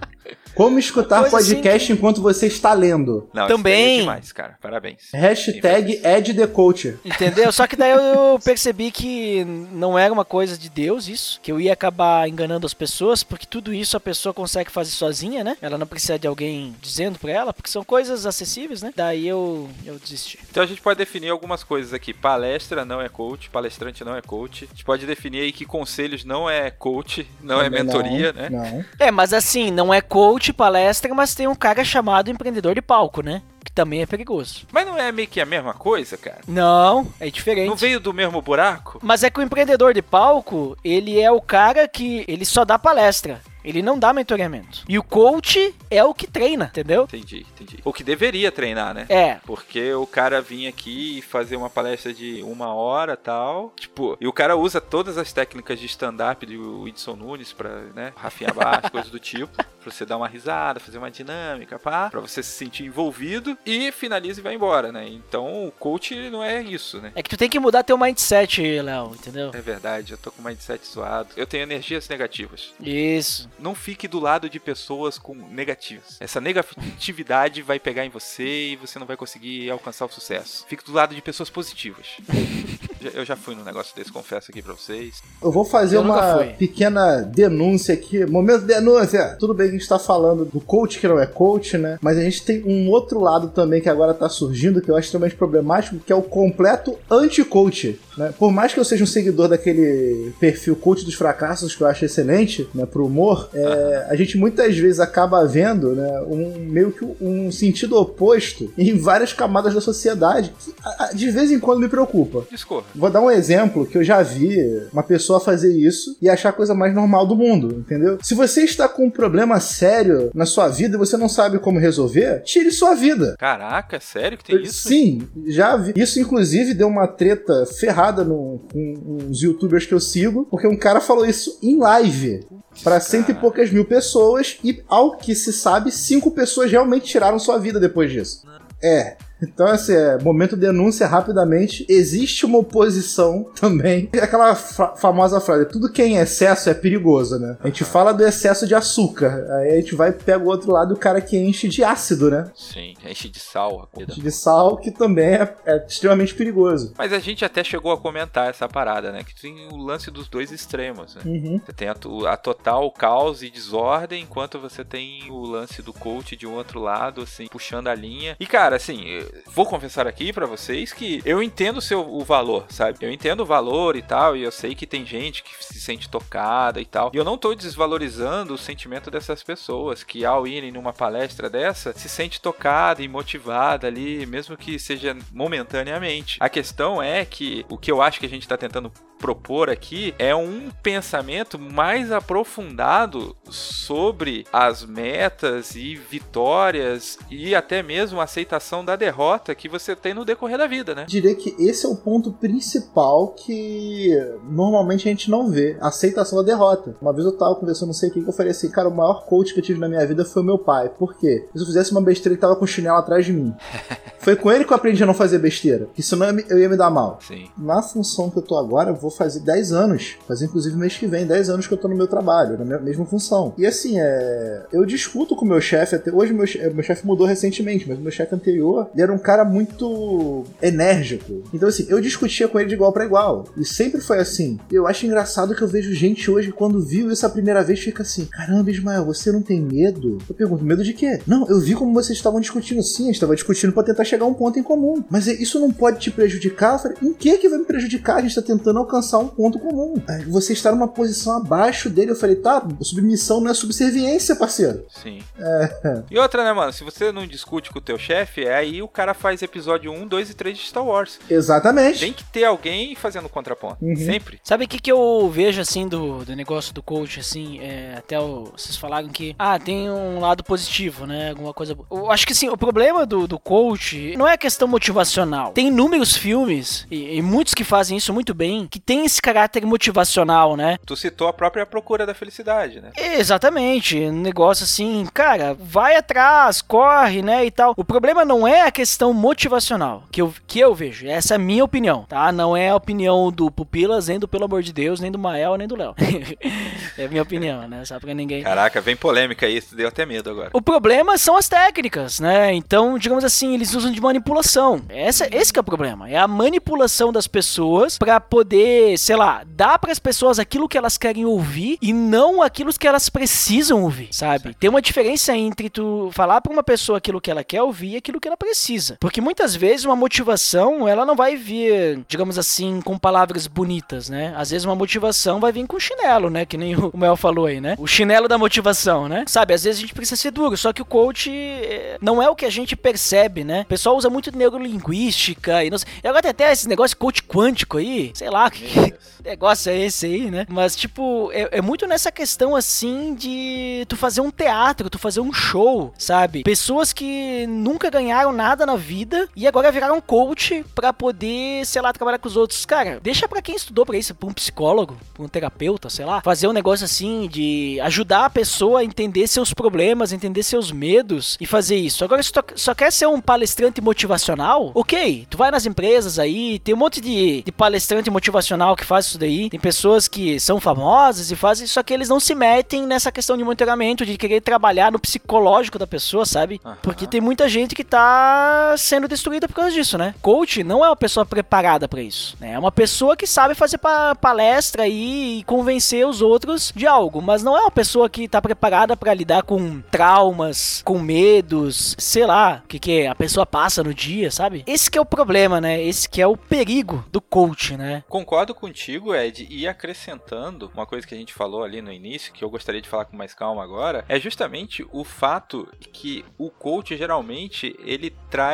Como 0.56 0.80
escutar 0.80 1.22
assim 1.22 1.32
podcast 1.32 1.92
enquanto 1.92 2.22
você 2.22 2.48
está 2.48 2.74
lendo. 2.74 3.30
Não, 3.34 3.48
Também. 3.48 3.74
Isso 3.74 3.86
daí 3.86 3.96
é 3.96 4.00
demais, 4.00 4.32
cara. 4.32 4.58
Parabéns. 4.62 5.10
Hashtag 5.14 6.02
EdTheCoach. 6.04 6.98
Entendeu? 7.04 7.52
Só 7.52 7.68
que 7.68 7.76
daí 7.76 7.92
eu 7.92 8.40
percebi 8.44 8.92
que 8.92 9.44
não 9.72 10.00
era 10.00 10.14
uma 10.14 10.26
coisa 10.26 10.58
de 10.58 10.70
Deus 10.70 11.08
isso, 11.08 11.40
que 11.42 11.52
eu 11.52 11.60
ia 11.60 11.74
acabar 11.74 12.28
enganando 12.28 12.66
as 12.66 12.74
pessoas, 12.74 13.24
porque 13.24 13.46
tudo 13.46 13.74
isso 13.74 13.98
a 13.98 14.00
pessoa 14.00 14.34
consegue 14.34 14.72
fazer 14.72 14.92
sozinha, 14.92 15.44
né? 15.44 15.58
Ela 15.62 15.78
não 15.78 15.88
precisa 15.88 16.18
de 16.18 16.28
alguém 16.28 16.76
dizendo 16.82 17.20
pra 17.20 17.32
ela, 17.32 17.54
porque 17.54 17.70
são 17.70 17.84
coisas 17.84 18.26
acessíveis, 18.26 18.82
né? 18.82 18.94
Daí 18.96 19.28
eu, 19.28 19.70
eu 19.86 20.00
desisti. 20.00 20.40
Então 20.50 20.64
a 20.64 20.66
gente 20.66 20.82
pode 20.82 20.98
definir 20.98 21.30
algumas 21.30 21.64
coisas 21.64 21.94
aqui. 21.94 22.14
Palestra 22.14 22.86
não 22.86 23.02
é 23.02 23.10
coach, 23.10 23.50
palestrante 23.50 24.04
não 24.04 24.16
é 24.16 24.22
coach. 24.22 24.66
A 24.66 24.68
gente 24.74 24.86
pode 24.86 25.06
definir 25.06 25.42
aí 25.42 25.52
que 25.52 25.66
conselhos 25.66 26.24
não 26.24 26.50
é 26.50 26.72
coach, 26.72 27.28
não 27.42 27.62
é 27.62 27.66
Também 27.66 27.84
mentoria, 27.84 28.34
não, 28.34 28.42
né? 28.42 28.50
Não. 28.50 28.86
É, 29.00 29.12
mas 29.12 29.34
assim, 29.34 29.72
não 29.72 29.94
é 29.94 30.02
coach, 30.02 30.45
palestra, 30.54 31.14
mas 31.14 31.36
tem 31.36 31.48
um 31.48 31.56
cara 31.56 31.84
chamado 31.84 32.30
empreendedor 32.30 32.76
de 32.76 32.82
palco, 32.82 33.22
né? 33.22 33.42
Que 33.64 33.72
também 33.72 34.02
é 34.02 34.06
perigoso. 34.06 34.66
Mas 34.72 34.86
não 34.86 34.98
é 34.98 35.12
meio 35.12 35.28
que 35.28 35.42
a 35.42 35.46
mesma 35.46 35.74
coisa, 35.74 36.18
cara? 36.18 36.42
Não, 36.48 37.08
é 37.20 37.30
diferente. 37.30 37.70
Não 37.70 37.76
veio 37.76 38.00
do 38.00 38.14
mesmo 38.14 38.42
buraco? 38.42 39.00
Mas 39.02 39.24
é 39.24 39.30
que 39.30 39.40
o 39.40 39.44
empreendedor 39.44 39.94
de 39.94 40.02
palco, 40.02 40.78
ele 40.84 41.20
é 41.20 41.32
o 41.32 41.42
cara 41.42 41.88
que 41.88 42.24
ele 42.28 42.46
só 42.46 42.64
dá 42.64 42.78
palestra. 42.78 43.42
Ele 43.66 43.82
não 43.82 43.98
dá 43.98 44.14
mentoramento. 44.14 44.84
E 44.88 44.98
o 45.00 45.04
coach 45.04 45.74
é 45.90 46.04
o 46.04 46.14
que 46.14 46.28
treina, 46.28 46.66
entendeu? 46.66 47.04
Entendi, 47.04 47.46
entendi. 47.56 47.80
O 47.84 47.92
que 47.92 48.04
deveria 48.04 48.52
treinar, 48.52 48.94
né? 48.94 49.06
É. 49.10 49.40
Porque 49.46 49.92
o 49.94 50.06
cara 50.06 50.40
vinha 50.42 50.70
aqui 50.70 51.18
e 51.18 51.22
fazer 51.22 51.56
uma 51.56 51.70
palestra 51.70 52.14
de 52.14 52.44
uma 52.44 52.74
hora 52.74 53.18
tal. 53.18 53.74
Tipo, 53.76 54.16
e 54.22 54.28
o 54.28 54.34
cara 54.34 54.56
usa 54.56 54.80
todas 54.80 55.18
as 55.18 55.34
técnicas 55.34 55.80
de 55.80 55.88
stand-up 55.88 56.46
do 56.46 56.84
Whindersson 56.84 57.16
Nunes 57.16 57.52
pra, 57.52 57.70
né, 57.96 58.14
rafinhar 58.16 58.54
baixo, 58.54 58.90
coisas 58.94 59.10
do 59.10 59.20
tipo. 59.20 59.56
Pra 59.56 59.92
você 59.92 60.06
dar 60.06 60.18
uma 60.18 60.28
risada, 60.28 60.80
fazer 60.80 60.98
uma 60.98 61.12
dinâmica, 61.12 61.78
pá. 61.80 62.10
Pra 62.10 62.20
você 62.20 62.42
se 62.42 62.52
sentir 62.52 62.86
envolvido 62.86 63.58
e 63.66 63.92
finaliza 63.92 64.40
e 64.40 64.44
vai 64.44 64.56
embora, 64.56 64.92
né? 64.92 65.08
Então 65.08 65.68
o 65.68 65.72
coach 65.72 66.16
não 66.30 66.44
é 66.44 66.62
isso, 66.62 67.00
né? 67.00 67.12
É 67.16 67.22
que 67.24 67.30
tu 67.30 67.38
tem 67.38 67.50
que 67.50 67.60
mudar 67.60 67.84
teu 67.84 67.98
mindset, 67.98 68.62
Léo, 68.82 69.12
entendeu? 69.14 69.52
É 69.54 69.62
verdade, 69.62 70.14
eu 70.14 70.18
tô 70.18 70.32
com 70.32 70.42
o 70.42 70.46
mindset 70.46 70.86
zoado. 70.88 71.30
Eu 71.38 71.46
tenho 71.48 71.64
energias 71.64 72.10
negativas. 72.10 72.74
Isso. 72.82 73.50
Não 73.60 73.74
fique 73.74 74.08
do 74.08 74.20
lado 74.20 74.50
de 74.50 74.60
pessoas 74.60 75.18
com 75.18 75.34
negativas. 75.34 76.18
Essa 76.20 76.42
negatividade 76.42 77.62
vai 77.62 77.80
pegar 77.80 78.06
em 78.06 78.10
você 78.10 78.72
e 78.72 78.76
você 78.76 79.00
não 79.00 79.08
vai 79.08 79.18
conseguir 79.18 79.70
alcançar 79.70 80.06
o 80.06 80.12
sucesso. 80.12 80.66
Fique 80.68 80.84
do 80.84 80.94
lado 80.94 81.16
de 81.16 81.22
pessoas 81.22 81.50
positivas. 81.50 82.18
Eu 83.14 83.26
já 83.26 83.36
fui 83.36 83.56
num 83.56 83.64
negócio 83.64 83.96
desse, 83.96 84.12
confesso 84.12 84.52
aqui 84.52 84.62
pra 84.62 84.74
vocês. 84.74 85.22
Eu 85.42 85.52
vou 85.52 85.66
fazer 85.66 85.98
Eu 85.98 86.02
uma 86.02 86.38
pequena 86.58 87.22
denúncia 87.22 87.94
aqui. 87.94 88.26
Momento 88.26 88.62
de 88.62 88.68
denúncia. 88.68 89.36
Tudo 89.40 89.54
bem 89.54 89.68
que 89.70 89.76
a 89.76 89.78
gente 89.80 89.88
tá 89.90 90.00
falando 90.00 90.46
do 90.46 90.60
coach 90.60 91.00
que 91.00 91.08
não 91.08 91.20
é 91.20 91.26
coach, 91.26 91.78
né? 91.78 91.98
Mas 92.02 92.18
a 92.18 92.22
gente 92.22 92.44
tem 92.44 92.64
um 92.66 92.90
outro 92.90 93.20
lado 93.20 93.50
também 93.50 93.82
que 93.82 93.90
agora 93.90 94.14
tá 94.14 94.30
surgindo, 94.30 94.82
que 94.82 94.90
eu 94.90 94.96
acho 94.96 95.06
extremamente 95.08 95.36
problemático, 95.36 95.98
que 96.00 96.12
é 96.12 96.16
o 96.16 96.22
completo 96.22 96.98
anti-coach. 97.10 98.00
Né? 98.18 98.34
Por 98.38 98.52
mais 98.52 98.74
que 98.74 98.80
eu 98.80 98.86
seja 98.86 99.04
um 99.04 99.08
seguidor 99.08 99.48
daquele 99.48 100.34
perfil 100.40 100.76
coach 100.76 101.04
dos 101.04 101.14
fracassos, 101.16 101.76
que 101.76 101.82
eu 101.82 101.88
acho 101.88 102.06
excelente, 102.06 102.68
né, 102.74 102.86
pro 102.86 103.06
humor, 103.06 103.50
é, 103.54 104.08
a 104.10 104.16
gente 104.16 104.38
muitas 104.38 104.78
vezes 104.78 105.00
acaba 105.00 105.46
vendo 105.46 105.92
né, 105.96 106.22
um 106.28 106.60
meio 106.60 106.92
que 106.92 107.06
um 107.22 107.52
sentido 107.52 107.98
oposto 107.98 108.72
em 108.78 108.98
várias 108.98 109.34
camadas 109.34 109.74
da 109.74 109.82
sociedade, 109.82 110.54
que 110.64 110.74
a- 110.84 111.06
a- 111.06 111.14
de 111.14 111.30
vez 111.30 111.52
em 111.52 111.60
quando 111.60 111.80
me 111.80 111.90
preocupa. 111.90 112.46
Discorra. 112.50 112.86
Vou 112.96 113.10
dar 113.10 113.22
um 113.22 113.30
exemplo 113.30 113.86
que 113.86 113.98
eu 113.98 114.04
já 114.04 114.22
vi 114.22 114.56
uma 114.92 115.04
pessoa 115.04 115.40
fazer 115.40 115.76
isso 115.76 116.18
e 116.22 116.30
achar 116.30 116.50
a 116.50 116.54
coisa 116.54 116.74
mais 116.74 116.94
normal 116.94 117.26
do 117.28 117.36
mundo, 117.36 117.76
entendeu? 117.80 118.18
Se 118.22 118.34
você 118.34 118.64
está 118.64 118.88
com 118.88 119.06
um 119.06 119.12
problema 119.12 119.60
sério 119.60 120.30
na 120.34 120.46
sua 120.46 120.68
vida 120.68 120.96
e 120.96 121.00
você 121.00 121.18
não 121.18 121.28
sabe 121.28 121.60
como 121.60 121.80
resolver, 121.80 122.42
tire 122.44 122.72
sua 122.72 122.96
vida. 122.96 123.36
Caraca, 123.38 124.00
sério 124.00 124.38
que 124.38 124.46
tem 124.46 124.62
isso? 124.62 124.88
Sim, 124.88 125.28
já 125.48 125.76
vi. 125.76 125.94
Isso, 125.96 126.20
inclusive, 126.20 126.74
deu 126.74 126.88
uma 126.88 127.08
treta 127.08 127.66
ferrada 127.66 128.24
no, 128.24 128.62
com 128.72 129.26
uns 129.30 129.42
youtubers 129.42 129.86
que 129.86 129.94
eu 129.94 130.00
sigo, 130.00 130.48
porque 130.50 130.68
um 130.68 130.78
cara 130.78 131.02
falou 131.02 131.26
isso 131.26 131.60
em 131.62 131.78
live. 131.78 132.46
Pra 132.84 133.00
cento 133.00 133.32
e 133.32 133.34
poucas 133.34 133.72
mil 133.72 133.86
pessoas, 133.86 134.58
e 134.64 134.84
ao 134.88 135.18
que 135.18 135.34
se 135.34 135.54
sabe, 135.54 135.92
cinco 135.92 136.32
pessoas 136.32 136.70
realmente 136.70 137.06
tiraram 137.06 137.40
sua 137.40 137.58
vida 137.58 137.80
depois 137.80 138.12
disso. 138.12 138.44
É. 138.84 139.16
Então, 139.54 139.68
assim, 139.68 139.94
é, 139.94 140.18
momento 140.22 140.56
denúncia 140.56 141.08
rapidamente. 141.08 141.86
Existe 141.90 142.46
uma 142.46 142.60
oposição 142.60 143.50
também. 143.60 144.10
Aquela 144.22 144.56
fa 144.56 144.96
famosa 144.96 145.40
frase: 145.40 145.66
tudo 145.66 145.92
que 145.92 146.02
é 146.02 146.08
em 146.08 146.18
excesso 146.18 146.70
é 146.70 146.74
perigoso, 146.74 147.40
né? 147.40 147.58
A 147.64 147.68
gente 147.68 147.84
fala 147.84 148.14
do 148.14 148.26
excesso 148.26 148.68
de 148.68 148.76
açúcar. 148.76 149.46
Aí 149.58 149.72
a 149.72 149.76
gente 149.76 149.96
vai 149.96 150.10
e 150.10 150.14
pega 150.14 150.44
o 150.44 150.48
outro 150.48 150.72
lado 150.72 150.94
o 150.94 150.98
cara 150.98 151.22
que 151.22 151.38
enche 151.38 151.68
de 151.68 151.84
ácido, 151.84 152.30
né? 152.30 152.50
Sim, 152.56 152.94
enche 153.06 153.30
de 153.30 153.40
sal 153.40 153.84
a 153.84 153.88
comida. 153.88 154.12
Enche 154.12 154.22
de 154.22 154.32
sal, 154.32 154.78
que 154.78 154.92
também 154.92 155.36
é, 155.36 155.56
é 155.66 155.86
extremamente 155.88 156.34
perigoso. 156.34 156.94
Mas 156.98 157.14
a 157.14 157.20
gente 157.20 157.44
até 157.44 157.64
chegou 157.64 157.92
a 157.92 157.98
comentar 157.98 158.50
essa 158.50 158.68
parada, 158.68 159.12
né? 159.12 159.24
Que 159.24 159.40
tem 159.40 159.68
o 159.72 159.78
lance 159.78 160.10
dos 160.12 160.28
dois 160.28 160.52
extremos, 160.52 161.16
né? 161.16 161.22
Uhum. 161.26 161.62
Você 161.64 161.74
tem 161.74 161.88
a, 161.88 161.96
a, 162.30 162.38
total 162.38 162.90
caos 162.92 163.44
e 163.44 163.50
desordem, 163.50 164.24
enquanto 164.24 164.60
você 164.60 164.84
tem 164.84 165.30
o 165.30 165.46
lance 165.46 165.82
do 165.82 165.94
coach 165.94 166.36
de 166.36 166.48
um 166.48 166.54
outro 166.54 166.80
lado, 166.80 167.22
assim, 167.22 167.48
puxando 167.48 167.88
a 167.88 167.96
linha. 167.96 168.36
E, 168.40 168.46
cara, 168.46 168.76
assim, 168.76 169.04
vou 169.48 169.66
confessar 169.66 170.08
aqui 170.08 170.32
para 170.32 170.46
vocês 170.46 170.94
que 170.94 171.22
eu 171.26 171.42
entendo 171.42 171.78
o 171.78 171.82
seu 171.82 172.02
o 172.02 172.24
valor, 172.24 172.66
sabe? 172.70 173.00
Eu 173.02 173.12
entendo 173.12 173.42
o 173.42 173.46
valor 173.46 173.96
e 173.96 174.02
tal, 174.02 174.36
e 174.36 174.44
eu 174.44 174.52
sei 174.52 174.76
que 174.76 174.86
tem 174.86 175.06
gente 175.06 175.44
que 175.44 175.64
se 175.64 175.80
sente 175.80 176.10
tocada 176.10 176.80
e 176.80 176.86
tal. 176.86 177.12
E 177.14 177.18
eu 177.18 177.24
não 177.24 177.38
tô 177.38 177.54
desvalorizando 177.54 178.54
o 178.54 178.58
sentimento 178.58 179.12
dessas 179.12 179.44
pessoas 179.44 180.04
que, 180.04 180.26
ao 180.26 180.48
irem 180.48 180.72
numa 180.72 180.94
palestra 180.94 181.50
dessa, 181.50 181.94
se 181.94 182.08
sente 182.08 182.40
tocada 182.40 183.02
e 183.02 183.08
motivada 183.08 183.88
ali, 183.88 184.26
mesmo 184.26 184.58
que 184.58 184.78
seja 184.80 185.16
momentaneamente. 185.32 186.38
A 186.40 186.50
questão 186.50 187.02
é 187.02 187.26
que 187.26 187.66
o 187.70 187.78
que 187.78 187.92
eu 187.92 188.02
acho 188.02 188.20
que 188.20 188.26
a 188.26 188.30
gente 188.30 188.48
tá 188.48 188.58
tentando 188.58 188.92
propor 189.18 189.70
aqui 189.70 190.14
é 190.20 190.36
um 190.36 190.70
pensamento 190.84 191.58
mais 191.58 192.12
aprofundado 192.12 193.36
sobre 193.50 194.46
as 194.52 194.86
metas 194.86 195.76
e 195.76 195.96
vitórias 195.96 197.18
e 197.32 197.56
até 197.56 197.82
mesmo 197.82 198.20
a 198.20 198.26
aceitação 198.26 198.84
da 198.84 198.96
derrota 198.96 199.15
que 199.56 199.70
você 199.70 199.96
tem 199.96 200.14
no 200.14 200.26
decorrer 200.26 200.58
da 200.58 200.68
vida, 200.68 200.94
né? 200.94 201.06
Diria 201.08 201.36
que 201.36 201.56
esse 201.60 201.86
é 201.86 201.90
o 201.90 201.96
ponto 201.96 202.32
principal 202.32 203.30
que 203.30 204.12
normalmente 204.50 205.08
a 205.08 205.12
gente 205.12 205.30
não 205.30 205.50
vê, 205.50 205.78
a 205.80 205.88
aceitação 205.88 206.40
da 206.40 206.46
derrota. 206.46 206.96
Uma 207.02 207.14
vez 207.14 207.26
eu 207.26 207.32
tava 207.32 207.56
conversando 207.56 207.88
não 207.88 207.94
sei 207.94 208.10
o 208.10 208.12
que, 208.12 208.20
eu 208.20 208.34
falei 208.34 208.52
assim, 208.52 208.70
cara, 208.70 208.90
o 208.90 208.96
maior 208.96 209.26
coach 209.26 209.54
que 209.54 209.60
eu 209.60 209.64
tive 209.64 209.80
na 209.80 209.88
minha 209.88 210.06
vida 210.06 210.26
foi 210.26 210.42
o 210.42 210.46
meu 210.46 210.58
pai. 210.58 210.90
Por 210.90 211.16
quê? 211.18 211.48
Se 211.54 211.62
eu 211.62 211.66
fizesse 211.66 211.92
uma 211.92 212.02
besteira, 212.02 212.34
ele 212.34 212.42
tava 212.42 212.56
com 212.56 212.66
o 212.66 212.68
chinelo 212.68 212.98
atrás 212.98 213.26
de 213.26 213.34
mim. 213.34 213.54
foi 214.20 214.36
com 214.36 214.52
ele 214.52 214.66
que 214.66 214.74
eu 214.74 214.76
aprendi 214.76 215.04
a 215.04 215.06
não 215.06 215.14
fazer 215.14 215.40
besteira, 215.40 215.86
porque 215.86 216.02
senão 216.02 216.28
eu 216.50 216.60
ia 216.60 216.70
me 216.70 216.78
dar 216.78 216.90
mal. 216.90 217.20
Sim. 217.22 217.48
Na 217.58 217.82
função 217.82 218.30
que 218.30 218.38
eu 218.38 218.42
tô 218.42 218.58
agora, 218.58 218.90
eu 218.90 218.96
vou 218.96 219.12
fazer 219.12 219.40
10 219.42 219.72
anos, 219.72 220.18
fazer 220.28 220.46
inclusive 220.46 220.76
mês 220.76 220.98
que 220.98 221.08
vem, 221.08 221.26
10 221.26 221.50
anos 221.50 221.68
que 221.68 221.74
eu 221.74 221.78
tô 221.78 221.88
no 221.88 221.96
meu 221.96 222.08
trabalho, 222.08 222.58
na 222.64 222.80
mesma 222.80 223.06
função. 223.06 223.54
E 223.58 223.66
assim, 223.66 224.00
é... 224.00 224.66
eu 224.72 224.86
discuto 224.86 225.36
com 225.36 225.46
o 225.46 225.48
meu 225.48 225.62
chefe, 225.62 225.96
até 225.96 226.12
hoje 226.12 226.34
meu, 226.34 226.46
meu 226.74 226.84
chefe 226.84 227.06
mudou 227.06 227.28
recentemente, 227.28 227.88
mas 227.88 227.98
o 227.98 228.02
meu 228.02 228.12
chefe 228.12 228.34
anterior, 228.34 228.90
ele 228.96 229.05
era 229.06 229.14
um 229.14 229.18
cara 229.18 229.46
muito 229.46 230.44
enérgico. 230.62 231.44
Então 231.54 231.70
assim, 231.70 231.86
eu 231.90 232.00
discutia 232.02 232.48
com 232.48 232.60
ele 232.60 232.70
de 232.70 232.76
igual 232.76 232.92
para 232.92 233.06
igual. 233.06 233.46
E 233.58 233.66
sempre 233.66 234.02
foi 234.02 234.20
assim. 234.20 234.60
Eu 234.72 234.88
acho 234.88 235.06
engraçado 235.06 235.56
que 235.56 235.62
eu 235.62 235.68
vejo 235.68 235.94
gente 235.94 236.30
hoje, 236.30 236.52
quando 236.52 236.86
viu 236.86 237.12
isso 237.12 237.26
a 237.26 237.30
primeira 237.30 237.64
vez, 237.64 237.80
fica 237.80 238.04
assim, 238.04 238.26
caramba, 238.26 238.70
Ismael, 238.70 239.06
você 239.06 239.32
não 239.32 239.42
tem 239.42 239.62
medo? 239.62 240.18
Eu 240.28 240.36
pergunto, 240.36 240.64
medo 240.64 240.84
de 240.84 240.94
quê? 240.94 241.20
Não, 241.26 241.48
eu 241.48 241.60
vi 241.60 241.74
como 241.74 241.94
vocês 241.94 242.18
estavam 242.18 242.40
discutindo 242.40 242.82
sim, 242.84 243.04
a 243.04 243.06
gente 243.08 243.16
estava 243.16 243.36
discutindo 243.36 243.74
para 243.74 243.84
tentar 243.84 244.04
chegar 244.04 244.26
a 244.26 244.28
um 244.28 244.34
ponto 244.34 244.60
em 244.60 244.64
comum. 244.64 245.04
Mas 245.10 245.28
isso 245.28 245.60
não 245.60 245.72
pode 245.72 246.00
te 246.00 246.12
prejudicar? 246.12 246.74
Eu 246.74 246.80
falei, 246.80 246.98
em 247.02 247.14
que 247.14 247.38
que 247.38 247.50
vai 247.50 247.60
me 247.60 247.66
prejudicar? 247.66 248.18
A 248.18 248.22
gente 248.22 248.36
tá 248.36 248.42
tentando 248.42 248.80
alcançar 248.80 249.20
um 249.20 249.28
ponto 249.28 249.60
comum. 249.60 249.96
Você 250.28 250.54
está 250.54 250.72
numa 250.72 250.88
posição 250.88 251.38
abaixo 251.38 251.90
dele. 251.90 252.12
Eu 252.12 252.16
falei, 252.16 252.36
tá, 252.36 252.66
submissão 252.82 253.42
não 253.42 253.52
é 253.52 253.54
subserviência, 253.54 254.36
parceiro. 254.36 254.86
Sim. 255.02 255.20
É. 255.38 256.04
E 256.10 256.18
outra, 256.18 256.44
né, 256.44 256.54
mano? 256.54 256.72
Se 256.74 256.84
você 256.84 257.12
não 257.12 257.28
discute 257.28 257.72
com 257.72 257.80
o 257.80 257.82
teu 257.82 257.98
chefe, 257.98 258.44
é 258.44 258.56
aí 258.56 258.82
o 258.82 258.88
cara 258.96 259.14
faz 259.14 259.42
episódio 259.42 259.92
1, 259.92 260.08
2 260.08 260.30
e 260.30 260.34
3 260.34 260.58
de 260.58 260.64
Star 260.64 260.86
Wars. 260.86 261.20
Exatamente. 261.30 262.00
Tem 262.00 262.14
que 262.14 262.24
ter 262.24 262.46
alguém 262.46 262.96
fazendo 262.96 263.28
contraponto. 263.28 263.84
Uhum. 263.84 263.96
Sempre. 263.96 264.40
Sabe 264.44 264.64
o 264.64 264.68
que, 264.68 264.80
que 264.80 264.92
eu 264.92 265.30
vejo, 265.30 265.60
assim, 265.60 265.88
do, 265.88 266.24
do 266.24 266.36
negócio 266.36 266.74
do 266.74 266.82
coach, 266.82 267.20
assim? 267.20 267.60
É, 267.60 267.96
até 267.98 268.20
o, 268.20 268.46
vocês 268.56 268.78
falaram 268.78 269.10
que, 269.10 269.36
ah, 269.38 269.60
tem 269.60 269.90
um 269.90 270.20
lado 270.20 270.44
positivo, 270.44 271.06
né? 271.06 271.32
Alguma 271.32 271.54
coisa. 271.54 271.78
Eu 271.92 272.10
acho 272.10 272.26
que, 272.26 272.32
assim, 272.32 272.48
o 272.48 272.58
problema 272.58 273.06
do, 273.06 273.28
do 273.28 273.38
coach 273.38 274.16
não 274.18 274.28
é 274.28 274.38
questão 274.38 274.68
motivacional. 274.68 275.52
Tem 275.52 275.68
inúmeros 275.68 276.16
filmes, 276.16 276.88
e, 276.90 277.18
e 277.18 277.22
muitos 277.22 277.54
que 277.54 277.64
fazem 277.64 277.98
isso 277.98 278.14
muito 278.14 278.34
bem, 278.34 278.68
que 278.68 278.80
tem 278.80 279.06
esse 279.06 279.22
caráter 279.22 279.66
motivacional, 279.66 280.56
né? 280.56 280.78
Tu 280.86 280.96
citou 280.96 281.28
a 281.28 281.34
própria 281.34 281.66
procura 281.66 282.06
da 282.06 282.14
felicidade, 282.14 282.80
né? 282.80 282.92
Exatamente. 282.96 283.98
Um 284.00 284.22
negócio 284.22 284.64
assim, 284.64 285.06
cara, 285.14 285.56
vai 285.60 285.96
atrás, 285.98 286.62
corre, 286.62 287.22
né? 287.22 287.46
E 287.46 287.52
tal. 287.52 287.74
O 287.76 287.84
problema 287.84 288.24
não 288.24 288.48
é 288.48 288.62
a 288.62 288.72
questão 288.72 288.85
motivacional 289.14 290.04
que 290.12 290.22
eu, 290.22 290.34
que 290.48 290.60
eu 290.60 290.74
vejo. 290.74 291.08
Essa 291.08 291.34
é 291.34 291.36
a 291.36 291.40
minha 291.40 291.64
opinião, 291.64 292.06
tá? 292.08 292.32
Não 292.32 292.56
é 292.56 292.70
a 292.70 292.76
opinião 292.76 293.32
do 293.32 293.50
Pupilas, 293.50 294.08
nem 294.08 294.20
do 294.20 294.28
Pelo 294.28 294.46
Amor 294.46 294.62
de 294.62 294.74
Deus, 294.74 295.00
nem 295.00 295.12
do 295.12 295.20
Mael, 295.20 295.56
nem 295.56 295.68
do 295.68 295.76
Léo. 295.76 295.96
é 296.98 297.06
a 297.06 297.08
minha 297.08 297.22
opinião, 297.22 297.68
né? 297.68 297.84
Sabe 297.86 298.02
pra 298.02 298.14
ninguém. 298.14 298.44
Caraca, 298.44 298.82
vem 298.82 298.96
polêmica 298.96 299.46
aí, 299.46 299.62
deu 299.74 299.88
até 299.88 300.06
medo 300.06 300.30
agora. 300.30 300.50
O 300.54 300.62
problema 300.62 301.18
são 301.18 301.38
as 301.38 301.48
técnicas, 301.48 302.20
né? 302.20 302.54
Então, 302.54 302.98
digamos 302.98 303.24
assim, 303.24 303.54
eles 303.54 303.74
usam 303.74 303.92
de 303.92 304.02
manipulação. 304.02 304.82
Essa, 304.90 305.28
esse 305.36 305.52
é 305.56 305.60
o 305.60 305.64
problema. 305.64 306.10
É 306.10 306.18
a 306.18 306.28
manipulação 306.28 307.12
das 307.12 307.28
pessoas 307.28 307.98
para 307.98 308.20
poder, 308.20 308.98
sei 308.98 309.16
lá, 309.16 309.44
dar 309.46 309.80
para 309.80 309.92
as 309.92 310.00
pessoas 310.00 310.40
aquilo 310.40 310.68
que 310.68 310.78
elas 310.78 310.98
querem 310.98 311.26
ouvir 311.26 311.78
e 311.82 311.94
não 311.94 312.42
aquilo 312.42 312.74
que 312.74 312.88
elas 312.88 313.10
precisam 313.10 313.84
ouvir, 313.84 314.10
sabe? 314.12 314.54
Tem 314.54 314.70
uma 314.70 314.82
diferença 314.82 315.36
entre 315.36 315.70
tu 315.70 316.10
falar 316.12 316.42
para 316.42 316.52
uma 316.52 316.64
pessoa 316.64 316.98
aquilo 316.98 317.22
que 317.22 317.32
ela 317.32 317.44
quer 317.44 317.62
ouvir 317.62 317.92
e 317.92 317.98
aquilo 317.98 318.20
que 318.20 318.28
ela 318.28 318.38
precisa. 318.38 318.75
Porque 319.00 319.22
muitas 319.22 319.56
vezes 319.56 319.86
uma 319.86 319.96
motivação, 319.96 320.88
ela 320.88 321.06
não 321.06 321.16
vai 321.16 321.36
vir, 321.36 322.04
digamos 322.08 322.38
assim, 322.38 322.82
com 322.82 322.98
palavras 322.98 323.48
bonitas, 323.48 324.10
né? 324.10 324.34
Às 324.38 324.52
vezes 324.52 324.66
uma 324.66 324.76
motivação 324.76 325.40
vai 325.40 325.52
vir 325.52 325.66
com 325.68 325.80
chinelo, 325.80 326.30
né? 326.30 326.46
Que 326.46 326.58
nem 326.58 326.76
o 326.76 326.92
Mel 326.96 327.16
falou 327.16 327.46
aí, 327.46 327.62
né? 327.62 327.76
O 327.78 327.88
chinelo 327.88 328.28
da 328.28 328.38
motivação, 328.38 329.08
né? 329.08 329.24
Sabe, 329.28 329.54
às 329.54 329.64
vezes 329.64 329.80
a 329.80 329.82
gente 329.82 329.94
precisa 329.94 330.22
ser 330.22 330.32
duro, 330.32 330.58
só 330.58 330.74
que 330.74 330.82
o 330.82 330.86
coach 330.86 331.32
eh, 331.32 331.98
não 332.02 332.22
é 332.22 332.30
o 332.30 332.36
que 332.36 332.46
a 332.46 332.50
gente 332.50 332.76
percebe, 332.76 333.44
né? 333.44 333.62
O 333.62 333.66
pessoal 333.66 333.96
usa 333.96 334.10
muito 334.10 334.36
neurolinguística 334.36 335.64
e 335.64 335.70
não 335.70 335.78
sei. 335.78 335.88
E 336.04 336.08
agora 336.08 336.22
tem 336.22 336.32
até 336.32 336.52
esse 336.52 336.68
negócio 336.68 336.96
de 336.96 337.00
coach 337.00 337.24
quântico 337.24 337.78
aí, 337.78 338.12
sei 338.14 338.30
lá, 338.30 338.50
que 338.50 338.66
negócio 339.24 339.72
é 339.72 339.78
esse 339.78 340.06
aí, 340.06 340.32
né? 340.32 340.46
Mas, 340.48 340.76
tipo, 340.76 341.32
é, 341.34 341.58
é, 341.58 341.62
muito 341.62 341.88
nessa 341.88 342.12
questão, 342.12 342.56
assim, 342.56 343.16
de 343.16 343.86
tu 343.88 343.98
fazer 343.98 344.22
um 344.22 344.32
teatro, 344.32 344.90
tu 344.90 345.00
fazer 345.00 345.20
um 345.20 345.34
show, 345.34 345.94
sabe? 345.98 346.44
Pessoas 346.44 346.94
que 346.94 347.46
nunca 347.48 347.90
ganharam 347.90 348.32
nada 348.32 348.65
na 348.66 348.76
vida 348.76 349.30
e 349.36 349.48
agora 349.48 349.72
viraram 349.72 350.00
coach 350.02 350.66
pra 350.74 350.92
poder, 350.94 351.66
sei 351.66 351.82
lá, 351.82 351.94
trabalhar 351.94 352.20
com 352.20 352.28
os 352.28 352.38
outros. 352.38 352.66
Cara, 352.66 353.00
deixa 353.02 353.28
pra 353.28 353.42
quem 353.42 353.56
estudou 353.56 353.86
pra 353.86 353.98
isso, 353.98 354.16
pra 354.16 354.30
um 354.30 354.34
psicólogo, 354.34 354.98
pra 355.14 355.24
um 355.24 355.28
terapeuta, 355.28 355.90
sei 355.90 356.06
lá, 356.06 356.22
fazer 356.22 356.48
um 356.48 356.54
negócio 356.54 356.86
assim 356.86 357.28
de 357.28 357.80
ajudar 357.82 358.26
a 358.26 358.30
pessoa 358.30 358.80
a 358.80 358.84
entender 358.84 359.28
seus 359.28 359.54
problemas, 359.54 360.12
entender 360.12 360.44
seus 360.44 360.72
medos 360.72 361.38
e 361.40 361.46
fazer 361.46 361.76
isso. 361.76 362.04
Agora, 362.04 362.22
se 362.22 362.32
tu 362.32 362.44
só 362.56 362.74
quer 362.74 362.92
ser 362.92 363.08
um 363.08 363.22
palestrante 363.22 363.82
motivacional, 363.82 364.72
ok, 364.74 365.28
tu 365.30 365.38
vai 365.38 365.52
nas 365.52 365.66
empresas 365.66 366.20
aí, 366.20 366.60
tem 366.60 366.74
um 366.74 366.78
monte 366.78 367.02
de, 367.02 367.42
de 367.44 367.52
palestrante 367.52 368.10
motivacional 368.10 368.76
que 368.76 368.86
faz 368.86 369.08
isso 369.08 369.18
daí, 369.18 369.50
tem 369.50 369.60
pessoas 369.60 370.08
que 370.08 370.40
são 370.40 370.60
famosas 370.60 371.32
e 371.32 371.36
fazem, 371.36 371.68
só 371.68 371.84
que 371.84 371.94
eles 371.94 372.10
não 372.10 372.20
se 372.20 372.36
metem 372.36 372.86
nessa 372.86 373.12
questão 373.12 373.38
de 373.38 373.44
monitoramento, 373.44 374.06
de 374.06 374.18
querer 374.18 374.42
trabalhar 374.42 374.92
no 374.92 375.00
psicológico 375.00 375.80
da 375.80 375.88
pessoa, 375.88 376.26
sabe? 376.26 376.60
Uhum. 376.64 376.74
Porque 376.82 377.08
tem 377.08 377.22
muita 377.22 377.48
gente 377.48 377.76
que 377.76 377.84
tá 377.84 378.55
sendo 378.78 379.08
destruída 379.08 379.48
por 379.48 379.56
causa 379.56 379.72
disso, 379.72 379.98
né? 379.98 380.14
Coach 380.22 380.64
não 380.64 380.84
é 380.84 380.90
uma 380.90 380.96
pessoa 380.96 381.26
preparada 381.26 381.88
para 381.88 382.02
isso, 382.02 382.36
né? 382.40 382.54
É 382.54 382.60
uma 382.60 382.72
pessoa 382.72 383.16
que 383.16 383.28
sabe 383.28 383.56
fazer 383.56 383.78
pa 383.78 384.16
palestra 384.16 384.84
aí 384.84 385.40
e 385.40 385.44
convencer 385.44 386.08
os 386.08 386.22
outros 386.22 386.72
de 386.76 386.88
algo, 386.88 387.22
mas 387.22 387.44
não 387.44 387.58
é 387.58 387.62
uma 387.62 387.72
pessoa 387.72 388.10
que 388.10 388.28
tá 388.28 388.42
preparada 388.42 388.96
para 388.96 389.14
lidar 389.14 389.44
com 389.44 389.82
traumas, 389.92 390.82
com 390.84 391.00
medos, 391.00 391.96
sei 391.98 392.26
lá, 392.26 392.62
o 392.64 392.68
que 392.68 392.80
que 392.80 393.08
a 393.08 393.16
pessoa 393.16 393.46
passa 393.46 393.84
no 393.84 393.94
dia, 393.94 394.32
sabe? 394.32 394.64
Esse 394.66 394.90
que 394.90 394.98
é 394.98 395.02
o 395.02 395.06
problema, 395.06 395.60
né? 395.62 395.82
Esse 395.82 396.10
que 396.10 396.22
é 396.22 396.28
o 396.28 396.38
perigo 396.38 397.06
do 397.12 397.22
coach, 397.22 397.78
né? 397.78 398.04
Concordo 398.08 398.54
contigo, 398.54 399.14
Ed, 399.14 399.48
e 399.50 399.68
acrescentando 399.68 400.72
uma 400.74 400.86
coisa 400.86 401.06
que 401.06 401.14
a 401.14 401.18
gente 401.18 401.34
falou 401.34 401.64
ali 401.64 401.82
no 401.82 401.92
início, 401.92 402.34
que 402.34 402.44
eu 402.44 402.50
gostaria 402.50 402.82
de 402.82 402.90
falar 402.90 403.06
com 403.06 403.18
mais 403.18 403.34
calma 403.34 403.64
agora, 403.64 404.06
é 404.08 404.20
justamente 404.20 404.86
o 404.92 405.04
fato 405.04 405.68
que 405.92 406.26
o 406.38 406.50
coach 406.50 406.96
geralmente 406.96 407.76
ele 407.84 408.14
traz 408.30 408.45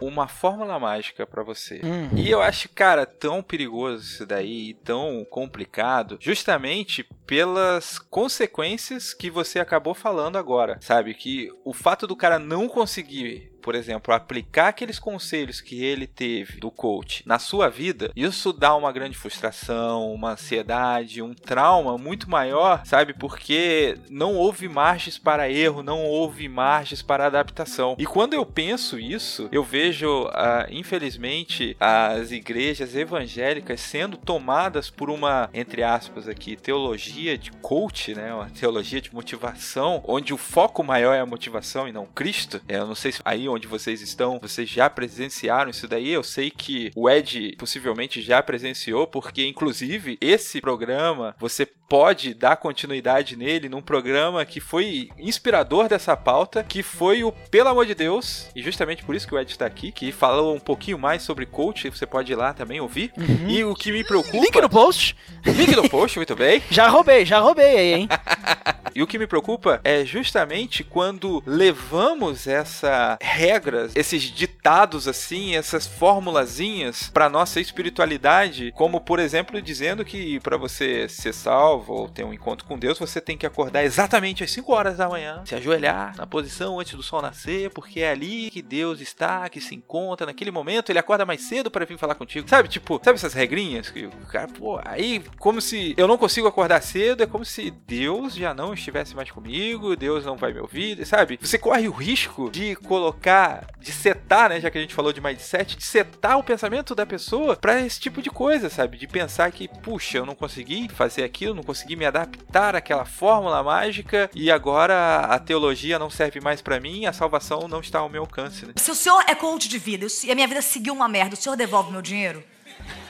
uma 0.00 0.28
fórmula 0.28 0.78
mágica 0.78 1.26
para 1.26 1.42
você. 1.42 1.80
Uhum. 1.82 2.16
E 2.16 2.30
eu 2.30 2.42
acho, 2.42 2.68
cara, 2.68 3.06
tão 3.06 3.42
perigoso 3.42 4.04
isso 4.04 4.26
daí, 4.26 4.74
tão 4.84 5.24
complicado, 5.28 6.18
justamente 6.20 7.06
pelas 7.26 7.98
consequências 7.98 9.12
que 9.12 9.30
você 9.30 9.58
acabou 9.58 9.94
falando 9.94 10.36
agora, 10.36 10.78
sabe? 10.80 11.14
Que 11.14 11.50
o 11.64 11.72
fato 11.72 12.06
do 12.06 12.16
cara 12.16 12.38
não 12.38 12.68
conseguir 12.68 13.52
por 13.66 13.74
exemplo, 13.74 14.14
aplicar 14.14 14.68
aqueles 14.68 14.96
conselhos 14.96 15.60
que 15.60 15.82
ele 15.82 16.06
teve 16.06 16.60
do 16.60 16.70
coach 16.70 17.24
na 17.26 17.36
sua 17.36 17.68
vida, 17.68 18.12
isso 18.14 18.52
dá 18.52 18.76
uma 18.76 18.92
grande 18.92 19.18
frustração, 19.18 20.14
uma 20.14 20.34
ansiedade, 20.34 21.20
um 21.20 21.34
trauma 21.34 21.98
muito 21.98 22.30
maior, 22.30 22.82
sabe? 22.84 23.12
Porque 23.12 23.98
não 24.08 24.36
houve 24.36 24.68
margens 24.68 25.18
para 25.18 25.50
erro, 25.50 25.82
não 25.82 26.04
houve 26.04 26.48
margens 26.48 27.02
para 27.02 27.26
adaptação. 27.26 27.96
E 27.98 28.06
quando 28.06 28.34
eu 28.34 28.46
penso 28.46 29.00
isso, 29.00 29.48
eu 29.50 29.64
vejo, 29.64 30.26
uh, 30.26 30.70
infelizmente, 30.70 31.76
as 31.80 32.30
igrejas 32.30 32.94
evangélicas 32.94 33.80
sendo 33.80 34.16
tomadas 34.16 34.90
por 34.90 35.10
uma, 35.10 35.50
entre 35.52 35.82
aspas 35.82 36.28
aqui, 36.28 36.54
teologia 36.54 37.36
de 37.36 37.50
coach, 37.50 38.14
né? 38.14 38.32
Uma 38.32 38.48
teologia 38.48 39.00
de 39.00 39.12
motivação, 39.12 40.04
onde 40.06 40.32
o 40.32 40.36
foco 40.36 40.84
maior 40.84 41.14
é 41.14 41.20
a 41.20 41.26
motivação 41.26 41.88
e 41.88 41.92
não 41.92 42.06
Cristo. 42.06 42.60
Eu 42.68 42.86
não 42.86 42.94
sei 42.94 43.10
se 43.10 43.20
aí 43.24 43.48
onde 43.56 43.66
vocês 43.66 44.00
estão, 44.00 44.38
vocês 44.38 44.68
já 44.68 44.88
presenciaram 44.88 45.70
isso 45.70 45.88
daí. 45.88 46.10
Eu 46.10 46.22
sei 46.22 46.50
que 46.50 46.90
o 46.94 47.10
Ed 47.10 47.56
possivelmente 47.58 48.22
já 48.22 48.42
presenciou, 48.42 49.06
porque 49.06 49.46
inclusive 49.46 50.16
esse 50.20 50.60
programa 50.60 51.34
você 51.38 51.66
pode 51.88 52.34
dar 52.34 52.56
continuidade 52.56 53.36
nele 53.36 53.68
num 53.68 53.82
programa 53.82 54.44
que 54.44 54.60
foi 54.60 55.08
inspirador 55.18 55.88
dessa 55.88 56.16
pauta, 56.16 56.64
que 56.64 56.82
foi 56.82 57.22
o 57.22 57.32
Pelo 57.32 57.68
Amor 57.68 57.86
de 57.86 57.94
Deus, 57.94 58.48
e 58.54 58.62
justamente 58.62 59.04
por 59.04 59.14
isso 59.14 59.26
que 59.26 59.34
o 59.34 59.38
Ed 59.38 59.50
está 59.50 59.66
aqui, 59.66 59.92
que 59.92 60.12
falou 60.12 60.54
um 60.54 60.60
pouquinho 60.60 60.98
mais 60.98 61.22
sobre 61.22 61.46
coach, 61.46 61.88
você 61.88 62.06
pode 62.06 62.32
ir 62.32 62.36
lá 62.36 62.52
também 62.52 62.80
ouvir. 62.80 63.12
Uhum. 63.16 63.48
E 63.48 63.64
o 63.64 63.74
que 63.74 63.92
me 63.92 64.04
preocupa. 64.04 64.36
Link 64.36 64.60
no 64.60 64.68
post! 64.68 65.16
Link 65.44 65.76
no 65.76 65.88
post, 65.88 66.18
muito 66.18 66.34
bem. 66.34 66.62
Já 66.70 66.88
roubei, 66.88 67.24
já 67.24 67.38
roubei 67.38 67.76
aí, 67.76 67.94
hein? 67.94 68.08
e 68.94 69.02
o 69.02 69.06
que 69.06 69.18
me 69.18 69.26
preocupa 69.26 69.80
é 69.84 70.04
justamente 70.04 70.82
quando 70.82 71.42
levamos 71.46 72.46
essa 72.46 73.18
regras, 73.20 73.92
esses 73.94 74.22
ditados 74.22 75.06
assim, 75.08 75.54
essas 75.54 75.86
formulazinhas 75.86 77.10
para 77.12 77.28
nossa 77.28 77.60
espiritualidade, 77.60 78.72
como 78.74 79.00
por 79.00 79.18
exemplo 79.18 79.60
dizendo 79.62 80.04
que 80.04 80.40
para 80.40 80.56
você 80.56 81.08
ser 81.08 81.32
salvo 81.32 81.75
ou 81.88 82.08
ter 82.08 82.24
um 82.24 82.32
encontro 82.32 82.66
com 82.66 82.78
Deus, 82.78 82.98
você 82.98 83.20
tem 83.20 83.36
que 83.36 83.46
acordar 83.46 83.84
exatamente 83.84 84.44
às 84.44 84.50
5 84.50 84.72
horas 84.72 84.96
da 84.96 85.08
manhã, 85.08 85.42
se 85.44 85.54
ajoelhar 85.54 86.16
na 86.16 86.26
posição 86.26 86.78
antes 86.80 86.94
do 86.94 87.02
sol 87.02 87.22
nascer, 87.22 87.70
porque 87.70 88.00
é 88.00 88.10
ali 88.10 88.50
que 88.50 88.62
Deus 88.62 89.00
está, 89.00 89.48
que 89.48 89.60
se 89.60 89.74
encontra 89.74 90.26
naquele 90.26 90.50
momento, 90.50 90.90
ele 90.90 90.98
acorda 90.98 91.26
mais 91.26 91.42
cedo 91.42 91.70
para 91.70 91.84
vir 91.84 91.98
falar 91.98 92.14
contigo. 92.14 92.48
Sabe, 92.48 92.68
tipo, 92.68 93.00
sabe 93.02 93.16
essas 93.16 93.34
regrinhas 93.34 93.90
que 93.90 94.06
o 94.06 94.26
cara, 94.26 94.48
pô, 94.48 94.80
aí 94.84 95.22
como 95.38 95.60
se 95.60 95.94
eu 95.96 96.08
não 96.08 96.18
consigo 96.18 96.46
acordar 96.46 96.82
cedo, 96.82 97.22
é 97.22 97.26
como 97.26 97.44
se 97.44 97.70
Deus 97.70 98.34
já 98.34 98.54
não 98.54 98.74
estivesse 98.74 99.14
mais 99.14 99.30
comigo, 99.30 99.96
Deus 99.96 100.24
não 100.24 100.36
vai 100.36 100.52
me 100.52 100.60
ouvir, 100.60 101.04
sabe? 101.06 101.38
Você 101.40 101.58
corre 101.58 101.88
o 101.88 101.92
risco 101.92 102.50
de 102.50 102.76
colocar, 102.76 103.66
de 103.78 103.92
setar, 103.92 104.50
né, 104.50 104.60
já 104.60 104.70
que 104.70 104.78
a 104.78 104.80
gente 104.80 104.94
falou 104.94 105.12
de 105.12 105.20
mindset, 105.20 105.76
de 105.76 105.84
setar 105.84 106.38
o 106.38 106.44
pensamento 106.44 106.94
da 106.94 107.06
pessoa 107.06 107.56
para 107.56 107.80
esse 107.80 108.00
tipo 108.00 108.22
de 108.22 108.30
coisa, 108.30 108.68
sabe? 108.68 108.96
De 108.96 109.06
pensar 109.06 109.50
que, 109.52 109.68
puxa, 109.68 110.18
eu 110.18 110.26
não 110.26 110.34
consegui 110.34 110.88
fazer 110.88 111.24
aquilo, 111.24 111.54
não 111.54 111.62
consegui 111.66 111.96
me 111.96 112.06
adaptar 112.06 112.74
àquela 112.76 113.04
fórmula 113.04 113.62
mágica 113.62 114.30
e 114.34 114.50
agora 114.50 115.18
a 115.20 115.38
teologia 115.38 115.98
não 115.98 116.08
serve 116.08 116.40
mais 116.40 116.62
para 116.62 116.80
mim, 116.80 117.04
a 117.04 117.12
salvação 117.12 117.66
não 117.68 117.80
está 117.80 117.98
ao 117.98 118.08
meu 118.08 118.22
alcance, 118.22 118.64
né? 118.64 118.72
Se 118.76 118.90
o 118.90 118.94
senhor 118.94 119.22
é 119.28 119.34
coach 119.34 119.68
de 119.68 119.78
vida 119.78 120.06
e 120.24 120.30
a 120.30 120.34
minha 120.34 120.46
vida 120.46 120.62
seguiu 120.62 120.94
uma 120.94 121.08
merda, 121.08 121.34
o 121.34 121.36
senhor 121.36 121.56
devolve 121.56 121.90
meu 121.90 122.00
dinheiro? 122.00 122.42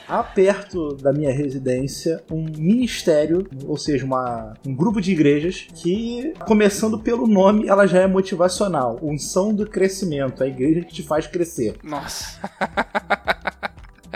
há 0.09 0.23
perto 0.23 0.95
da 0.97 1.13
minha 1.13 1.33
residência 1.33 2.23
um 2.31 2.45
ministério, 2.45 3.47
ou 3.67 3.77
seja, 3.77 4.05
uma, 4.05 4.55
um 4.67 4.75
grupo 4.75 5.01
de 5.01 5.13
igrejas 5.13 5.67
que, 5.75 6.33
começando 6.47 6.99
pelo 6.99 7.27
nome, 7.27 7.67
ela 7.69 7.87
já 7.87 8.03
é 8.03 8.07
motivacional. 8.07 8.99
Unção 9.03 9.53
do 9.53 9.67
crescimento, 9.69 10.43
a 10.43 10.47
igreja 10.47 10.83
que 10.83 10.95
te 10.95 11.03
faz 11.03 11.27
crescer. 11.27 11.77
Nossa. 11.83 12.39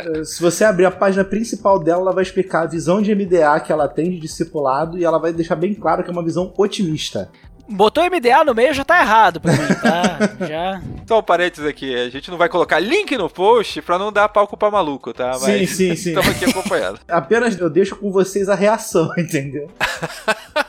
Eh, 0.06 0.24
se 0.24 0.40
você 0.40 0.64
abrir 0.64 0.84
a 0.86 0.90
página 0.90 1.24
principal 1.24 1.78
dela, 1.78 2.02
ela 2.02 2.12
vai 2.12 2.22
explicar 2.22 2.62
a 2.62 2.66
visão 2.66 3.00
de 3.00 3.14
MDA 3.14 3.60
que 3.60 3.72
ela 3.72 3.88
tem 3.88 4.10
de 4.10 4.18
discipulado 4.18 4.98
e 4.98 5.04
ela 5.04 5.18
vai 5.18 5.32
deixar 5.32 5.56
bem 5.56 5.74
claro 5.74 6.02
que 6.02 6.10
é 6.10 6.12
uma 6.12 6.24
visão 6.24 6.52
otimista. 6.56 7.30
Botou 7.70 8.04
MDA 8.04 8.44
no 8.44 8.52
meio 8.52 8.74
já 8.74 8.84
tá 8.84 9.00
errado 9.00 9.40
pra 9.40 9.52
mim, 9.52 9.68
tá? 9.80 10.18
já. 10.46 10.82
Só 11.06 11.20
um 11.20 11.22
parênteses 11.22 11.64
aqui, 11.64 11.94
a 11.94 12.08
gente 12.10 12.28
não 12.30 12.36
vai 12.36 12.48
colocar 12.48 12.80
link 12.80 13.16
no 13.16 13.30
post 13.30 13.80
pra 13.82 13.96
não 13.96 14.12
dar 14.12 14.28
palco 14.28 14.56
pra 14.56 14.70
maluco, 14.70 15.14
tá? 15.14 15.30
Mas 15.40 15.42
sim, 15.42 15.66
sim, 15.66 15.96
sim. 15.96 16.08
Estamos 16.10 16.30
aqui 16.30 16.44
acompanhando. 16.46 17.00
Apenas 17.08 17.58
eu 17.58 17.70
deixo 17.70 17.94
com 17.94 18.10
vocês 18.10 18.48
a 18.48 18.56
reação, 18.56 19.10
entendeu? 19.16 19.68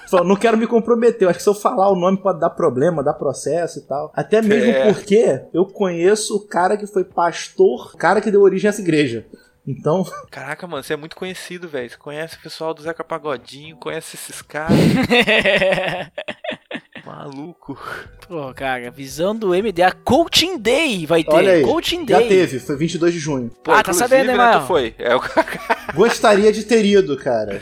Só 0.06 0.24
não 0.24 0.36
quero 0.36 0.58
me 0.58 0.68
comprometer, 0.68 1.24
eu 1.24 1.30
acho 1.30 1.40
que 1.40 1.44
se 1.44 1.50
eu 1.50 1.56
falar 1.56 1.90
o 1.90 1.96
nome 1.96 2.18
pode 2.18 2.40
dar 2.40 2.52
problema, 2.52 3.04
dar 3.04 3.14
processo 3.14 3.80
e 3.80 3.82
tal. 3.82 4.12
Até 4.16 4.42
mesmo 4.42 4.72
é. 4.72 4.94
porque 4.94 5.42
eu 5.54 5.66
conheço 5.66 6.36
o 6.36 6.48
cara 6.48 6.78
que 6.78 6.86
foi 6.86 7.04
pastor, 7.04 7.96
cara 7.98 8.22
que 8.22 8.30
deu 8.30 8.42
origem 8.42 8.68
a 8.68 8.70
essa 8.70 8.82
igreja. 8.82 9.26
Então. 9.66 10.06
Caraca, 10.30 10.68
mano, 10.68 10.84
você 10.84 10.94
é 10.94 10.98
muito 10.98 11.16
conhecido, 11.16 11.68
velho. 11.68 11.90
Você 11.90 11.98
conhece 11.98 12.36
o 12.36 12.42
pessoal 12.42 12.74
do 12.74 12.82
Zeca 12.82 13.04
Pagodinho, 13.04 13.78
conhece 13.78 14.16
esses 14.16 14.42
caras. 14.42 14.78
Maluco. 17.12 17.78
Pô, 18.26 18.54
cara, 18.54 18.90
visão 18.90 19.36
do 19.36 19.50
MDA 19.50 19.92
Coaching 20.06 20.58
Day 20.58 21.06
vai 21.06 21.22
ter. 21.22 21.34
Olha 21.34 21.52
aí, 21.52 21.64
Coaching 21.64 22.06
Day. 22.06 22.22
Já 22.22 22.28
teve, 22.30 22.60
foi 22.60 22.78
22 22.78 23.14
de 23.14 23.20
junho. 23.20 23.52
Pô, 23.62 23.74
ah, 23.74 23.84
tá 23.84 23.92
sabendo, 23.92 24.28
né, 24.28 24.36
mano? 24.36 24.66
foi. 24.66 24.96
É 24.98 25.14
o... 25.14 25.22
Gostaria 25.94 26.54
de 26.54 26.64
ter 26.64 26.86
ido, 26.86 27.18
cara. 27.18 27.62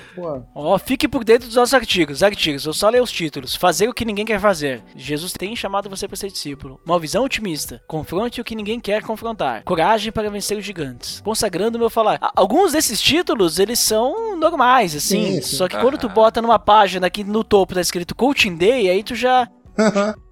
Ó, 0.53 0.77
fique 0.77 1.07
por 1.07 1.23
dentro 1.23 1.47
dos 1.47 1.55
nossos 1.55 1.73
artigos. 1.73 2.21
Artigos, 2.21 2.63
eu 2.65 2.73
só 2.73 2.89
leio 2.89 3.03
os 3.03 3.11
títulos. 3.11 3.55
Fazer 3.55 3.89
o 3.89 3.93
que 3.93 4.05
ninguém 4.05 4.23
quer 4.23 4.39
fazer. 4.39 4.83
Jesus 4.95 5.33
tem 5.33 5.55
chamado 5.55 5.89
você 5.89 6.07
para 6.07 6.15
ser 6.15 6.29
discípulo. 6.29 6.79
Uma 6.85 6.99
visão 6.99 7.23
otimista. 7.23 7.81
Confronte 7.87 8.39
o 8.39 8.43
que 8.43 8.53
ninguém 8.53 8.79
quer 8.79 9.01
confrontar. 9.01 9.63
Coragem 9.63 10.11
para 10.11 10.29
vencer 10.29 10.55
os 10.55 10.63
gigantes. 10.65 11.21
Consagrando 11.21 11.77
o 11.77 11.79
meu 11.79 11.89
falar. 11.89 12.19
Alguns 12.35 12.73
desses 12.73 13.01
títulos, 13.01 13.57
eles 13.57 13.79
são 13.79 14.37
normais, 14.37 14.95
assim. 14.95 15.25
Sim, 15.25 15.41
sim. 15.41 15.55
Só 15.55 15.67
que 15.67 15.77
quando 15.77 15.97
tu 15.97 16.07
bota 16.07 16.39
numa 16.39 16.59
página 16.59 17.09
que 17.09 17.23
no 17.23 17.43
topo 17.43 17.73
tá 17.73 17.81
escrito 17.81 18.13
Coaching 18.13 18.55
Day, 18.55 18.87
aí 18.87 19.01
tu 19.01 19.15
já 19.15 19.38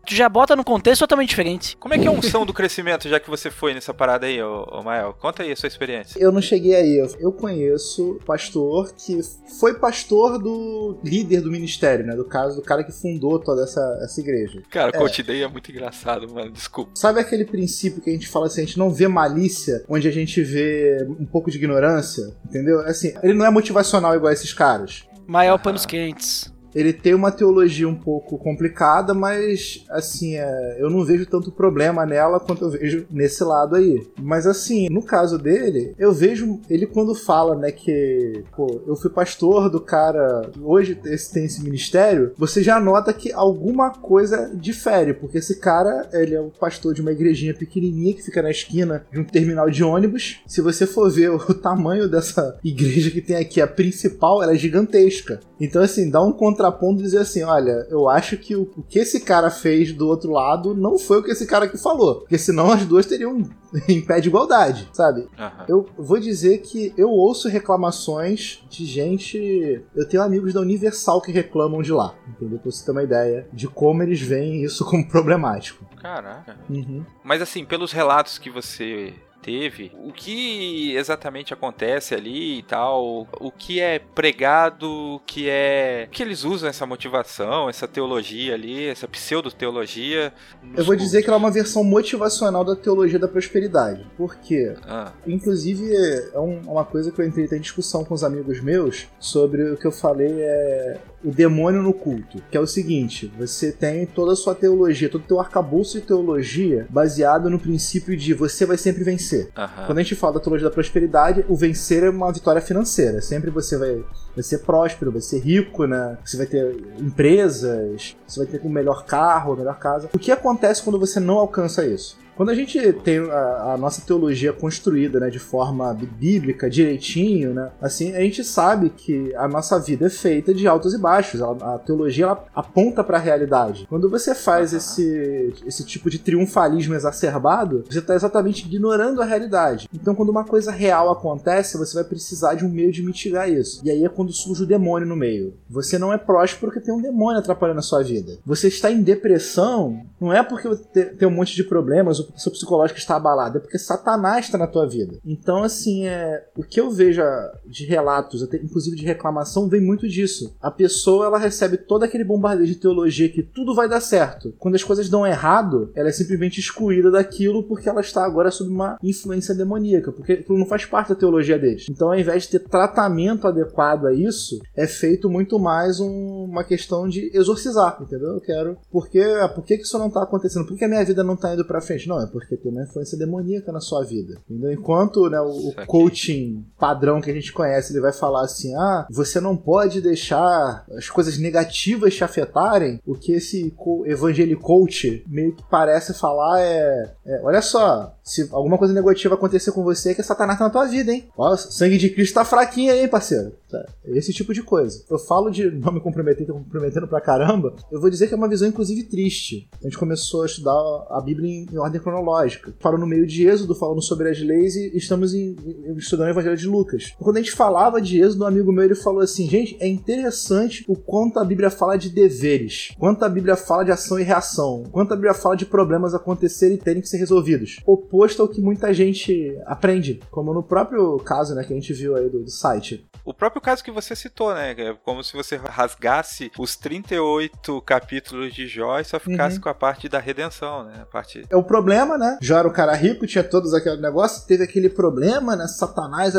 tu 0.08 0.16
já 0.16 0.30
bota 0.30 0.56
no 0.56 0.64
contexto 0.64 1.02
totalmente 1.02 1.30
diferente. 1.30 1.76
Como 1.78 1.94
é 1.94 2.00
que 2.00 2.06
é 2.06 2.08
a 2.08 2.12
unção 2.12 2.46
do 2.46 2.54
crescimento, 2.54 3.10
já 3.10 3.20
que 3.20 3.30
você 3.30 3.52
foi 3.52 3.74
nessa 3.74 3.94
parada 3.94 4.26
aí, 4.26 4.42
ô, 4.42 4.64
ô 4.72 4.82
Mael? 4.82 5.14
Conta 5.14 5.44
aí 5.44 5.52
a 5.52 5.56
sua 5.56 5.68
experiência. 5.68 6.18
Eu 6.18 6.32
não 6.32 6.42
cheguei 6.42 6.76
aí. 6.76 6.98
Eu 7.20 7.32
conheço 7.34 8.18
pastor 8.26 8.94
que 8.94 9.20
foi 9.60 9.74
pastor 9.76 10.40
do 10.40 10.98
líder 11.04 11.42
do 11.42 11.52
ministério, 11.52 12.06
né? 12.06 12.16
Do 12.16 12.26
caso 12.26 12.56
do 12.56 12.62
cara 12.62 12.84
que 12.84 12.92
fundou 12.92 13.38
toda 13.40 13.64
essa, 13.64 14.00
essa 14.02 14.22
igreja. 14.22 14.62
Cara, 14.70 14.92
é. 14.94 14.98
Coach 14.98 15.22
Day 15.22 15.44
é 15.44 15.48
muito 15.48 15.70
engraçado, 15.70 16.34
mano. 16.34 16.52
Desculpa. 16.52 16.92
Sabe 16.96 17.20
aquele 17.20 17.44
princípio 17.44 18.02
que 18.02 18.10
a 18.10 18.14
gente 18.14 18.30
fala 18.30 18.48
assim, 18.48 18.62
a 18.62 18.66
gente 18.66 18.80
não 18.80 18.90
vê 18.90 19.08
malícia, 19.08 19.84
onde 19.90 20.08
a 20.08 20.12
gente 20.12 20.42
vê 20.42 21.06
um 21.20 21.26
pouco 21.26 21.52
de 21.52 21.58
ignorância, 21.58 22.34
entendeu? 22.46 22.80
Assim, 22.82 23.14
ele 23.22 23.34
não 23.34 23.46
é 23.46 23.50
motivacional 23.50 24.16
igual 24.16 24.30
a 24.30 24.34
esses 24.34 24.54
caras. 24.54 25.04
Mael 25.28 25.60
panos 25.60 25.86
quentes 25.86 26.56
ele 26.78 26.94
tem 26.94 27.16
uma 27.16 27.32
teologia 27.32 27.90
um 27.90 27.96
pouco 27.96 28.38
complicada, 28.38 29.12
mas 29.12 29.84
assim, 29.90 30.36
é, 30.36 30.78
eu 30.80 30.92
não 30.92 31.04
vejo 31.04 31.26
tanto 31.26 31.52
problema 31.52 32.06
nela 32.06 32.40
quanto 32.40 32.66
eu 32.66 32.70
vejo 32.70 33.08
nesse 33.10 33.44
lado 33.44 33.76
aí. 33.76 34.08
Mas 34.22 34.46
assim, 34.46 34.88
no 34.90 35.02
caso 35.02 35.40
dele, 35.40 35.96
eu 35.98 36.14
vejo 36.14 36.60
ele 36.70 36.86
quando 36.86 37.16
fala, 37.16 37.56
né, 37.56 37.72
que, 37.72 38.44
pô, 38.56 38.82
eu 38.86 38.96
fui 38.96 39.10
pastor 39.10 39.72
do 39.72 39.82
cara, 39.82 40.52
hoje 40.62 41.00
esse, 41.06 41.34
tem 41.34 41.46
esse 41.46 41.64
ministério, 41.64 42.34
você 42.38 42.62
já 42.62 42.80
nota 42.80 43.12
que 43.12 43.34
alguma 43.34 43.90
coisa 43.90 44.52
difere, 44.54 45.16
porque 45.16 45.40
esse 45.40 45.60
cara, 45.60 46.08
ele 46.14 46.36
é 46.36 46.42
o 46.42 46.52
pastor 46.52 46.94
de 46.94 47.02
uma 47.02 47.12
igrejinha 47.12 47.56
pequenininha 47.56 48.14
que 48.14 48.24
fica 48.24 48.44
na 48.44 48.52
esquina 48.52 49.04
de 49.12 49.20
um 49.20 49.24
terminal 49.24 49.68
de 49.68 49.84
ônibus. 49.84 50.42
Se 50.46 50.62
você 50.62 50.86
for 50.86 51.10
ver 51.10 51.32
o 51.32 51.40
tamanho 51.56 52.08
dessa 52.08 52.60
igreja 52.64 53.10
que 53.10 53.22
tem 53.22 53.36
aqui, 53.36 53.60
a 53.60 53.68
principal, 53.68 54.44
ela 54.44 54.54
é 54.54 54.58
gigantesca. 54.58 55.40
Então, 55.60 55.82
assim, 55.82 56.10
dá 56.10 56.22
um 56.22 56.32
contra 56.32 56.67
contraponto 56.68 57.00
e 57.00 57.04
dizer 57.04 57.20
assim: 57.20 57.44
olha, 57.44 57.88
eu 57.90 58.08
acho 58.10 58.38
que 58.38 58.56
o, 58.56 58.64
o, 58.76 58.84
que 58.84 59.00
esse 59.00 59.22
cara 59.22 59.50
fez 59.50 59.94
do 59.94 60.08
outro 60.08 60.32
lado 60.32 60.76
não 60.76 60.98
foi 60.98 61.20
o 61.20 61.24
que 61.24 61.32
esse 61.32 61.46
cara 61.46 61.66
aqui 61.66 61.78
falou. 61.78 62.22
Porque 62.22 62.38
senão 62.38 62.72
as 62.72 62.86
duas 62.86 63.06
teriam 63.06 63.44
em 63.88 64.02
pé 64.02 64.20
de 64.20 64.30
igualdade, 64.30 64.90
sabe? 64.94 65.22
Uhum. 65.22 65.66
Eu 65.68 65.86
vou 65.98 66.20
dizer 66.20 66.60
que 66.60 66.94
eu 66.98 67.10
ouço 67.10 67.48
reclamações 67.50 68.64
de 68.70 68.86
gente. 68.86 69.84
Eu 69.96 70.08
tenho 70.08 70.24
amigos 70.24 70.54
da 70.54 70.62
Universal 70.62 71.22
que 71.22 71.32
reclamam 71.32 71.82
de 71.82 71.92
lá, 71.92 72.14
entendeu? 72.28 72.60
Pra 72.60 72.72
você 72.72 72.86
ter 72.86 72.92
uma 72.92 73.04
ideia 73.04 73.48
de 73.52 73.68
como 73.68 74.04
eles 74.04 74.22
veem 74.22 74.64
isso 74.64 74.86
como 74.86 75.08
problemático. 75.08 75.86
Caraca. 76.02 76.58
Uhum. 76.70 77.04
Mas 77.24 77.42
assim, 77.42 77.66
pelos 77.66 77.92
relatos 77.92 78.38
que 78.38 78.50
você 78.50 79.14
teve, 79.48 79.94
o 80.04 80.12
que 80.12 80.94
exatamente 80.98 81.54
acontece 81.54 82.14
ali 82.14 82.60
e 82.60 82.64
tal, 82.64 83.26
o 83.40 83.50
que 83.50 83.80
é 83.80 83.98
pregado, 83.98 84.86
o 85.16 85.22
que 85.26 85.48
é. 85.50 86.06
O 86.10 86.12
que 86.12 86.22
eles 86.22 86.44
usam 86.44 86.68
essa 86.68 86.86
motivação, 86.86 87.70
essa 87.70 87.88
teologia 87.88 88.56
ali, 88.56 88.88
essa 88.88 89.08
pseudo-teologia. 89.08 90.34
Eu 90.76 90.84
vou 90.84 90.98
dizer 90.98 91.24
que 91.24 91.30
ela 91.30 91.38
é 91.38 91.40
uma 91.40 91.50
versão 91.50 91.82
motivacional 91.82 92.66
da 92.66 92.76
teologia 92.76 93.18
da 93.18 93.28
prosperidade. 93.30 94.06
Por 94.18 94.36
quê? 94.36 94.76
Ah. 94.86 95.14
Inclusive, 95.26 95.96
é 95.96 96.40
uma 96.40 96.84
coisa 96.84 97.10
que 97.10 97.22
eu 97.22 97.26
entrei 97.26 97.46
em 97.46 97.62
discussão 97.62 98.04
com 98.04 98.14
os 98.14 98.26
amigos 98.26 98.60
meus 98.60 99.08
sobre 99.18 99.72
o 99.72 99.78
que 99.78 99.88
eu 99.88 99.94
falei 99.94 100.42
é 100.42 100.98
o 101.24 101.32
demônio 101.32 101.82
no 101.82 101.94
culto, 101.94 102.42
que 102.50 102.58
é 102.58 102.60
o 102.60 102.68
seguinte: 102.68 103.32
você 103.38 103.72
tem 103.72 104.06
toda 104.06 104.34
a 104.34 104.36
sua 104.36 104.54
teologia, 104.54 105.10
todo 105.10 105.22
o 105.22 105.28
teu 105.28 105.40
arcabouço 105.40 106.00
de 106.00 106.06
teologia 106.06 106.86
baseado 106.90 107.50
no 107.50 107.60
princípio 107.60 108.16
de 108.16 108.34
você 108.34 108.66
vai 108.66 108.78
sempre 108.78 109.04
vencer. 109.04 109.50
Uhum. 109.58 109.86
Quando 109.86 109.98
a 109.98 110.04
gente 110.04 110.16
fala 110.16 110.34
da 110.34 110.40
teologia 110.40 110.70
da 110.70 110.74
prosperidade, 110.74 111.46
o 111.48 111.56
vencer 111.56 112.04
é 112.04 112.10
uma 112.10 112.32
vitória 112.32 112.62
financeira. 112.62 113.22
Sempre 113.22 113.50
você 113.50 113.78
vai, 113.78 114.04
vai 114.38 114.44
ser 114.44 114.60
próspero, 114.60 115.12
vai 115.12 115.22
ser 115.22 115.40
rico, 115.40 115.86
né? 115.86 116.18
Você 116.24 116.38
vai 116.38 116.46
ter 116.46 116.76
empresas, 117.00 118.16
você 118.28 118.40
vai 118.40 118.48
ter 118.48 118.62
o 118.64 118.70
melhor 118.70 119.06
carro, 119.06 119.54
a 119.54 119.56
melhor 119.58 119.80
casa. 119.80 120.10
O 120.14 120.20
que 120.20 120.32
acontece 120.32 120.84
quando 120.84 121.00
você 121.00 121.20
não 121.20 121.40
alcança 121.40 121.86
isso? 121.86 122.18
Quando 122.38 122.50
a 122.50 122.56
gente 122.56 122.94
tem 122.94 123.18
a, 123.18 123.74
a, 123.74 123.78
nossa 123.80 124.00
teologia 124.00 124.54
construída, 124.54 125.20
né, 125.20 125.28
de 125.28 125.40
forma 125.40 125.92
bíblica, 125.92 126.70
direitinho, 126.70 127.52
né, 127.52 127.72
assim, 127.82 128.14
a 128.16 128.20
gente 128.20 128.44
sabe 128.44 128.92
que 128.92 129.34
a 129.36 129.48
nossa 129.48 129.80
vida 129.80 130.06
é 130.06 130.10
feita 130.10 130.54
de 130.54 130.68
altos 130.68 130.94
e 130.94 131.00
baixos. 131.00 131.42
A, 131.42 131.50
a 131.50 131.80
teologia 131.80 132.26
ela 132.26 132.46
aponta 132.56 133.04
para 133.04 133.18
a 133.18 133.20
realidade. 133.20 133.88
Quando 133.90 134.08
você 134.08 134.36
faz 134.36 134.72
uhum. 134.72 134.78
esse, 134.78 135.54
esse 135.66 135.84
tipo 135.84 136.12
de 136.12 136.20
triunfalismo 136.20 136.94
exacerbado, 136.94 137.84
você 137.90 137.98
está 137.98 138.14
exatamente 138.14 138.68
ignorando 138.68 139.20
a 139.20 139.26
realidade. 139.26 139.90
Então, 139.92 140.14
quando 140.14 140.30
uma 140.30 140.46
coisa 140.46 140.72
real 140.72 141.10
acontece, 141.10 141.76
você 141.76 141.96
vai 141.96 142.04
precisar 142.04 142.54
de 142.54 142.64
um 142.64 142.70
meio 142.70 142.92
de 142.92 143.02
mitigar 143.02 143.50
isso. 143.50 143.82
E 143.84 143.90
aí 143.90 144.06
é 144.06 144.10
quando 144.10 144.27
surge 144.34 144.64
o 144.64 144.68
demônio 144.68 145.08
no 145.08 145.16
meio. 145.16 145.54
Você 145.70 145.98
não 145.98 146.14
é 146.14 146.18
próspero 146.18 146.72
porque 146.72 146.86
tem 146.86 146.94
um 146.94 147.02
demônio 147.02 147.40
atrapalhando 147.40 147.80
a 147.80 147.84
sua 147.84 148.04
vida. 148.04 148.38
Você 148.46 148.68
está 148.68 148.92
em 148.92 149.02
depressão, 149.02 150.02
não 150.20 150.34
é 150.34 150.44
porque 150.44 150.70
tem 151.18 151.28
um 151.28 151.32
monte 151.32 151.56
de 151.56 151.64
problemas, 151.64 152.18
seu 152.36 152.52
psicológico 152.52 153.00
está 153.00 153.16
abalado, 153.16 153.58
é 153.58 153.62
porque 153.62 153.78
Satanás 153.78 154.46
está 154.46 154.58
na 154.58 154.68
tua 154.68 154.88
vida. 154.88 155.18
Então, 155.26 155.64
assim, 155.64 156.06
é, 156.06 156.46
o 156.56 156.64
que 156.64 156.80
eu 156.80 156.90
vejo 156.92 157.22
de 157.66 157.86
relatos, 157.86 158.44
até, 158.44 158.58
inclusive 158.58 158.96
de 158.96 159.06
reclamação, 159.06 159.68
vem 159.68 159.82
muito 159.82 160.08
disso. 160.08 160.56
A 160.62 160.72
pessoa 160.72 161.26
ela 161.26 161.38
recebe 161.38 161.78
todo 161.78 162.04
aquele 162.04 162.24
bombardeio 162.24 162.68
de 162.68 162.76
teologia 162.76 163.30
que 163.30 163.44
tudo 163.44 163.76
vai 163.76 163.88
dar 163.88 164.02
certo. 164.02 164.54
Quando 164.58 164.76
as 164.76 164.84
coisas 164.84 165.10
dão 165.10 165.26
errado, 165.26 165.92
ela 165.96 166.10
é 166.10 166.12
simplesmente 166.12 166.60
excluída 166.60 167.12
daquilo 167.12 167.64
porque 167.64 167.90
ela 167.90 168.02
está 168.02 168.24
agora 168.26 168.52
sob 168.52 168.70
uma 168.70 168.98
influência 169.04 169.54
demoníaca, 169.54 170.12
porque 170.12 170.34
aquilo 170.34 170.58
não 170.58 170.66
faz 170.66 170.86
parte 170.86 171.10
da 171.10 171.16
teologia 171.16 171.60
deles. 171.60 171.86
Então, 171.90 172.10
ao 172.10 172.20
invés 172.20 172.44
de 172.44 172.52
ter 172.52 172.60
tratamento 172.60 173.48
adequado 173.48 174.06
isso, 174.24 174.60
é 174.76 174.88
feito 174.88 175.30
muito 175.30 175.60
mais 175.60 176.00
um, 176.00 176.46
uma 176.46 176.64
questão 176.64 177.08
de 177.08 177.32
exorcizar, 177.34 177.98
entendeu? 178.02 178.34
Eu 178.34 178.42
quero. 178.42 178.78
Por 178.92 179.10
que, 179.10 179.22
por 179.54 179.64
que 179.64 179.76
isso 179.76 179.98
não 179.98 180.08
está 180.08 180.24
acontecendo? 180.24 180.66
Por 180.66 180.78
que 180.78 180.86
a 180.86 180.88
minha 180.88 181.04
vida 181.04 181.24
não 181.24 181.36
está 181.36 181.54
indo 181.54 181.66
para 181.66 181.82
frente? 181.82 182.08
Não, 182.08 182.22
é 182.22 182.28
porque 182.28 182.58
tem 182.58 182.72
uma 182.72 182.84
influência 182.84 183.18
demoníaca 183.18 183.72
na 183.72 183.80
sua 183.80 184.04
vida. 184.04 184.40
Entendeu? 184.50 184.72
Enquanto 184.72 185.30
né, 185.30 185.40
o, 185.40 185.70
o 185.70 185.86
coaching 185.86 186.66
padrão 186.80 187.22
que 187.22 187.32
a 187.32 187.34
gente 187.34 187.54
conhece, 187.54 187.94
ele 187.94 188.02
vai 188.02 188.14
falar 188.14 188.44
assim: 188.44 188.74
ah, 188.76 189.08
você 189.10 189.40
não 189.40 189.56
pode 189.56 190.02
deixar 190.02 190.86
as 190.92 191.10
coisas 191.10 191.38
negativas 191.38 192.16
te 192.16 192.24
afetarem, 192.24 193.00
o 193.06 193.16
que 193.16 193.34
esse 193.34 193.74
evangelicoach 194.06 194.78
coach 194.78 195.24
meio 195.28 195.56
que 195.56 195.64
parece 195.70 196.14
falar 196.14 196.62
é, 196.62 197.14
é 197.26 197.42
olha 197.42 197.62
só, 197.62 198.17
se 198.28 198.50
alguma 198.52 198.78
coisa 198.78 198.94
negativa 198.94 199.36
acontecer 199.36 199.72
com 199.72 199.84
você, 199.84 200.12
é 200.12 200.14
que 200.14 200.22
Satanás 200.22 200.60
tá 200.60 200.66
na 200.66 200.70
tua 200.70 200.86
vida, 200.86 201.14
hein? 201.14 201.30
Ó, 201.38 201.54
o 201.54 201.58
sangue 201.58 201.98
de 201.98 202.10
Cristo 202.10 202.34
tá 202.34 202.44
fraquinho 202.44 202.92
aí, 202.92 203.08
parceiro. 203.08 203.54
Tá, 203.72 203.86
esse 204.06 204.34
tipo 204.34 204.54
de 204.54 204.62
coisa. 204.62 205.02
Eu 205.10 205.18
falo 205.18 205.50
de 205.50 205.72
não 205.80 205.94
me 205.94 206.02
comprometer, 206.02 206.46
tô 206.46 206.54
comprometendo 206.54 207.08
pra 207.08 207.22
caramba. 207.22 207.74
Eu 207.90 208.02
vou 208.02 208.10
dizer 208.10 208.28
que 208.28 208.34
é 208.34 208.38
uma 208.38 208.50
visão, 208.50 208.68
inclusive, 208.68 209.04
triste. 209.04 209.70
A 209.80 209.86
gente 209.86 209.98
começou 209.98 210.44
a 210.44 210.46
estudar 210.46 210.74
a 211.10 211.22
Bíblia 211.24 211.50
em, 211.50 211.68
em 211.72 211.78
ordem 211.78 212.02
cronológica. 212.02 212.74
Falou 212.80 213.00
no 213.00 213.08
meio 213.08 213.26
de 213.26 213.48
Êxodo, 213.48 213.74
falando 213.74 214.02
sobre 214.02 214.30
as 214.30 214.40
leis 214.40 214.76
e 214.76 214.98
estamos 214.98 215.34
em, 215.34 215.56
estudando 215.96 216.28
o 216.28 216.32
Evangelho 216.32 216.58
de 216.58 216.68
Lucas. 216.68 217.14
Quando 217.18 217.38
a 217.38 217.40
gente 217.40 217.54
falava 217.54 218.02
de 218.02 218.20
Êxodo, 218.20 218.44
um 218.44 218.48
amigo 218.48 218.74
meu 218.74 218.84
ele 218.84 218.96
falou 218.96 219.22
assim: 219.22 219.48
gente, 219.48 219.78
é 219.80 219.88
interessante 219.88 220.84
o 220.86 220.98
quanto 220.98 221.40
a 221.40 221.46
Bíblia 221.46 221.70
fala 221.70 221.98
de 221.98 222.10
deveres, 222.10 222.94
quanto 223.00 223.24
a 223.24 223.30
Bíblia 223.30 223.56
fala 223.56 223.86
de 223.86 223.92
ação 223.92 224.20
e 224.20 224.24
reação, 224.24 224.84
quanto 224.92 225.14
a 225.14 225.16
Bíblia 225.16 225.34
fala 225.34 225.56
de 225.56 225.66
problemas 225.66 226.14
acontecerem 226.14 226.76
e 226.76 226.80
terem 226.80 227.02
que 227.02 227.08
ser 227.08 227.18
resolvidos. 227.18 227.80
O 227.86 227.98
oposto 228.18 228.42
ao 228.42 228.48
que 228.48 228.60
muita 228.60 228.92
gente 228.94 229.56
aprende, 229.66 230.20
como 230.32 230.54
no 230.54 230.64
próprio 230.64 231.18
caso 231.20 231.54
né, 231.54 231.64
que 231.64 231.72
a 231.72 231.76
gente 231.76 231.94
viu 231.94 232.16
aí 232.16 232.30
do, 232.30 232.44
do 232.44 232.50
site. 232.50 233.08
O 233.24 233.34
próprio 233.34 233.62
caso 233.62 233.84
que 233.84 233.92
você 233.92 234.16
citou, 234.16 234.54
né? 234.54 234.72
É 234.72 234.94
como 235.04 235.24
se 235.24 235.34
você 235.34 235.58
rasgasse 235.58 236.52
os 236.58 236.76
38 236.76 237.82
capítulos 237.82 238.54
de 238.54 238.68
Jó 238.68 239.00
e 239.00 239.04
só 239.04 239.20
ficasse 239.20 239.58
uhum. 239.58 239.64
com 239.64 239.70
a 239.70 239.74
parte 239.74 240.10
da 240.10 240.20
redenção, 240.20 240.86
né? 240.86 240.94
A 241.02 241.06
parte... 241.06 241.46
É 241.50 241.56
o 241.56 241.64
problema, 241.64 242.18
né? 242.18 242.38
Jó 242.42 242.58
era 242.58 242.68
o 242.68 242.74
cara 242.74 242.94
rico, 242.94 243.28
tinha 243.28 243.44
todos 243.44 243.74
aquele 243.74 244.02
negócio, 244.02 244.48
teve 244.48 244.64
aquele 244.64 244.90
problema, 244.90 245.56
né? 245.56 245.68
Satanás 245.68 246.34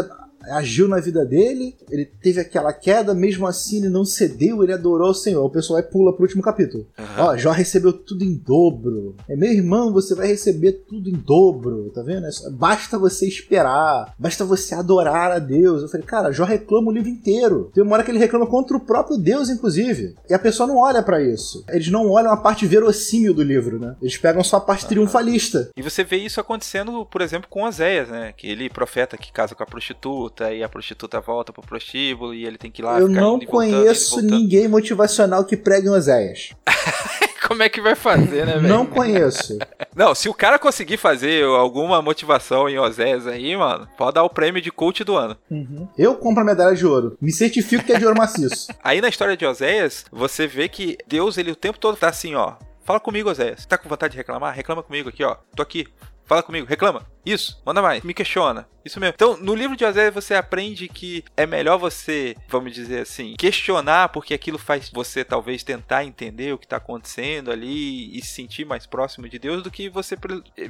agiu 0.51 0.89
na 0.89 1.01
vida 1.01 1.25
dele, 1.25 1.75
ele 1.91 2.05
teve 2.05 2.41
aquela 2.41 2.73
queda, 2.73 3.15
mesmo 3.15 3.47
assim 3.47 3.79
ele 3.79 3.89
não 3.89 4.05
cedeu, 4.05 4.63
ele 4.63 4.73
adorou 4.73 5.11
o 5.11 5.15
Senhor. 5.15 5.45
O 5.45 5.51
pessoal 5.51 5.81
vai 5.81 5.91
pula 5.91 6.13
pro 6.13 6.23
último 6.23 6.43
capítulo. 6.43 6.87
Uhum. 6.99 7.05
Ó, 7.19 7.37
Jó 7.37 7.51
recebeu 7.51 7.93
tudo 7.93 8.25
em 8.25 8.35
dobro. 8.35 9.17
É 9.29 9.37
meu 9.37 9.51
irmão, 9.51 9.93
você 9.93 10.15
vai 10.15 10.27
receber 10.27 10.85
tudo 10.89 11.09
em 11.09 11.13
dobro, 11.13 11.91
tá 11.95 12.03
vendo? 12.03 12.27
É 12.27 12.31
basta 12.51 12.99
você 12.99 13.27
esperar, 13.27 14.15
basta 14.19 14.45
você 14.45 14.75
adorar 14.75 15.31
a 15.31 15.39
Deus. 15.39 15.83
Eu 15.83 15.89
falei, 15.89 16.07
cara, 16.07 16.33
Jó 16.33 16.45
reclama 16.45 16.91
o 16.91 16.95
livro 16.95 17.09
inteiro. 17.09 17.71
Tem 17.75 17.83
uma 17.83 17.95
hora 17.95 18.05
que 18.05 18.11
ele 18.11 18.19
reclama 18.19 18.47
contra 18.47 18.77
o 18.77 18.81
próprio 18.81 19.17
Deus, 19.17 19.49
inclusive. 19.49 20.15
E 20.29 20.35
a 20.35 20.39
pessoa 20.39 20.67
não 20.67 20.79
olha 20.79 21.03
para 21.03 21.23
isso. 21.23 21.65
Eles 21.69 21.89
não 21.89 22.11
olham 22.11 22.33
a 22.33 22.37
parte 22.37 22.67
verossímil 22.67 23.35
do 23.35 23.43
livro, 23.43 23.79
né? 23.79 23.97
Eles 24.01 24.17
pegam 24.17 24.43
só 24.43 24.57
a 24.57 24.61
parte 24.61 24.83
uhum. 24.83 24.89
triunfalista. 24.89 25.71
E 25.77 25.83
você 25.83 26.05
vê 26.05 26.17
isso 26.17 26.41
acontecendo, 26.41 27.05
por 27.07 27.21
exemplo, 27.21 27.49
com 27.49 27.65
Oséias, 27.65 28.09
né? 28.09 28.33
Que 28.37 28.49
ele 28.49 28.69
profeta 28.69 29.17
que 29.17 29.33
casa 29.33 29.55
com 29.55 29.63
a 29.63 29.67
prostituta 29.67 30.38
prostituta 30.39 30.55
e 30.55 30.63
a 30.63 30.69
prostituta 30.69 31.21
volta 31.21 31.53
pro 31.53 31.63
prostíbulo 31.63 32.33
e 32.33 32.47
ele 32.47 32.57
tem 32.57 32.71
que 32.71 32.81
ir 32.81 32.85
lá 32.85 33.01
Eu 33.01 33.09
não 33.09 33.41
conheço 33.41 34.23
ninguém 34.23 34.69
motivacional 34.69 35.45
que 35.45 35.57
pregue 35.57 35.89
em 35.89 35.91
Oséias. 35.91 36.51
Como 37.47 37.63
é 37.63 37.69
que 37.69 37.81
vai 37.81 37.95
fazer, 37.95 38.45
né, 38.45 38.55
velho? 38.59 38.69
Não 38.69 38.85
conheço. 38.85 39.57
Não, 39.97 40.15
se 40.15 40.29
o 40.29 40.35
cara 40.35 40.59
conseguir 40.59 40.99
fazer 40.99 41.45
alguma 41.45 42.03
motivação 42.03 42.69
em 42.69 42.79
Oséias 42.79 43.27
aí, 43.27 43.57
mano, 43.57 43.89
pode 43.97 44.15
dar 44.15 44.23
o 44.23 44.29
prêmio 44.29 44.61
de 44.61 44.71
coach 44.71 45.03
do 45.03 45.17
ano. 45.17 45.35
Uhum. 45.51 45.89
Eu 45.97 46.15
compro 46.15 46.43
a 46.43 46.45
medalha 46.45 46.77
de 46.77 46.87
ouro. 46.87 47.17
Me 47.21 47.33
certifico 47.33 47.85
que 47.85 47.93
é 47.93 47.99
de 47.99 48.05
ouro 48.05 48.19
maciço. 48.19 48.69
aí 48.85 49.01
na 49.01 49.09
história 49.09 49.35
de 49.35 49.47
Oséias, 49.47 50.05
você 50.13 50.47
vê 50.47 50.69
que 50.69 50.99
Deus, 51.07 51.39
ele 51.39 51.51
o 51.51 51.57
tempo 51.57 51.79
todo 51.79 51.97
tá 51.97 52.09
assim, 52.09 52.35
ó. 52.35 52.57
Fala 52.85 53.01
comigo, 53.01 53.31
Oséias. 53.31 53.65
Tá 53.65 53.79
com 53.79 53.89
vontade 53.89 54.13
de 54.13 54.19
reclamar? 54.19 54.55
Reclama 54.55 54.83
comigo 54.83 55.09
aqui, 55.09 55.25
ó. 55.25 55.37
Tô 55.57 55.63
aqui. 55.63 55.87
Fala 56.27 56.43
comigo, 56.43 56.67
reclama. 56.69 57.07
Isso, 57.29 57.61
manda 57.65 57.83
mais, 57.83 58.03
me 58.03 58.15
questiona. 58.15 58.67
Isso 58.89 58.99
mesmo. 58.99 59.15
Então, 59.15 59.37
no 59.37 59.55
livro 59.55 59.77
de 59.77 59.85
Oséias 59.85 60.15
você 60.15 60.35
aprende 60.35 60.89
que 60.89 61.23
é 61.37 61.45
melhor 61.45 61.79
você, 61.79 62.35
vamos 62.49 62.73
dizer 62.73 63.01
assim, 63.01 63.35
questionar, 63.37 64.09
porque 64.09 64.33
aquilo 64.33 64.57
faz 64.57 64.89
você 64.89 65.23
talvez 65.23 65.63
tentar 65.63 66.05
entender 66.05 66.55
o 66.55 66.59
que 66.59 66.65
está 66.65 66.79
acontecendo 66.79 67.51
ali 67.51 68.17
e 68.17 68.25
se 68.25 68.33
sentir 68.33 68.65
mais 68.65 68.87
próximo 68.87 69.29
de 69.29 69.39
Deus 69.39 69.63
do 69.63 69.71
que 69.71 69.91
você 69.91 70.17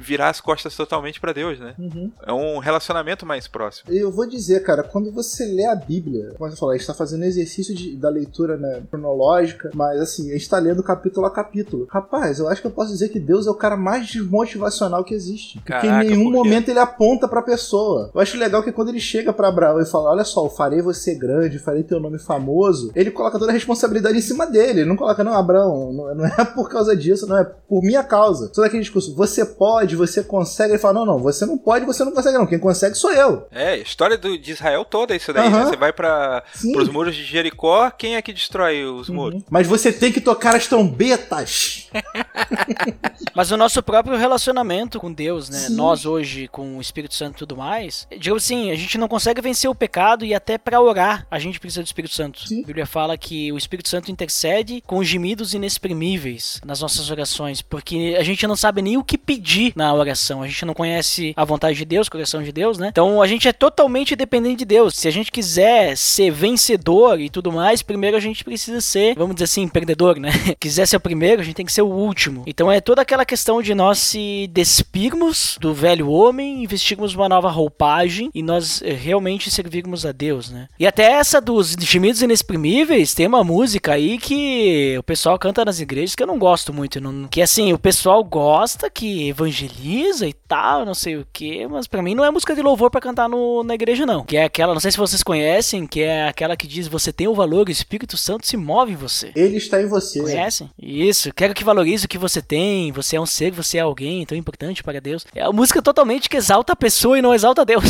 virar 0.01 0.29
as 0.29 0.41
costas 0.41 0.75
totalmente 0.75 1.19
para 1.19 1.31
Deus, 1.31 1.59
né? 1.59 1.75
Uhum. 1.79 2.11
É 2.25 2.33
um 2.33 2.57
relacionamento 2.57 3.25
mais 3.25 3.47
próximo. 3.47 3.93
Eu 3.93 4.11
vou 4.11 4.27
dizer, 4.27 4.63
cara, 4.63 4.83
quando 4.83 5.11
você 5.13 5.45
lê 5.45 5.65
a 5.65 5.75
Bíblia, 5.75 6.33
como 6.37 6.51
eu 6.51 6.57
falei, 6.57 6.75
a 6.75 6.77
gente 6.77 6.89
está 6.89 6.93
fazendo 6.93 7.23
exercício 7.23 7.73
de, 7.73 7.95
da 7.95 8.09
leitura 8.09 8.57
né, 8.57 8.83
cronológica, 8.91 9.71
mas 9.73 9.99
assim, 10.01 10.29
a 10.29 10.33
gente 10.33 10.41
está 10.41 10.59
lendo 10.59 10.83
capítulo 10.83 11.25
a 11.25 11.31
capítulo. 11.31 11.87
Rapaz, 11.89 12.39
eu 12.39 12.49
acho 12.49 12.59
que 12.59 12.67
eu 12.67 12.71
posso 12.71 12.91
dizer 12.91 13.09
que 13.09 13.19
Deus 13.19 13.47
é 13.47 13.51
o 13.51 13.55
cara 13.55 13.77
mais 13.77 14.11
desmotivacional 14.11 15.05
que 15.05 15.13
existe. 15.13 15.59
Caraca, 15.61 15.87
porque 15.87 16.13
em 16.13 16.17
nenhum 16.17 16.31
momento 16.49 16.69
ele 16.69 16.79
aponta 16.79 17.27
pra 17.27 17.41
pessoa. 17.41 18.11
Eu 18.13 18.21
acho 18.21 18.37
legal 18.37 18.63
que 18.63 18.71
quando 18.71 18.89
ele 18.89 18.99
chega 18.99 19.31
para 19.31 19.47
Abraão 19.47 19.79
e 19.79 19.85
fala: 19.85 20.11
Olha 20.11 20.23
só, 20.23 20.45
eu 20.45 20.49
farei 20.49 20.81
você 20.81 21.15
grande, 21.15 21.59
farei 21.59 21.83
teu 21.83 21.99
nome 21.99 22.19
famoso, 22.19 22.91
ele 22.95 23.11
coloca 23.11 23.39
toda 23.39 23.51
a 23.51 23.53
responsabilidade 23.53 24.17
em 24.17 24.21
cima 24.21 24.45
dele. 24.45 24.81
Ele 24.81 24.89
não 24.89 24.95
coloca, 24.95 25.23
não, 25.23 25.33
Abraão, 25.33 25.93
não, 25.93 26.15
não 26.15 26.25
é 26.25 26.45
por 26.53 26.69
causa 26.69 26.95
disso, 26.95 27.27
não, 27.27 27.37
é 27.37 27.43
por 27.43 27.81
minha 27.81 28.03
causa. 28.03 28.51
Só 28.53 28.61
daquele 28.61 28.81
discurso: 28.81 29.15
Você 29.15 29.45
pode, 29.45 29.95
você 29.95 30.23
consegue. 30.23 30.73
Ele 30.73 30.79
fala: 30.79 30.93
Não, 30.95 31.05
não, 31.05 31.19
você 31.19 31.45
não 31.45 31.57
pode, 31.57 31.85
você 31.85 32.03
não 32.03 32.11
consegue, 32.11 32.37
não. 32.37 32.47
Quem 32.47 32.59
consegue 32.59 32.95
sou 32.95 33.11
eu. 33.11 33.47
É, 33.51 33.69
a 33.69 33.77
história 33.77 34.17
do, 34.17 34.37
de 34.37 34.51
Israel 34.51 34.85
toda 34.85 35.13
é 35.13 35.17
isso 35.17 35.31
daí, 35.33 35.49
né? 35.49 35.65
Você 35.65 35.77
vai 35.77 35.93
para 35.93 36.43
os 36.63 36.89
muros 36.89 37.15
de 37.15 37.23
Jericó, 37.23 37.89
quem 37.91 38.15
é 38.15 38.21
que 38.21 38.33
destrói 38.33 38.83
os 38.85 39.09
uhum. 39.09 39.15
muros? 39.15 39.43
Mas 39.49 39.67
você 39.67 39.91
tem 39.91 40.11
que 40.11 40.21
tocar 40.21 40.55
as 40.55 40.67
trombetas. 40.67 41.89
Mas 43.35 43.51
o 43.51 43.57
nosso 43.57 43.81
próprio 43.81 44.17
relacionamento 44.17 44.99
com 44.99 45.11
Deus, 45.11 45.49
né? 45.49 45.59
Sim. 45.59 45.75
Nós 45.75 46.05
hoje 46.05 46.28
hoje 46.29 46.47
com 46.47 46.77
o 46.77 46.81
Espírito 46.81 47.15
Santo 47.15 47.37
e 47.37 47.39
tudo 47.39 47.57
mais, 47.57 48.07
digamos 48.17 48.43
assim, 48.43 48.69
a 48.69 48.75
gente 48.75 48.97
não 48.97 49.07
consegue 49.07 49.41
vencer 49.41 49.69
o 49.69 49.73
pecado 49.73 50.23
e 50.23 50.33
até 50.33 50.57
para 50.57 50.79
orar 50.79 51.25
a 51.31 51.39
gente 51.39 51.59
precisa 51.59 51.81
do 51.81 51.87
Espírito 51.87 52.13
Santo. 52.13 52.47
Sim. 52.47 52.63
A 52.63 52.67
Bíblia 52.67 52.85
fala 52.85 53.17
que 53.17 53.51
o 53.51 53.57
Espírito 53.57 53.89
Santo 53.89 54.11
intercede 54.11 54.83
com 54.85 55.03
gemidos 55.03 55.53
inexprimíveis 55.55 56.61
nas 56.63 56.81
nossas 56.81 57.09
orações, 57.09 57.61
porque 57.63 58.15
a 58.17 58.23
gente 58.23 58.45
não 58.45 58.55
sabe 58.55 58.81
nem 58.81 58.97
o 58.97 59.03
que 59.03 59.17
pedir 59.17 59.73
na 59.75 59.91
oração, 59.93 60.43
a 60.43 60.47
gente 60.47 60.65
não 60.65 60.73
conhece 60.73 61.33
a 61.35 61.43
vontade 61.43 61.77
de 61.77 61.85
Deus, 61.85 62.07
o 62.07 62.11
coração 62.11 62.43
de 62.43 62.51
Deus, 62.51 62.77
né? 62.77 62.89
Então 62.91 63.21
a 63.21 63.27
gente 63.27 63.47
é 63.47 63.53
totalmente 63.53 64.15
dependente 64.15 64.59
de 64.59 64.65
Deus. 64.65 64.95
Se 64.95 65.07
a 65.07 65.11
gente 65.11 65.31
quiser 65.31 65.97
ser 65.97 66.31
vencedor 66.31 67.19
e 67.19 67.29
tudo 67.29 67.51
mais, 67.51 67.81
primeiro 67.81 68.15
a 68.15 68.19
gente 68.19 68.43
precisa 68.43 68.81
ser, 68.81 69.15
vamos 69.15 69.35
dizer 69.35 69.45
assim, 69.45 69.67
perdedor, 69.67 70.19
né? 70.19 70.29
quiser 70.59 70.85
ser 70.85 70.97
o 70.97 71.01
primeiro, 71.01 71.41
a 71.41 71.45
gente 71.45 71.55
tem 71.55 71.65
que 71.65 71.73
ser 71.73 71.81
o 71.81 71.87
último. 71.87 72.43
Então 72.45 72.71
é 72.71 72.79
toda 72.79 73.01
aquela 73.01 73.25
questão 73.25 73.61
de 73.61 73.73
nós 73.73 73.97
se 73.97 74.47
despirmos 74.51 75.57
do 75.59 75.73
velho 75.73 76.07
homem, 76.19 76.63
investirmos 76.63 77.13
uma 77.15 77.29
nova 77.29 77.49
roupagem 77.49 78.29
e 78.33 78.41
nós 78.43 78.81
eh, 78.81 78.93
realmente 78.93 79.49
servirmos 79.51 80.05
a 80.05 80.11
Deus, 80.11 80.49
né? 80.49 80.67
E 80.79 80.85
até 80.87 81.03
essa 81.11 81.39
dos 81.41 81.75
gemidos 81.79 82.21
inexprimíveis, 82.21 83.13
tem 83.13 83.27
uma 83.27 83.43
música 83.43 83.93
aí 83.93 84.17
que 84.17 84.95
o 84.97 85.03
pessoal 85.03 85.37
canta 85.39 85.63
nas 85.65 85.79
igrejas 85.79 86.15
que 86.15 86.23
eu 86.23 86.27
não 86.27 86.37
gosto 86.39 86.73
muito, 86.73 86.99
não- 86.99 87.27
que 87.27 87.41
assim, 87.41 87.71
o 87.73 87.79
pessoal 87.79 88.23
gosta, 88.23 88.89
que 88.89 89.29
evangeliza 89.29 90.27
e 90.27 90.33
tal, 90.33 90.85
não 90.85 90.93
sei 90.93 91.17
o 91.17 91.27
que, 91.31 91.67
mas 91.67 91.87
pra 91.87 92.01
mim 92.01 92.15
não 92.15 92.25
é 92.25 92.31
música 92.31 92.55
de 92.55 92.61
louvor 92.61 92.89
pra 92.91 93.01
cantar 93.01 93.29
no, 93.29 93.63
na 93.63 93.75
igreja 93.75 94.05
não. 94.05 94.23
Que 94.23 94.37
é 94.37 94.43
aquela, 94.43 94.73
não 94.73 94.79
sei 94.81 94.91
se 94.91 94.97
vocês 94.97 95.23
conhecem, 95.23 95.85
que 95.87 96.01
é 96.01 96.27
aquela 96.27 96.55
que 96.57 96.67
diz 96.67 96.87
você 96.87 97.11
tem 97.13 97.27
o 97.27 97.33
valor, 97.35 97.67
o 97.67 97.71
Espírito 97.71 98.17
Santo 98.17 98.45
se 98.47 98.57
move 98.57 98.93
em 98.93 98.95
você. 98.95 99.31
Ele 99.35 99.57
está 99.57 99.81
em 99.81 99.87
você. 99.87 100.21
Conhecem? 100.21 100.69
Isso. 100.81 101.31
Quero 101.33 101.53
que 101.53 101.63
valorize 101.63 102.05
o 102.05 102.09
que 102.09 102.17
você 102.17 102.41
tem. 102.41 102.91
Você 102.91 103.15
é 103.15 103.21
um 103.21 103.25
ser, 103.25 103.51
você 103.51 103.77
é 103.77 103.81
alguém 103.81 104.25
tão 104.25 104.37
importante 104.37 104.83
para 104.83 104.99
Deus. 104.99 105.25
É 105.35 105.43
uma 105.43 105.53
música 105.53 105.81
totalmente 105.81 106.08
que 106.17 106.37
exalta 106.37 106.73
a 106.73 106.75
pessoa 106.75 107.19
e 107.19 107.21
não 107.21 107.33
exalta 107.35 107.65
Deus. 107.65 107.83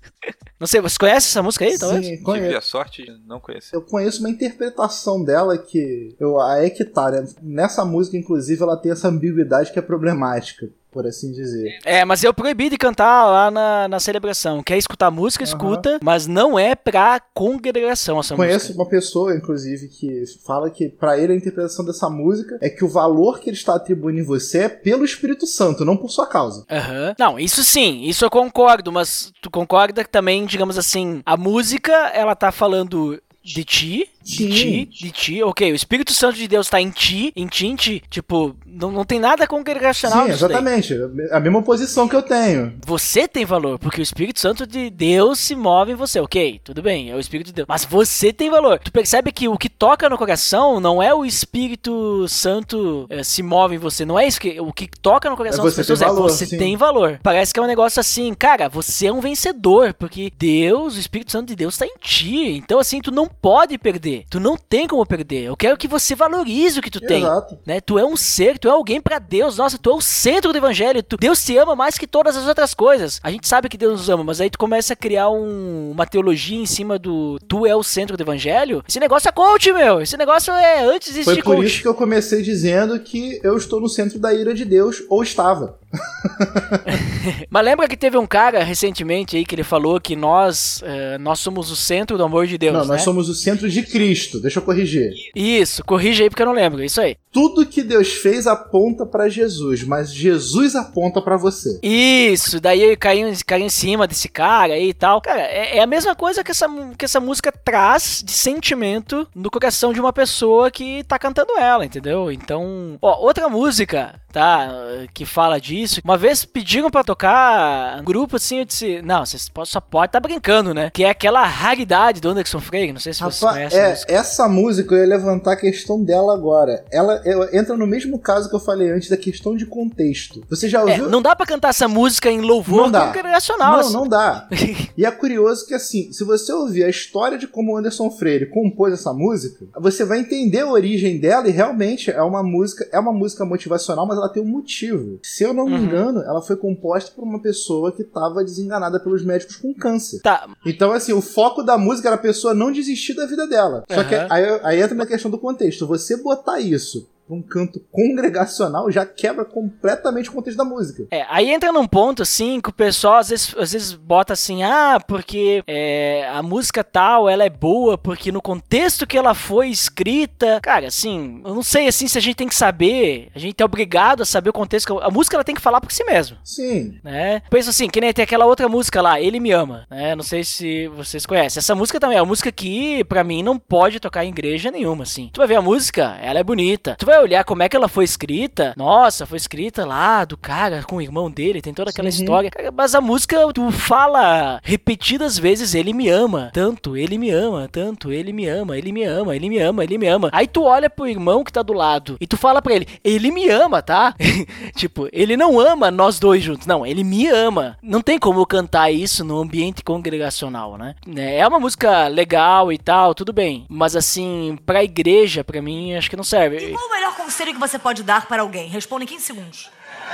não 0.58 0.66
sei, 0.66 0.80
você 0.80 0.98
conhece 0.98 1.28
essa 1.28 1.42
música 1.42 1.64
aí, 1.64 1.76
talvez? 1.78 2.04
Sim, 2.04 2.12
Tive 2.12 2.24
conheço. 2.24 2.56
a 2.56 2.60
sorte 2.62 3.02
de 3.02 3.12
não 3.26 3.40
conhecer. 3.40 3.76
Eu 3.76 3.82
conheço 3.82 4.20
uma 4.20 4.30
interpretação 4.30 5.22
dela 5.22 5.58
que 5.58 6.14
eu 6.18 6.40
aí 6.40 6.66
é 6.66 6.70
que 6.70 6.84
tá, 6.84 7.10
né? 7.10 7.26
Nessa 7.42 7.84
música, 7.84 8.16
inclusive, 8.16 8.62
ela 8.62 8.76
tem 8.76 8.92
essa 8.92 9.08
ambiguidade 9.08 9.72
que 9.72 9.78
é 9.78 9.82
problemática, 9.82 10.70
por 10.96 11.06
assim 11.06 11.30
dizer. 11.30 11.78
É, 11.84 12.06
mas 12.06 12.24
eu 12.24 12.32
proibi 12.32 12.70
de 12.70 12.78
cantar 12.78 13.26
lá 13.26 13.50
na, 13.50 13.86
na 13.86 14.00
celebração. 14.00 14.62
Quer 14.62 14.78
escutar 14.78 15.10
música, 15.10 15.44
escuta, 15.44 15.98
mas 16.02 16.26
não 16.26 16.58
é 16.58 16.74
pra 16.74 17.20
congregação 17.34 18.18
essa 18.18 18.34
Conheço 18.34 18.68
música. 18.68 18.78
uma 18.82 18.88
pessoa, 18.88 19.34
inclusive, 19.36 19.88
que 19.88 20.24
fala 20.46 20.70
que 20.70 20.88
pra 20.88 21.18
ele 21.18 21.34
a 21.34 21.36
interpretação 21.36 21.84
dessa 21.84 22.08
música 22.08 22.56
é 22.62 22.70
que 22.70 22.82
o 22.82 22.88
valor 22.88 23.40
que 23.40 23.50
ele 23.50 23.58
está 23.58 23.74
atribuindo 23.74 24.20
em 24.20 24.24
você 24.24 24.60
é 24.60 24.68
pelo 24.70 25.04
Espírito 25.04 25.46
Santo, 25.46 25.84
não 25.84 25.98
por 25.98 26.08
sua 26.08 26.26
causa. 26.26 26.64
Aham. 26.70 27.14
Não, 27.18 27.38
isso 27.38 27.62
sim, 27.62 28.04
isso 28.04 28.24
eu 28.24 28.30
concordo, 28.30 28.90
mas 28.90 29.30
tu 29.42 29.50
concorda 29.50 30.02
que 30.02 30.08
também, 30.08 30.46
digamos 30.46 30.78
assim, 30.78 31.20
a 31.26 31.36
música, 31.36 31.92
ela 32.14 32.34
tá 32.34 32.50
falando 32.50 33.20
de 33.44 33.64
ti, 33.64 34.08
de 34.26 34.48
ti, 34.50 34.84
de 34.86 35.10
ti, 35.10 35.42
ok, 35.42 35.70
o 35.72 35.74
Espírito 35.74 36.12
Santo 36.12 36.36
de 36.36 36.48
Deus 36.48 36.68
tá 36.68 36.80
em 36.80 36.90
ti, 36.90 37.32
em 37.36 37.46
ti, 37.46 37.66
em 37.66 37.76
ti, 37.76 38.02
tipo, 38.10 38.56
não, 38.66 38.90
não 38.90 39.04
tem 39.04 39.20
nada 39.20 39.46
congregacional 39.46 40.24
Sim, 40.24 40.30
nisso 40.32 40.48
daí. 40.48 40.56
exatamente. 40.56 40.94
A 41.30 41.38
mesma 41.40 41.62
posição 41.62 42.08
que 42.08 42.16
eu 42.16 42.22
tenho. 42.22 42.74
Você 42.84 43.28
tem 43.28 43.44
valor, 43.44 43.78
porque 43.78 44.00
o 44.00 44.02
Espírito 44.02 44.40
Santo 44.40 44.66
de 44.66 44.90
Deus 44.90 45.38
se 45.38 45.54
move 45.54 45.92
em 45.92 45.94
você, 45.94 46.18
ok? 46.20 46.60
Tudo 46.64 46.82
bem, 46.82 47.10
é 47.10 47.14
o 47.14 47.20
Espírito 47.20 47.46
de 47.46 47.52
Deus. 47.52 47.66
Mas 47.68 47.84
você 47.84 48.32
tem 48.32 48.50
valor. 48.50 48.78
Tu 48.80 48.90
percebe 48.90 49.30
que 49.30 49.48
o 49.48 49.56
que 49.56 49.68
toca 49.68 50.08
no 50.08 50.18
coração 50.18 50.80
não 50.80 51.02
é 51.02 51.14
o 51.14 51.24
Espírito 51.24 52.26
Santo 52.28 53.06
eh, 53.08 53.22
se 53.22 53.42
move 53.42 53.76
em 53.76 53.78
você, 53.78 54.04
não 54.04 54.18
é 54.18 54.26
isso 54.26 54.40
que 54.40 54.60
o 54.60 54.72
que 54.72 54.88
toca 55.00 55.30
no 55.30 55.36
coração 55.36 55.62
É 55.62 55.64
das 55.64 55.74
você 55.74 55.80
pessoas 55.82 56.02
é 56.02 56.06
valor, 56.06 56.22
você 56.30 56.46
sim. 56.46 56.58
tem 56.58 56.76
valor. 56.76 57.20
Parece 57.22 57.52
que 57.52 57.60
é 57.60 57.62
um 57.62 57.66
negócio 57.66 58.00
assim, 58.00 58.34
cara, 58.34 58.68
você 58.68 59.06
é 59.06 59.12
um 59.12 59.20
vencedor, 59.20 59.94
porque 59.94 60.32
Deus, 60.36 60.96
o 60.96 61.00
Espírito 61.00 61.32
Santo 61.32 61.48
de 61.48 61.56
Deus 61.56 61.76
tá 61.76 61.86
em 61.86 61.94
ti. 62.00 62.56
Então 62.56 62.78
assim, 62.78 63.00
tu 63.00 63.10
não 63.10 63.26
pode 63.26 63.78
perder. 63.78 64.15
Tu 64.30 64.38
não 64.40 64.56
tem 64.56 64.86
como 64.86 65.04
perder. 65.04 65.44
Eu 65.44 65.56
quero 65.56 65.76
que 65.76 65.88
você 65.88 66.14
valorize 66.14 66.78
o 66.78 66.82
que 66.82 66.90
tu 66.90 67.00
tem 67.00 67.22
Exato. 67.22 67.58
né? 67.66 67.80
Tu 67.80 67.98
é 67.98 68.04
um 68.04 68.16
ser, 68.16 68.58
tu 68.58 68.68
é 68.68 68.70
alguém 68.70 69.00
pra 69.00 69.18
Deus. 69.18 69.56
Nossa, 69.56 69.76
tu 69.78 69.90
é 69.90 69.94
o 69.94 70.00
centro 70.00 70.52
do 70.52 70.58
evangelho. 70.58 71.02
Tu- 71.02 71.16
Deus 71.16 71.44
te 71.44 71.56
ama 71.56 71.74
mais 71.76 71.98
que 71.98 72.06
todas 72.06 72.36
as 72.36 72.46
outras 72.46 72.74
coisas. 72.74 73.20
A 73.22 73.30
gente 73.30 73.46
sabe 73.48 73.68
que 73.68 73.76
Deus 73.76 73.92
nos 74.00 74.08
ama, 74.08 74.24
mas 74.24 74.40
aí 74.40 74.48
tu 74.50 74.58
começa 74.58 74.92
a 74.92 74.96
criar 74.96 75.28
um- 75.30 75.90
uma 75.90 76.06
teologia 76.06 76.58
em 76.58 76.66
cima 76.66 76.98
do 76.98 77.38
tu 77.48 77.66
é 77.66 77.74
o 77.74 77.82
centro 77.82 78.16
do 78.16 78.22
evangelho. 78.22 78.82
Esse 78.88 79.00
negócio 79.00 79.28
é 79.28 79.32
coach, 79.32 79.72
meu. 79.72 80.00
Esse 80.00 80.16
negócio 80.16 80.52
é 80.52 80.84
antes 80.84 81.12
de 81.14 81.24
Foi 81.24 81.36
por 81.36 81.56
coach. 81.56 81.66
isso 81.66 81.82
que 81.82 81.88
eu 81.88 81.94
comecei 81.94 82.42
dizendo 82.42 82.98
que 83.00 83.40
eu 83.42 83.56
estou 83.56 83.80
no 83.80 83.88
centro 83.88 84.18
da 84.18 84.32
ira 84.32 84.54
de 84.54 84.64
Deus, 84.64 85.02
ou 85.08 85.22
estava. 85.22 85.78
Mas 87.50 87.64
lembra 87.64 87.88
que 87.88 87.96
teve 87.96 88.16
um 88.16 88.26
cara 88.26 88.62
recentemente 88.62 89.36
aí 89.36 89.44
que 89.44 89.54
ele 89.54 89.64
falou 89.64 90.00
que 90.00 90.14
nós 90.14 90.82
eh, 90.84 91.18
nós 91.18 91.38
somos 91.38 91.70
o 91.70 91.76
centro 91.76 92.16
do 92.16 92.24
amor 92.24 92.46
de 92.46 92.58
Deus, 92.58 92.74
não, 92.74 92.82
né? 92.82 92.88
nós 92.88 93.02
somos 93.02 93.28
o 93.28 93.34
centro 93.34 93.68
de 93.68 93.82
Cristo. 93.82 94.40
Deixa 94.40 94.58
eu 94.58 94.62
corrigir. 94.62 95.12
Isso, 95.34 95.84
corrige 95.84 96.22
aí 96.22 96.30
porque 96.30 96.42
eu 96.42 96.46
não 96.46 96.52
lembro. 96.52 96.82
Isso 96.82 97.00
aí. 97.00 97.16
Tudo 97.32 97.66
que 97.66 97.82
Deus 97.82 98.12
fez 98.12 98.46
aponta 98.46 99.04
pra 99.04 99.28
Jesus, 99.28 99.82
mas 99.84 100.12
Jesus 100.12 100.74
aponta 100.74 101.20
pra 101.20 101.36
você. 101.36 101.78
Isso, 101.82 102.60
daí 102.60 102.82
eu 102.82 102.96
caí, 102.96 103.36
caí 103.44 103.62
em 103.62 103.68
cima 103.68 104.06
desse 104.06 104.28
cara 104.28 104.74
aí 104.74 104.90
e 104.90 104.94
tal. 104.94 105.20
Cara, 105.20 105.42
é, 105.42 105.78
é 105.78 105.82
a 105.82 105.86
mesma 105.86 106.14
coisa 106.14 106.42
que 106.42 106.50
essa, 106.50 106.66
que 106.96 107.04
essa 107.04 107.20
música 107.20 107.52
traz 107.52 108.22
de 108.24 108.32
sentimento 108.32 109.26
no 109.34 109.50
coração 109.50 109.92
de 109.92 110.00
uma 110.00 110.12
pessoa 110.12 110.70
que 110.70 111.04
tá 111.04 111.18
cantando 111.18 111.58
ela, 111.58 111.84
entendeu? 111.84 112.32
Então, 112.32 112.98
ó, 113.02 113.20
outra 113.20 113.48
música, 113.48 114.20
tá, 114.32 114.68
que 115.12 115.24
fala 115.24 115.60
disso. 115.80 116.00
Uma 116.04 116.16
vez 116.16 116.44
pediram 116.44 116.90
pra 116.90 117.04
tocar 117.04 118.00
um 118.00 118.04
grupo 118.04 118.36
assim, 118.36 118.58
eu 118.60 118.64
disse, 118.64 119.02
não, 119.02 119.24
vocês 119.24 119.50
só 119.64 119.80
pode 119.80 120.12
tá 120.12 120.20
brincando, 120.20 120.72
né? 120.72 120.90
Que 120.92 121.04
é 121.04 121.10
aquela 121.10 121.44
raridade 121.44 122.20
do 122.20 122.28
Anderson 122.30 122.60
Freire, 122.60 122.92
não 122.92 123.00
sei 123.00 123.12
se 123.12 123.20
vocês 123.20 123.40
Rapaz, 123.40 123.56
conhecem 123.56 123.80
a 123.80 123.82
é, 123.84 123.90
música. 123.90 124.12
essa 124.12 124.48
música 124.48 124.94
eu 124.94 125.00
ia 125.00 125.06
levantar 125.06 125.52
a 125.52 125.56
questão 125.56 126.02
dela 126.02 126.32
agora. 126.34 126.84
Ela, 126.90 127.20
ela 127.24 127.48
entra 127.56 127.76
no 127.76 127.86
mesmo 127.86 128.18
caso 128.18 128.48
que 128.48 128.54
eu 128.54 128.60
falei 128.60 128.90
antes 128.90 129.08
da 129.10 129.16
questão 129.16 129.56
de 129.56 129.66
contexto. 129.66 130.42
Você 130.48 130.68
já 130.68 130.80
É, 130.80 130.82
ouviu? 130.82 131.08
não 131.10 131.20
dá 131.22 131.34
pra 131.34 131.46
cantar 131.46 131.70
essa 131.70 131.88
música 131.88 132.30
em 132.30 132.40
louvor 132.40 132.82
Não 132.82 132.90
dá. 132.90 133.06
congregacional. 133.06 133.72
Não, 133.72 133.80
assim. 133.80 133.92
não 133.92 134.08
dá. 134.08 134.48
E 134.96 135.04
é 135.04 135.10
curioso 135.10 135.66
que, 135.66 135.74
assim, 135.74 136.10
se 136.12 136.24
você 136.24 136.50
ouvir 136.52 136.84
a 136.84 136.88
história 136.88 137.36
de 137.36 137.46
como 137.46 137.74
o 137.74 137.76
Anderson 137.76 138.10
Freire 138.10 138.46
compôs 138.46 138.94
essa 138.94 139.12
música, 139.12 139.66
você 139.78 140.04
vai 140.06 140.20
entender 140.20 140.60
a 140.60 140.70
origem 140.70 141.18
dela 141.20 141.46
e 141.48 141.50
realmente 141.52 142.10
é 142.10 142.22
uma 142.22 142.42
música, 142.42 142.88
é 142.90 142.98
uma 142.98 143.12
música 143.12 143.44
motivacional, 143.44 144.06
mas 144.06 144.16
ela 144.16 144.28
tem 144.30 144.42
um 144.42 144.46
motivo. 144.48 145.18
Se 145.22 145.44
eu 145.44 145.52
não 145.52 145.65
me 145.68 145.76
Uhum. 145.76 145.84
engano, 145.84 146.20
ela 146.22 146.40
foi 146.42 146.56
composta 146.56 147.10
por 147.14 147.24
uma 147.24 147.40
pessoa 147.40 147.92
que 147.92 148.02
estava 148.02 148.42
desenganada 148.44 148.98
pelos 149.00 149.24
médicos 149.24 149.56
com 149.56 149.72
câncer. 149.74 150.20
Tá, 150.22 150.48
Então, 150.64 150.92
assim, 150.92 151.12
o 151.12 151.20
foco 151.20 151.62
da 151.62 151.76
música 151.78 152.08
era 152.08 152.16
a 152.16 152.18
pessoa 152.20 152.54
não 152.54 152.72
desistir 152.72 153.14
da 153.14 153.26
vida 153.26 153.46
dela. 153.46 153.84
Só 153.90 154.04
que 154.04 154.14
aí, 154.14 154.60
aí 154.62 154.80
entra 154.82 154.94
na 154.94 155.06
questão 155.06 155.30
do 155.30 155.38
contexto. 155.38 155.86
Você 155.86 156.16
botar 156.16 156.60
isso 156.60 157.08
um 157.28 157.42
canto 157.42 157.80
congregacional 157.90 158.90
já 158.90 159.04
quebra 159.04 159.44
completamente 159.44 160.28
o 160.28 160.32
contexto 160.32 160.58
da 160.58 160.64
música. 160.64 161.06
É, 161.10 161.26
aí 161.28 161.50
entra 161.50 161.72
num 161.72 161.86
ponto 161.86 162.22
assim 162.22 162.60
que 162.60 162.70
o 162.70 162.72
pessoal 162.72 163.16
às 163.16 163.28
vezes, 163.28 163.54
às 163.58 163.72
vezes 163.72 163.92
bota 163.92 164.32
assim, 164.32 164.62
ah, 164.62 165.00
porque 165.06 165.62
é, 165.66 166.28
a 166.32 166.42
música 166.42 166.84
tal, 166.84 167.28
ela 167.28 167.44
é 167.44 167.50
boa 167.50 167.98
porque 167.98 168.30
no 168.30 168.40
contexto 168.40 169.06
que 169.06 169.18
ela 169.18 169.34
foi 169.34 169.68
escrita, 169.68 170.60
cara, 170.62 170.86
assim, 170.86 171.40
eu 171.44 171.54
não 171.54 171.62
sei 171.62 171.88
assim 171.88 172.06
se 172.06 172.18
a 172.18 172.20
gente 172.20 172.36
tem 172.36 172.48
que 172.48 172.54
saber, 172.54 173.28
a 173.34 173.38
gente 173.38 173.60
é 173.60 173.64
obrigado 173.64 174.22
a 174.22 174.26
saber 174.26 174.50
o 174.50 174.52
contexto, 174.52 174.98
a 175.00 175.10
música 175.10 175.36
ela 175.36 175.44
tem 175.44 175.54
que 175.54 175.60
falar 175.60 175.80
por 175.80 175.92
si 175.92 176.04
mesma, 176.04 176.38
Sim. 176.44 176.98
né? 177.02 177.42
Pensa 177.50 177.70
assim, 177.70 177.88
que 177.88 178.00
nem 178.00 178.12
tem 178.12 178.22
aquela 178.22 178.46
outra 178.46 178.68
música 178.68 179.02
lá, 179.02 179.20
Ele 179.20 179.40
Me 179.40 179.50
Ama, 179.52 179.86
né? 179.90 180.14
Não 180.14 180.22
sei 180.22 180.44
se 180.44 180.88
vocês 180.88 181.26
conhecem. 181.26 181.58
Essa 181.58 181.74
música 181.74 181.98
também 181.98 182.18
é 182.18 182.22
uma 182.22 182.28
música 182.28 182.52
que 182.52 183.04
pra 183.04 183.24
mim 183.24 183.42
não 183.42 183.58
pode 183.58 184.00
tocar 184.00 184.24
em 184.24 184.28
igreja 184.28 184.70
nenhuma, 184.70 185.02
assim. 185.02 185.30
Tu 185.32 185.38
vai 185.38 185.46
ver 185.46 185.56
a 185.56 185.62
música, 185.62 186.16
ela 186.20 186.38
é 186.38 186.44
bonita. 186.44 186.96
Tu 186.98 187.06
vai 187.06 187.15
olhar 187.20 187.44
como 187.44 187.62
é 187.62 187.68
que 187.68 187.76
ela 187.76 187.88
foi 187.88 188.04
escrita. 188.04 188.74
Nossa, 188.76 189.26
foi 189.26 189.36
escrita 189.36 189.84
lá 189.84 190.24
do 190.24 190.36
cara 190.36 190.82
com 190.82 190.96
o 190.96 191.02
irmão 191.02 191.30
dele, 191.30 191.62
tem 191.62 191.74
toda 191.74 191.90
aquela 191.90 192.06
Uhum. 192.08 192.14
história. 192.14 192.50
Mas 192.74 192.94
a 192.94 193.00
música, 193.00 193.38
tu 193.52 193.70
fala 193.70 194.60
repetidas 194.62 195.38
vezes, 195.38 195.74
ele 195.74 195.92
me 195.92 196.08
ama. 196.08 196.50
Tanto, 196.52 196.96
ele 196.96 197.18
me 197.18 197.30
ama, 197.30 197.68
tanto, 197.70 198.12
ele 198.12 198.32
me 198.32 198.46
ama, 198.46 198.76
ele 198.78 198.92
me 198.92 199.04
ama, 199.04 199.34
ele 199.34 199.48
me 199.48 199.58
ama, 199.58 199.82
ele 199.84 199.98
me 199.98 200.06
ama. 200.06 200.28
Aí 200.32 200.46
tu 200.46 200.62
olha 200.64 200.88
pro 200.90 201.08
irmão 201.08 201.42
que 201.44 201.52
tá 201.52 201.62
do 201.62 201.72
lado 201.72 202.16
e 202.20 202.26
tu 202.26 202.36
fala 202.36 202.60
pra 202.62 202.74
ele, 202.74 202.86
ele 203.04 203.30
me 203.30 203.48
ama, 203.48 203.82
tá? 203.82 204.14
tipo, 204.76 205.08
ele 205.12 205.36
não 205.36 205.58
ama 205.58 205.90
nós 205.90 206.18
dois 206.18 206.42
juntos. 206.42 206.66
Não, 206.66 206.84
ele 206.86 207.02
me 207.04 207.26
ama. 207.28 207.76
Não 207.82 208.00
tem 208.00 208.18
como 208.18 208.40
eu 208.40 208.46
cantar 208.46 208.90
isso 208.90 209.24
no 209.24 209.38
ambiente 209.38 209.82
congregacional, 209.82 210.76
né? 210.76 210.94
É 211.16 211.46
uma 211.46 211.58
música 211.60 212.08
legal 212.08 212.72
e 212.72 212.78
tal, 212.78 213.14
tudo 213.14 213.32
bem. 213.32 213.64
Mas 213.68 213.94
assim, 213.96 214.58
pra 214.64 214.84
igreja, 214.84 215.42
pra 215.44 215.60
mim, 215.62 215.94
acho 215.94 216.08
que 216.10 216.16
não 216.16 216.22
E 216.22 216.26
serve. 216.26 216.56
o 216.74 216.88
melhor 217.06 217.16
conselho 217.16 217.52
que 217.52 217.60
você 217.60 217.78
pode 217.78 218.02
dar 218.02 218.26
para 218.26 218.42
alguém? 218.42 218.68
Responda 218.68 219.04
em 219.04 219.06
15 219.06 219.24
segundos. 219.24 219.70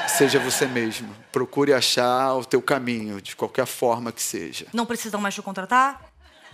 Seja 0.07 0.38
você 0.38 0.66
mesmo. 0.66 1.14
Procure 1.30 1.72
achar 1.72 2.34
o 2.34 2.45
teu 2.45 2.61
caminho, 2.61 3.20
de 3.20 3.34
qualquer 3.34 3.66
forma 3.66 4.12
que 4.12 4.22
seja. 4.22 4.66
Não 4.72 4.84
precisam 4.84 5.20
mais 5.20 5.34
te 5.34 5.43
contratar? 5.43 6.11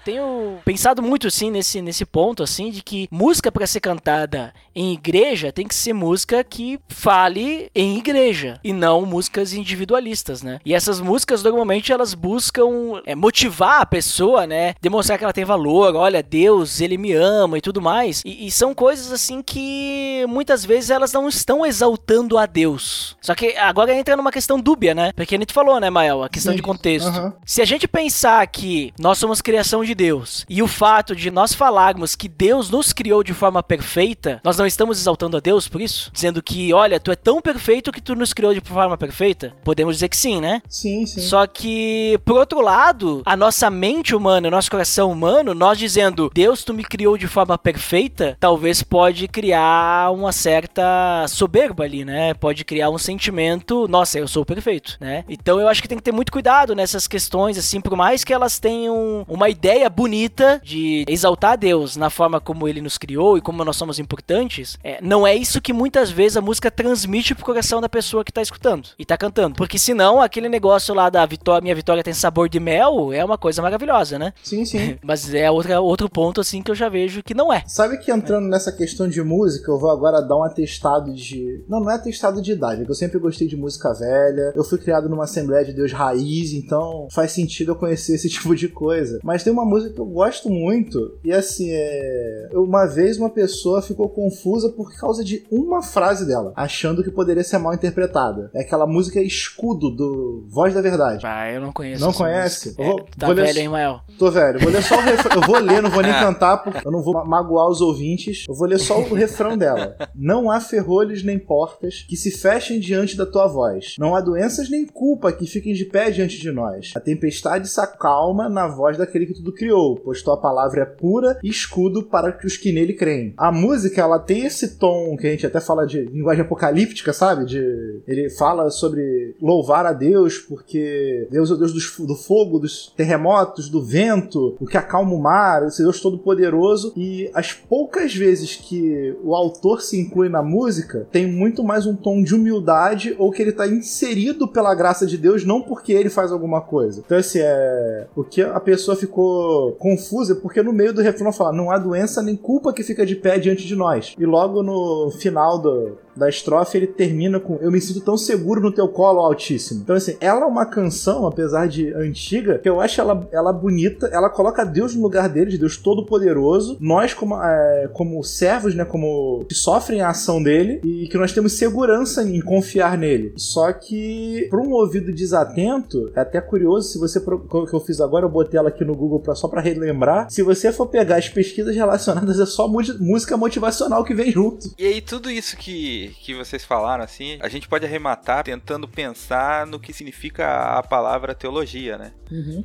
Tenho 0.09 0.59
pensado 0.65 1.03
muito 1.03 1.27
assim 1.27 1.51
nesse, 1.51 1.83
nesse 1.83 2.07
ponto 2.07 2.43
assim 2.43 2.71
de 2.71 2.83
que 2.83 3.07
música 3.11 3.53
para 3.53 3.67
ser 3.67 3.81
cantada 3.81 4.55
em 4.75 4.95
igreja 4.95 5.53
tem 5.53 5.67
que 5.67 5.75
ser 5.75 5.93
música 5.93 6.43
que 6.43 6.81
fale 6.89 7.71
em 7.75 7.99
igreja 7.99 8.59
e 8.65 8.73
não 8.73 9.05
músicas 9.05 9.53
individualistas, 9.53 10.43
né? 10.43 10.61
E 10.65 10.73
essas 10.73 11.01
músicas 11.01 11.43
normalmente 11.43 11.93
elas 11.93 12.15
buscam 12.15 13.03
é, 13.05 13.15
motivar 13.15 13.83
a 13.83 13.87
pessoa, 13.87 14.47
né? 14.47 14.75
Demonstrar 14.81 15.19
que 15.19 15.25
ela 15.25 15.33
tem 15.33 15.45
valor, 15.45 15.95
olha, 15.95 16.23
Deus, 16.23 16.81
ele 16.81 16.97
me 16.97 17.13
ama 17.13 17.59
e 17.59 17.61
tudo 17.61 17.83
mais. 17.83 18.23
E, 18.25 18.47
e 18.47 18.51
são 18.51 18.73
coisas 18.73 19.13
assim 19.13 19.43
que 19.43 20.25
muitas 20.29 20.65
vezes 20.65 20.91
elas 20.91 21.13
não 21.13 21.29
estão 21.29 21.67
exaltando 21.67 22.39
a 22.39 22.47
Deus. 22.47 23.17
Só 23.21 23.35
que 23.35 23.57
agora 23.57 23.95
entra 23.95 24.17
numa 24.17 24.33
questão 24.33 24.61
dúbia, 24.61 24.95
né? 24.95 25.13
Porque 25.13 25.35
a 25.35 25.39
gente 25.39 25.53
falou, 25.53 25.79
né, 25.81 25.91
Mael, 25.91 26.23
a 26.23 26.29
questão 26.29 26.53
Sim. 26.53 26.57
de 26.57 26.63
contexto. 26.63 27.09
Aham. 27.09 27.35
Se 27.45 27.61
a 27.61 27.65
gente 27.65 27.87
pensar 27.89 28.47
que 28.47 28.93
nós 28.99 29.19
somos 29.19 29.43
criação 29.43 29.85
de 29.85 29.98
Deus 29.99 30.47
e 30.49 30.63
o 30.63 30.69
fato 30.69 31.17
de 31.17 31.29
nós 31.29 31.53
falarmos 31.53 32.15
que 32.15 32.29
Deus 32.29 32.71
nos 32.71 32.93
criou 32.93 33.25
de 33.25 33.35
forma 33.35 33.65
perfeita, 33.65 34.41
nós 34.45 34.57
não 34.57 34.65
estamos 34.65 35.01
exaltando 35.01 35.37
a 35.37 35.41
Deus 35.41 35.67
por 35.67 35.81
isso? 35.81 36.09
Dizendo 36.13 36.41
que, 36.41 36.73
olha, 36.73 37.01
tu 37.01 37.11
é 37.11 37.17
tão 37.17 37.43
perfeito 37.43 37.91
que 37.91 38.01
tu 38.01 38.15
nos 38.15 38.33
criou 38.33 38.55
de 38.55 38.61
forma 38.61 38.97
perfeita? 38.97 39.53
Podemos 39.65 39.97
dizer 39.97 40.09
que 40.09 40.17
sim, 40.17 40.41
né? 40.41 40.63
Sim, 40.69 41.05
sim. 41.05 41.21
Só 41.21 41.45
que, 41.49 42.17
por 42.25 42.39
outro 42.39 42.61
lado, 42.61 43.23
a 43.27 43.37
nossa 43.37 43.69
mente 43.69 44.15
humana, 44.15 44.47
o 44.47 44.51
nosso 44.53 44.71
coração 44.71 45.11
humano, 45.11 45.53
nós 45.53 45.77
dizendo, 45.77 46.31
Deus, 46.33 46.63
tu 46.63 46.73
me 46.73 46.85
criou 46.85 47.19
de 47.19 47.27
forma 47.27 47.59
perfeita, 47.59 48.37
talvez 48.39 48.85
pode 48.85 49.27
criar 49.27 50.13
uma 50.13 50.31
certa 50.31 51.27
soberba 51.27 51.83
ali, 51.83 52.05
né? 52.05 52.35
Pode 52.35 52.65
criar 52.65 52.91
um 52.91 52.99
sentimento, 52.99 53.89
nossa, 53.89 54.17
eu 54.17 54.29
sou 54.29 54.45
perfeito, 54.45 54.97
né? 55.01 55.25
Então 55.29 55.59
eu 55.59 55.67
acho 55.67 55.83
que 55.83 55.89
tem 55.89 55.99
que 55.99 56.05
ter 56.05 56.13
muito 56.13 56.31
cuidado 56.31 56.75
nessas 56.77 57.09
questões, 57.09 57.59
assim, 57.59 57.81
por 57.81 57.97
mais 57.97 58.23
que 58.23 58.33
elas 58.33 58.61
tenham 58.61 59.25
uma 59.27 59.49
ideia 59.49 59.88
bonita 59.89 60.61
de 60.63 61.05
exaltar 61.09 61.57
Deus 61.57 61.97
na 61.97 62.11
forma 62.11 62.41
como 62.41 62.69
ele 62.69 62.81
nos 62.81 62.99
criou 62.99 63.37
e 63.37 63.41
como 63.41 63.65
nós 63.65 63.77
somos 63.77 63.99
importantes, 63.99 64.79
é, 64.83 64.99
não 65.03 65.27
é 65.27 65.35
isso 65.35 65.61
que 65.61 65.73
muitas 65.73 66.11
vezes 66.11 66.37
a 66.37 66.41
música 66.41 66.71
transmite 66.71 67.35
pro 67.35 67.45
coração 67.45 67.81
da 67.81 67.89
pessoa 67.89 68.25
que 68.25 68.33
tá 68.33 68.43
escutando 68.43 68.89
e 68.99 69.05
tá 69.05 69.17
cantando. 69.17 69.55
Porque 69.55 69.79
senão, 69.79 70.21
aquele 70.21 70.49
negócio 70.49 70.95
lá 70.95 71.09
da 71.11 71.25
vitória, 71.27 71.63
minha 71.63 71.75
vitória 71.75 72.03
tem 72.03 72.15
sabor 72.15 72.49
de 72.49 72.61
mel, 72.61 73.13
é 73.13 73.25
uma 73.25 73.39
coisa 73.39 73.63
maravilhosa, 73.63 74.19
né? 74.19 74.33
Sim, 74.43 74.65
sim. 74.65 74.99
Mas 75.03 75.33
é 75.33 75.51
outra, 75.51 75.81
outro 75.81 76.09
ponto, 76.09 76.41
assim, 76.41 76.63
que 76.63 76.71
eu 76.71 76.75
já 76.75 76.89
vejo 76.89 77.23
que 77.23 77.35
não 77.35 77.53
é. 77.53 77.63
Sabe 77.67 77.99
que 77.99 78.11
entrando 78.11 78.49
nessa 78.49 78.73
questão 78.73 79.09
de 79.09 79.23
música, 79.23 79.71
eu 79.71 79.79
vou 79.79 79.91
agora 79.91 80.21
dar 80.21 80.37
um 80.37 80.43
atestado 80.43 81.13
de. 81.13 81.65
Não, 81.69 81.81
não 81.81 81.91
é 81.91 81.95
atestado 81.95 82.41
de 82.41 82.53
idade, 82.53 82.83
é 82.83 82.85
que 82.85 82.91
eu 82.91 82.95
sempre 82.95 83.19
gostei 83.19 83.47
de 83.47 83.57
música 83.57 83.93
velha. 83.93 84.53
Eu 84.55 84.65
fui 84.65 84.79
criado 84.79 85.09
numa 85.09 85.25
Assembleia 85.25 85.65
de 85.65 85.73
Deus 85.73 85.93
raiz, 85.93 86.53
então 86.53 87.09
faz 87.11 87.33
sentido 87.33 87.73
eu 87.73 87.77
conhecer 87.77 88.15
esse 88.15 88.29
tipo 88.31 88.55
de 88.55 88.69
coisa. 88.69 89.19
Mas 89.23 89.43
tem 89.43 89.53
uma 89.53 89.65
música 89.69 89.95
que 89.95 90.01
eu 90.01 90.07
gosto 90.07 90.49
muito, 90.51 91.19
e 91.25 91.33
assim, 91.33 91.69
é. 91.71 92.49
Uma 92.55 92.87
vez 92.87 93.19
uma 93.19 93.31
pessoa 93.31 93.83
ficou 93.83 94.09
confusa 94.09 94.71
por 94.71 94.93
causa 94.99 95.23
de 95.25 95.45
uma 95.51 95.83
frase 95.83 96.27
dela, 96.27 96.53
achando 96.57 97.03
que 97.05 97.11
poderia 97.11 97.45
ser 97.45 97.59
mal 97.59 97.75
interpretada. 97.75 98.51
É 98.55 98.61
aquela 98.63 98.87
música 98.87 99.21
Escudo, 99.21 99.91
do 99.91 100.45
Voz 100.49 100.75
da 100.75 100.81
Verdade. 100.81 101.25
Ah, 101.27 101.51
eu 101.53 101.61
não 101.61 101.73
conheço. 101.73 102.05
Não 102.05 102.13
conhece? 102.13 102.75
vou- 102.77 103.01
É, 103.01 103.05
tá 103.19 103.27
vou 103.27 103.35
ler- 103.35 103.47
velho, 103.47 103.59
hein, 103.61 103.69
Mael? 103.69 104.01
Tô 104.19 104.31
velho, 104.31 104.59
vou 104.61 104.71
ler 104.73 104.83
só 104.83 104.97
o 104.97 105.01
refrão. 105.03 105.37
Eu 105.43 105.47
vou 105.47 105.59
ler, 105.59 105.83
não 105.83 105.91
vou 105.91 106.03
nem 106.03 106.13
cantar, 106.13 106.59
porque 106.59 106.87
eu 106.87 106.91
não 106.91 107.03
vou 107.03 107.15
ma- 107.15 107.25
magoar 107.25 107.69
os 107.69 107.81
ouvintes. 107.81 108.45
Eu 108.49 108.55
vou 108.55 108.67
ler 108.67 108.79
só 108.79 108.99
o 109.01 109.15
refrão 109.15 109.57
dela. 109.57 109.97
Não 110.15 110.51
há 110.51 110.61
ferrolhos 110.61 111.23
nem 111.23 111.39
portas 111.39 112.05
que 112.09 112.17
se 112.17 112.31
fechem 112.31 112.81
diante 112.81 113.17
da 113.17 113.27
tua 113.27 113.47
voz. 113.47 113.95
Não 113.99 114.15
há 114.15 114.21
doenças 114.21 114.69
nem 114.71 114.87
culpa 114.87 115.33
que 115.33 115.47
fiquem 115.47 115.75
de 115.75 115.85
pé 115.85 116.11
diante 116.11 116.39
de 116.41 116.51
nós. 116.51 116.93
A 116.97 117.01
tempestade 117.01 117.69
se 117.69 117.81
acalma 117.81 118.49
na 118.49 118.67
voz 118.67 118.97
daquele 118.97 119.27
que 119.27 119.35
tudo 119.35 119.53
criou, 119.59 119.97
pois 119.97 120.23
tua 120.23 120.37
palavra 120.37 120.83
é 120.83 120.85
pura 120.85 121.39
e 121.43 121.49
escudo 121.49 122.03
para 122.05 122.39
os 122.45 122.57
que 122.57 122.73
nele 122.73 122.93
creem. 122.95 123.35
A 123.37 123.51
música, 123.51 124.01
ela 124.01 124.19
tem 124.19 124.45
esse 124.47 124.79
tom 124.79 125.17
que 125.17 125.27
a 125.27 125.31
gente 125.31 125.47
até 125.47 125.61
fala 125.61 125.87
de 125.87 126.03
linguagem 126.07 126.43
apocalíptica, 126.45 127.13
sabe? 127.13 127.45
De 127.45 128.01
ele 128.07 128.31
fala 128.31 128.71
sobre 128.71 129.35
louvar 129.41 129.85
a 129.87 129.93
Deus 129.93 130.39
porque 130.39 131.27
Deus 131.31 131.51
é 131.51 131.55
o 131.55 131.57
Deus 131.57 131.73
dos- 131.73 131.99
do 131.99 132.15
fogo, 132.15 132.59
dos 132.59 132.93
terremotos, 132.97 133.69
do 133.69 133.83
vento, 133.83 134.57
o 134.61 134.67
que 134.67 134.77
acalma 134.77 135.13
o 135.15 135.21
mar, 135.21 135.67
esse 135.67 135.83
Deus 135.83 136.01
todo 136.01 136.19
poderoso 136.19 136.93
e 136.97 137.31
as 137.35 137.53
poucas 137.53 138.15
vezes 138.15 138.57
que 138.57 139.15
o 139.25 139.35
autor 139.35 139.81
se 139.83 139.99
inclui 140.01 140.29
na 140.29 140.43
música, 140.43 141.07
tem 141.11 141.27
muito 141.27 141.65
mais 141.65 141.87
um 141.87 141.97
tom 141.97 142.23
de 142.23 142.35
humildade 142.35 143.15
ou 143.19 143.31
que 143.31 143.43
ele 143.43 143.53
tá 143.53 143.67
inserido 143.67 144.47
pela 144.49 144.75
graça 144.75 145.07
de 145.07 145.17
Deus, 145.17 145.45
não 145.45 145.63
porque 145.63 145.93
ele 145.93 146.09
faz 146.11 146.31
alguma 146.31 146.61
coisa. 146.61 147.03
Então 147.05 147.19
assim, 147.19 147.39
é 147.41 148.07
o 148.15 148.23
que 148.23 148.43
a 148.43 148.61
pessoa 148.61 148.97
ficou 148.97 149.48
confusa 149.79 150.35
porque 150.37 150.63
no 150.63 150.73
meio 150.73 150.93
do 150.93 151.03
refrão 151.03 151.33
fala: 151.33 151.53
"Não 151.53 151.71
há 151.71 151.79
doença 151.79 152.23
nem 152.23 152.37
culpa 152.37 152.73
que 152.73 152.83
fica 152.83 153.05
de 153.05 153.17
pé 153.17 153.39
diante 153.39 153.67
de 153.67 153.77
nós". 153.77 154.15
E 154.19 154.27
logo 154.27 154.63
no 154.63 155.11
final 155.11 155.59
do 155.59 155.97
da 156.19 156.29
estrofe 156.29 156.77
ele 156.77 156.87
termina 156.87 157.39
com 157.39 157.57
Eu 157.61 157.71
me 157.71 157.81
sinto 157.81 158.01
tão 158.01 158.17
seguro 158.17 158.61
no 158.61 158.73
teu 158.73 158.89
colo, 158.89 159.21
Altíssimo. 159.21 159.81
Então, 159.83 159.97
assim, 159.97 160.17
ela 160.21 160.43
é 160.43 160.45
uma 160.45 160.67
canção, 160.67 161.27
apesar 161.27 161.69
de 161.69 161.93
antiga, 161.95 162.59
que 162.59 162.69
eu 162.69 162.81
acho 162.81 163.01
ela, 163.01 163.29
ela 163.33 163.53
bonita. 163.53 164.09
Ela 164.13 164.29
coloca 164.29 164.65
Deus 164.65 164.95
no 164.95 165.03
lugar 165.03 165.29
dele, 165.29 165.51
de 165.51 165.59
Deus 165.59 165.77
Todo-Poderoso. 165.77 166.77
Nós, 166.81 167.15
como, 167.15 167.43
é, 167.43 167.89
como 167.93 168.23
servos, 168.25 168.75
né, 168.75 168.85
como 168.85 169.45
que 169.49 169.55
sofrem 169.55 170.01
a 170.01 170.11
ação 170.11 170.43
dele 170.43 170.81
e 170.85 171.09
que 171.09 171.17
nós 171.17 171.33
temos 171.33 171.53
segurança 171.53 172.23
em 172.23 172.41
confiar 172.41 172.99
nele. 172.99 173.33
Só 173.37 173.73
que, 173.73 174.47
para 174.51 174.61
um 174.61 174.73
ouvido 174.73 175.13
desatento, 175.13 176.11
é 176.15 176.21
até 176.21 176.41
curioso, 176.41 176.89
se 176.89 176.99
você. 176.99 177.19
O 177.19 177.67
que 177.67 177.75
eu 177.75 177.81
fiz 177.81 178.01
agora, 178.01 178.25
eu 178.25 178.31
botei 178.31 178.59
ela 178.59 178.69
aqui 178.69 178.85
no 178.85 178.95
Google 178.95 179.21
pra, 179.21 179.35
só 179.35 179.49
pra 179.49 179.61
relembrar. 179.61 180.31
Se 180.31 180.43
você 180.43 180.73
for 180.73 180.87
pegar 180.87 181.17
as 181.17 181.29
pesquisas 181.29 181.75
relacionadas, 181.75 182.41
é 182.41 182.47
só 182.47 182.69
música 182.69 183.37
motivacional 183.37 184.05
que 184.05 184.15
vem 184.15 184.33
junto. 184.33 184.71
E 184.79 184.87
aí, 184.87 185.01
tudo 185.01 185.31
isso 185.31 185.57
que, 185.57 186.08
que 186.11 186.35
vocês 186.35 186.65
falaram, 186.65 187.03
assim, 187.05 187.39
a 187.41 187.49
gente 187.49 187.69
pode 187.69 187.85
arrematar 187.85 188.45
tentando 188.45 188.87
pensar 188.89 189.67
no 189.67 189.79
que 189.81 189.93
significa 189.93 190.77
a 190.79 190.83
palavra 190.83 191.35
teologia, 191.35 191.97
né? 191.99 192.13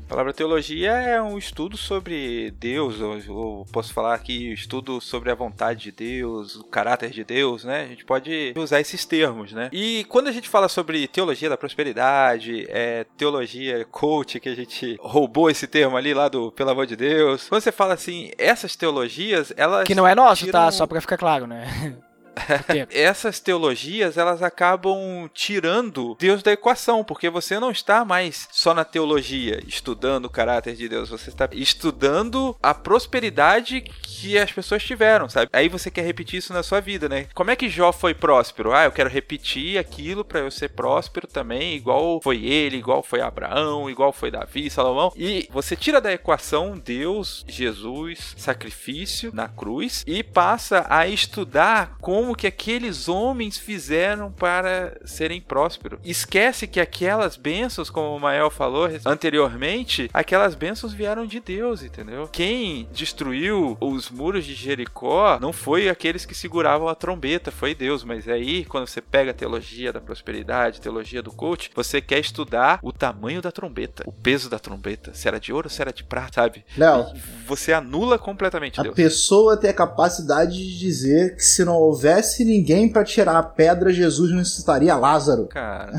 A 0.06 0.10
palavra 0.10 0.34
teologia 0.34 0.92
é 0.92 1.22
um 1.22 1.38
estudo 1.38 1.78
sobre 1.78 2.52
Deus, 2.52 3.00
ou, 3.00 3.18
ou 3.30 3.66
posso 3.66 3.94
falar 3.94 4.14
aqui, 4.14 4.52
estudo 4.52 5.00
sobre 5.00 5.32
a 5.32 5.36
vontade 5.36 5.84
de 5.84 5.92
Deus, 5.92 6.56
o 6.56 6.64
caráter 6.66 7.10
de 7.12 7.24
Deus, 7.24 7.64
né? 7.64 7.84
A 7.84 7.88
gente 7.88 8.04
pode 8.06 8.54
usar 8.58 8.80
esses 8.82 9.06
termos, 9.06 9.54
né? 9.54 9.70
E 9.72 10.06
quando 10.10 10.28
a 10.28 10.32
gente 10.32 10.50
fala 10.50 10.68
sobre 10.68 11.08
teologia 11.08 11.50
da 11.50 11.58
prosperidade, 11.58 12.66
é, 12.70 13.06
teologia 13.18 13.86
coach, 13.86 14.40
que 14.40 14.50
a 14.50 14.56
gente 14.56 14.98
roubou 15.00 15.50
esse 15.50 15.68
termo 15.68 15.96
ali 15.98 16.14
lá 16.14 16.28
do 16.28 16.52
pelo 16.52 16.70
amor 16.72 16.86
de 16.86 16.96
Deus, 16.96 17.48
quando 17.48 17.62
você 17.62 17.72
fala 17.72 17.94
assim, 17.94 18.32
essas 18.38 18.76
teologias, 18.76 19.54
elas. 19.56 19.86
Que 19.86 19.96
não 19.96 20.08
é 20.08 20.14
nosso, 20.14 20.46
tiram- 20.46 20.60
tá? 20.60 20.72
Só 20.72 20.86
pra 20.86 21.00
ficar 21.02 21.18
claro, 21.18 21.48
né? 21.48 21.96
Essas 22.92 23.40
teologias 23.40 24.18
elas 24.18 24.42
acabam 24.42 25.30
tirando 25.34 26.16
Deus 26.20 26.44
da 26.44 26.52
equação, 26.52 27.04
porque 27.04 27.30
você 27.30 27.60
não 27.60 27.72
está 27.72 28.04
mais 28.04 28.48
só 28.52 28.74
na 28.74 28.84
teologia 28.84 29.62
estudando 29.68 30.26
o 30.26 30.30
caráter 30.30 30.76
de 30.76 30.88
Deus, 30.88 31.10
você 31.10 31.30
está 31.30 31.48
estudando 31.52 32.56
a 32.62 32.74
prosperidade 32.74 33.82
que 33.82 34.38
as 34.38 34.52
pessoas 34.52 34.84
tiveram, 34.84 35.30
sabe? 35.30 35.50
Aí 35.54 35.68
você 35.70 35.92
quer 35.92 36.06
repetir 36.06 36.40
isso 36.40 36.54
na 36.54 36.64
sua 36.64 36.80
vida, 36.80 37.10
né? 37.10 37.28
Como 37.34 37.52
é 37.52 37.56
que 37.56 37.70
Jó 37.70 37.92
foi 37.92 38.14
próspero? 38.14 38.74
Ah, 38.74 38.86
eu 38.86 38.92
quero 38.92 39.10
repetir 39.10 39.78
aquilo 39.78 40.24
para 40.24 40.40
eu 40.40 40.52
ser 40.52 40.70
próspero 40.70 41.28
também, 41.28 41.76
igual 41.76 42.22
foi 42.22 42.44
ele, 42.46 42.78
igual 42.78 43.04
foi 43.04 43.22
Abraão, 43.22 43.90
igual 43.90 44.12
foi 44.12 44.32
Davi, 44.32 44.70
Salomão. 44.70 45.12
E 45.16 45.48
você 45.52 45.76
tira 45.76 46.00
da 46.00 46.14
equação 46.14 46.78
Deus, 46.78 47.46
Jesus, 47.48 48.34
sacrifício 48.38 49.32
na 49.34 49.48
cruz 49.48 50.04
e 50.08 50.24
passa 50.24 50.86
a 50.90 51.08
estudar 51.08 51.98
como 52.24 52.38
que 52.38 52.48
aqueles 52.48 53.10
homens 53.10 53.58
fizeram 53.58 54.32
para 54.32 54.98
serem 55.04 55.42
prósperos. 55.42 56.00
Esquece 56.06 56.66
que 56.66 56.80
aquelas 56.80 57.36
bênçãos, 57.36 57.90
como 57.90 58.16
o 58.16 58.20
Mael 58.20 58.50
falou 58.50 58.88
anteriormente, 59.06 60.10
aquelas 60.14 60.56
bênçãos 60.56 60.94
vieram 60.94 61.26
de 61.26 61.42
Deus, 61.42 61.84
entendeu? 61.84 62.30
Quem 62.32 62.88
destruiu 62.94 63.76
os 63.82 64.10
muros 64.10 64.46
de 64.46 64.54
Jericó 64.54 65.38
não 65.42 65.52
foi 65.52 65.90
aqueles 65.90 66.26
que 66.26 66.34
seguravam 66.34 66.88
a 66.88 66.96
trombeta, 66.96 67.52
foi 67.52 67.76
Deus. 67.76 68.06
Mas 68.06 68.26
aí, 68.30 68.64
quando 68.64 68.88
você 68.88 69.02
pega 69.02 69.32
a 69.32 69.34
teologia 69.34 69.92
da 69.92 70.00
prosperidade, 70.00 70.80
teologia 70.80 71.22
do 71.22 71.32
coach, 71.32 71.72
você 71.76 72.00
quer 72.00 72.20
estudar 72.20 72.80
o 72.82 72.94
tamanho 72.94 73.42
da 73.42 73.52
trombeta, 73.52 74.02
o 74.08 74.14
peso 74.14 74.50
da 74.50 74.60
trombeta, 74.60 75.14
se 75.14 75.28
era 75.28 75.42
de 75.42 75.52
ouro, 75.52 75.70
se 75.70 75.82
era 75.82 75.92
de 75.92 76.06
prata, 76.06 76.36
sabe? 76.36 76.64
Léo, 76.78 77.06
Você 77.46 77.74
anula 77.74 78.18
completamente 78.18 78.80
a 78.80 78.84
Deus. 78.84 78.96
pessoa 78.96 79.58
tem 79.58 79.70
a 79.70 79.74
capacidade 79.74 80.54
de 80.54 80.80
dizer 80.80 81.36
que 81.36 81.44
se 81.44 81.66
não 81.66 81.76
houver 81.76 82.13
tivesse 82.14 82.46
ninguém 82.46 82.88
para 82.88 83.04
tirar 83.04 83.38
a 83.38 83.44
pedra, 83.44 83.92
Jesus 83.92 84.32
necessitaria 84.32 84.96
Lázaro. 84.96 85.48
Cara. 85.48 85.92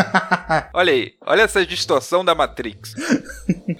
olha 0.72 0.92
aí, 0.92 1.12
olha 1.26 1.42
essa 1.42 1.64
distorção 1.66 2.24
da 2.24 2.34
Matrix. 2.34 2.94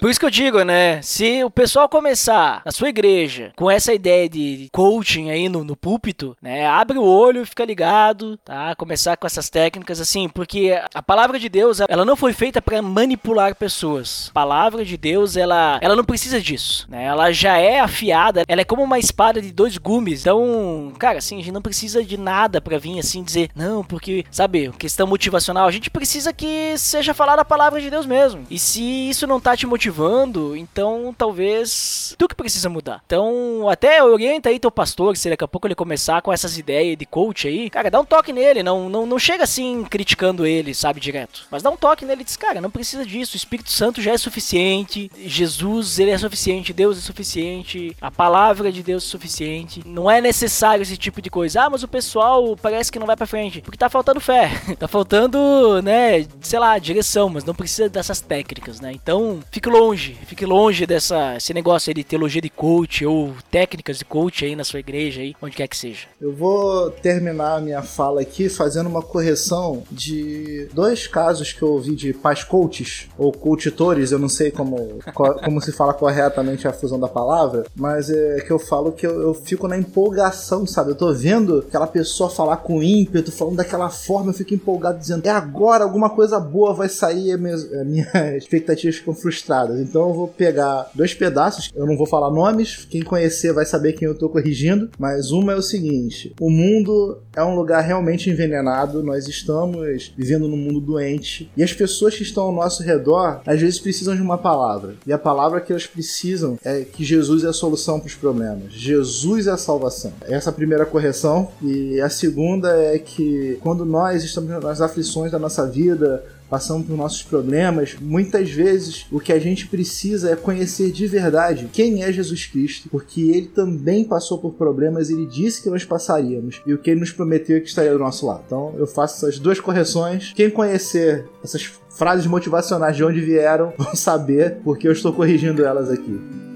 Por 0.01 0.11
isso 0.11 0.21
que 0.21 0.27
eu 0.27 0.31
digo, 0.31 0.63
né? 0.63 1.01
Se 1.03 1.43
o 1.45 1.51
pessoal 1.51 1.89
começar 1.89 2.63
na 2.65 2.73
sua 2.73 2.89
igreja 2.89 3.53
com 3.57 3.71
essa 3.71 3.95
ideia 3.95 4.29
de 4.29 4.69
coaching 4.73 5.31
aí 5.31 5.49
no, 5.49 5.65
no 5.65 5.77
púlpito, 5.77 6.37
né? 6.43 6.67
Abre 6.67 6.99
o 6.99 7.05
olho, 7.05 7.47
fica 7.47 7.65
ligado, 7.65 8.37
tá? 8.39 8.75
Começar 8.77 9.17
com 9.17 9.27
essas 9.27 9.49
técnicas 9.49 10.01
assim, 10.01 10.29
porque 10.29 10.79
a 10.95 11.03
palavra 11.03 11.39
de 11.39 11.49
Deus, 11.49 11.81
ela 11.89 12.05
não 12.05 12.17
foi 12.17 12.33
feita 12.33 12.61
para 12.61 12.83
manipular 12.83 13.55
pessoas. 13.55 14.29
A 14.31 14.33
palavra 14.33 14.85
de 14.85 14.97
Deus, 14.97 15.37
ela, 15.37 15.79
ela 15.81 15.97
não 15.97 16.05
precisa 16.05 16.41
disso, 16.41 16.87
né? 16.89 17.05
Ela 17.05 17.33
já 17.33 17.57
é 17.57 17.81
afiada, 17.81 18.45
ela 18.47 18.61
é 18.61 18.65
como 18.65 18.83
uma 18.83 18.99
espada 18.99 19.41
de 19.41 19.53
dois 19.53 19.79
gumes. 19.79 20.23
Então, 20.23 20.93
cara, 20.99 21.19
assim, 21.19 21.37
a 21.37 21.43
gente 21.43 21.53
não 21.53 21.62
precisa 21.63 22.05
de 22.05 22.17
nada 22.17 22.61
para 22.61 22.79
vir 22.79 22.99
assim 22.99 23.23
dizer, 23.23 23.51
não, 23.55 23.85
porque, 23.85 24.25
sabe, 24.31 24.71
questão 24.79 25.07
motivacional, 25.07 25.67
a 25.67 25.71
gente 25.71 25.91
precisa 25.91 26.33
que 26.33 26.77
seja 26.77 27.15
falada 27.15 27.43
a 27.43 27.45
palavra 27.45 27.81
de 27.81 27.91
Deus 27.91 28.07
mesmo. 28.07 28.45
E 28.51 28.59
se 28.59 28.83
isso 28.83 29.27
não 29.27 29.41
tá 29.41 29.57
te 29.57 29.67
motivando, 29.67 30.57
então 30.57 31.15
talvez 31.17 32.15
tu 32.19 32.29
que 32.29 32.35
precisa 32.35 32.69
mudar. 32.69 33.03
Então, 33.07 33.69
até 33.69 34.03
orienta 34.03 34.49
aí 34.49 34.59
teu 34.59 34.71
pastor, 34.71 35.17
se 35.17 35.31
daqui 35.31 35.45
a 35.45 35.49
pouco 35.49 35.67
ele 35.67 35.75
começar 35.75 36.21
com 36.23 36.33
essas 36.33 36.59
ideias 36.59 36.97
de 36.97 37.07
coach 37.07 37.47
aí, 37.47 37.71
cara, 37.71 37.91
dá 37.91 38.01
um 38.01 38.05
toque 38.05 38.33
nele, 38.33 38.63
não, 38.63 38.89
não, 38.89 39.07
não 39.07 39.19
chega 39.19 39.45
assim 39.45 39.85
criticando 39.85 40.47
ele, 40.47 40.75
sabe, 40.75 41.01
direto. 41.01 41.47
Mas 41.51 41.63
dá 41.63 41.71
um 41.71 41.77
toque 41.77 42.05
nele 42.05 42.23
e 42.23 42.25
diz, 42.25 42.37
cara, 42.37 42.61
não 42.61 42.71
precisa 42.71 43.05
disso, 43.05 43.35
o 43.35 43.37
Espírito 43.37 43.71
Santo 43.71 44.03
já 44.03 44.13
é 44.13 44.19
suficiente, 44.19 45.11
Jesus, 45.19 45.99
ele 45.99 46.11
é 46.11 46.19
suficiente, 46.19 46.73
Deus 46.73 46.99
é 46.99 47.01
suficiente, 47.01 47.97
a 48.01 48.11
palavra 48.11 48.73
de 48.73 48.83
Deus 48.83 49.05
é 49.05 49.07
suficiente. 49.07 49.83
Não 49.85 50.11
é 50.11 50.21
necessário 50.21 50.83
esse 50.83 50.97
tipo 50.97 51.21
de 51.21 51.31
coisa. 51.31 51.52
Ah, 51.57 51.71
mas 51.71 51.83
o 51.83 51.89
pessoal 51.89 52.57
parece 52.61 52.91
que 52.91 52.99
não 52.99 53.07
vai 53.07 53.17
para 53.17 53.27
frente, 53.27 53.61
porque 53.61 53.79
tá 53.79 53.89
faltando 53.89 54.21
fé, 54.21 54.51
tá 54.79 54.89
faltando, 54.89 55.81
né, 55.83 56.27
sei 56.41 56.59
lá, 56.59 56.79
direção, 56.79 57.29
mas 57.29 57.45
não 57.45 57.55
precisa 57.55 57.89
dessas 57.89 58.21
técnicas, 58.21 58.81
né? 58.81 58.93
Então, 58.93 59.41
fique 59.51 59.69
longe, 59.69 60.17
fique 60.27 60.45
longe 60.47 60.87
dessa 60.87 61.37
esse 61.37 61.53
negócio 61.55 61.91
aí 61.91 61.95
de 61.95 62.05
teologia 62.05 62.41
de 62.41 62.51
coach 62.51 63.05
ou 63.05 63.35
técnicas 63.51 63.99
de 63.99 64.05
coach 64.05 64.45
aí 64.45 64.55
na 64.57 64.65
sua 64.65 64.81
igreja 64.81 65.21
aí, 65.21 65.35
onde 65.41 65.57
quer 65.57 65.69
que 65.69 65.77
seja. 65.77 66.07
Eu 66.21 66.33
vou 66.33 66.91
terminar 66.91 67.57
a 67.57 67.61
minha 67.61 67.83
fala 67.83 68.21
aqui 68.21 68.49
fazendo 68.49 68.89
uma 68.89 69.03
correção 69.03 69.83
de 69.91 70.69
dois 70.73 71.07
casos 71.07 71.53
que 71.53 71.63
eu 71.63 71.69
ouvi 71.69 71.95
de 71.95 72.13
pais 72.13 72.45
coaches 72.45 73.09
ou 73.19 73.33
coachitores, 73.33 74.13
eu 74.13 74.19
não 74.19 74.29
sei 74.29 74.51
como, 74.51 75.01
como 75.45 75.61
se 75.61 75.73
fala 75.73 75.95
corretamente 75.95 76.67
a 76.67 76.73
fusão 76.73 76.99
da 76.99 77.09
palavra, 77.09 77.65
mas 77.75 78.11
é 78.11 78.41
que 78.41 78.51
eu 78.51 78.59
falo 78.59 78.93
que 78.93 79.07
eu, 79.07 79.21
eu 79.21 79.35
fico 79.35 79.67
na 79.67 79.77
empolgação, 79.77 80.67
sabe? 80.67 80.91
Eu 80.91 80.95
tô 80.95 81.13
vendo 81.13 81.42
aquela 81.51 81.87
pessoa 81.87 82.31
falar 82.31 82.59
com 82.59 82.83
ímpeto, 82.83 83.33
falando 83.33 83.57
daquela 83.57 83.91
forma, 83.91 84.31
eu 84.31 84.35
fico 84.35 84.55
empolgado 84.55 84.99
dizendo, 84.99 85.27
é 85.27 85.31
agora 85.31 85.85
alguma 85.85 86.11
coisa 86.11 86.39
boa 86.39 86.75
vai 86.75 86.89
sair 86.89 87.31
e 87.31 87.37
minhas, 87.37 87.69
minhas 87.85 88.09
expectativas 88.37 88.97
ficam 88.97 89.15
frustradas. 89.15 89.81
Então 89.81 90.09
eu 90.09 90.15
vou 90.15 90.29
pegar 90.29 90.91
dois 90.95 91.15
pedaços, 91.15 91.71
eu 91.75 91.87
não 91.87 91.97
vou 91.97 92.07
falar 92.07 92.31
nomes, 92.31 92.87
quem 92.89 93.03
conhecer 93.03 93.53
vai 93.53 93.65
saber 93.65 93.93
quem 93.93 94.09
eu 94.09 94.17
tô 94.17 94.29
corrigindo, 94.29 94.91
mas 94.99 95.31
uma 95.31 95.53
é 95.53 95.57
o 95.57 95.63
seguinte: 95.63 96.35
o 96.41 96.51
mundo 96.51 97.19
é 97.35 97.43
um 97.43 97.55
lugar 97.55 97.83
realmente 97.83 98.31
envenenado, 98.31 99.03
nós 99.03 99.27
estamos 99.29 100.13
vivendo 100.17 100.49
num 100.49 100.57
mundo 100.57 100.81
doente 100.81 101.51
e 101.57 101.63
as 101.63 101.73
pessoas 101.73 102.17
que 102.17 102.23
estão 102.23 102.45
ao 102.45 102.53
nosso 102.53 102.83
redor 102.83 103.41
às 103.47 103.61
vezes 103.61 103.79
precisam 103.79 104.15
de 104.15 104.23
uma 104.23 104.39
palavra. 104.39 104.95
E 105.07 105.13
a 105.13 105.19
palavra 105.19 105.61
que 105.61 105.73
elas 105.73 105.87
precisam 105.87 106.59
é 106.65 106.83
que 106.83 107.05
Jesus 107.05 107.45
é 107.45 107.49
a 107.49 107.53
solução 107.53 107.99
para 107.99 108.07
os 108.07 108.15
problemas. 108.15 108.73
Jesus 108.73 109.47
é 109.47 109.51
a 109.51 109.57
salvação. 109.57 110.13
Essa 110.23 110.51
é 110.51 110.53
primeira 110.53 110.87
correção. 110.87 111.32
E 111.63 112.01
a 112.01 112.11
segunda 112.11 112.69
é 112.77 112.99
que 112.99 113.59
quando 113.61 113.85
nós 113.85 114.23
estamos 114.23 114.51
nas 114.63 114.81
aflições 114.81 115.31
da 115.31 115.39
nossa 115.39 115.67
vida, 115.67 116.25
passamos 116.53 116.87
por 116.87 116.95
nossos 116.99 117.23
problemas, 117.23 117.97
muitas 117.99 118.51
vezes 118.51 119.07
o 119.11 119.19
que 119.19 119.33
a 119.33 119.39
gente 119.39 119.67
precisa 119.69 120.31
é 120.31 120.37
conhecer 120.37 120.93
de 120.93 121.07
verdade 121.07 121.71
quem 121.73 122.03
é 122.03 122.13
Jesus 122.13 122.45
Cristo, 122.45 122.91
porque 122.91 123.23
ele 123.23 123.47
também 123.47 124.05
passou 124.05 124.37
por 124.37 124.53
problemas, 124.53 125.09
ele 125.09 125.25
disse 125.25 125.63
que 125.63 125.71
nós 125.71 125.83
passaríamos 125.83 126.61
e 126.67 126.75
o 126.75 126.79
que 126.79 126.91
ele 126.91 127.01
nos 127.01 127.11
prometeu 127.11 127.57
é 127.57 127.61
que 127.61 127.69
estaria 127.69 127.93
do 127.93 127.99
nosso 127.99 128.27
lado. 128.27 128.43
Então 128.47 128.75
eu 128.77 128.87
faço 128.87 129.25
essas 129.25 129.39
duas 129.39 129.61
correções. 129.61 130.35
Quem 130.35 130.51
conhecer 130.51 131.25
essas 131.43 131.63
frases 131.89 132.27
motivacionais 132.27 132.97
de 132.97 133.03
onde 133.03 133.23
vieram 133.23 133.73
vão 133.79 133.97
saber 133.97 134.59
porque 134.63 134.87
eu 134.87 134.93
estou 134.93 135.11
corrigindo 135.11 135.65
elas 135.65 135.89
aqui. 135.89 136.52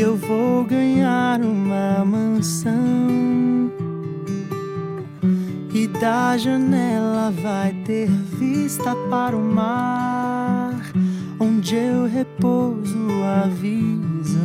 Que 0.00 0.04
eu 0.04 0.16
vou 0.16 0.64
ganhar 0.64 1.42
uma 1.42 2.02
mansão 2.06 3.70
e 5.74 5.86
da 5.86 6.38
janela 6.38 7.30
vai 7.30 7.74
ter 7.84 8.08
vista 8.08 8.96
para 9.10 9.36
o 9.36 9.42
mar, 9.42 10.90
onde 11.38 11.76
eu 11.76 12.06
repouso 12.06 12.96
a 13.22 13.46
visão, 13.48 14.40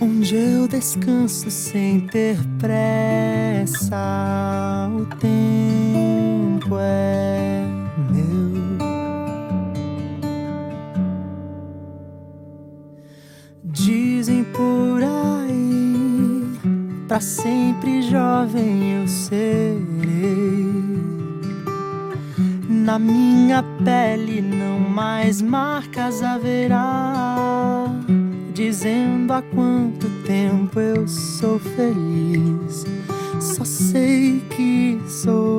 onde 0.00 0.36
eu 0.36 0.68
descanso 0.68 1.50
sem 1.50 1.98
ter 2.06 2.38
pressa. 2.60 3.96
O 4.94 5.06
tempo 5.16 6.78
é 6.78 7.65
Dizem 13.86 14.42
por 14.42 15.00
aí, 15.00 16.44
pra 17.06 17.20
sempre 17.20 18.02
jovem 18.02 19.00
eu 19.00 19.06
serei. 19.06 20.74
Na 22.68 22.98
minha 22.98 23.62
pele 23.84 24.42
não 24.42 24.80
mais 24.80 25.40
marcas 25.40 26.20
haverá, 26.20 27.86
dizendo 28.52 29.32
há 29.32 29.40
quanto 29.54 30.10
tempo 30.26 30.80
eu 30.80 31.06
sou 31.06 31.60
feliz. 31.60 32.84
Só 33.38 33.64
sei 33.64 34.42
que 34.50 35.00
sou 35.06 35.55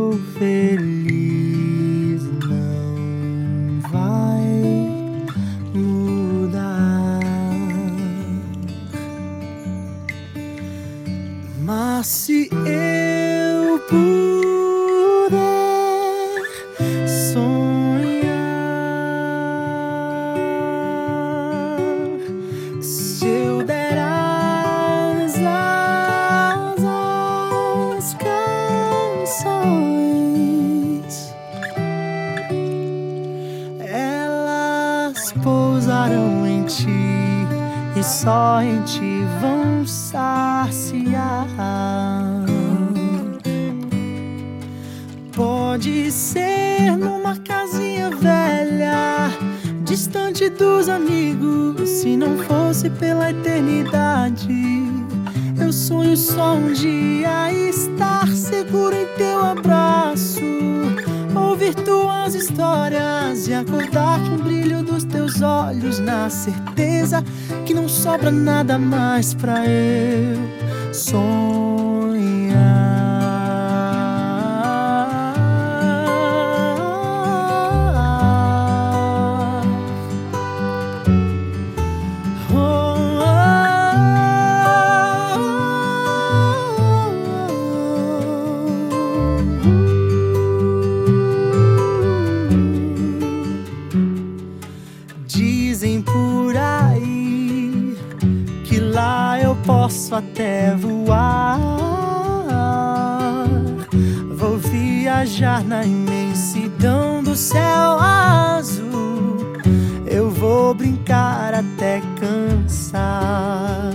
brincar 111.07 111.53
até 111.53 112.01
cansar. 112.19 113.93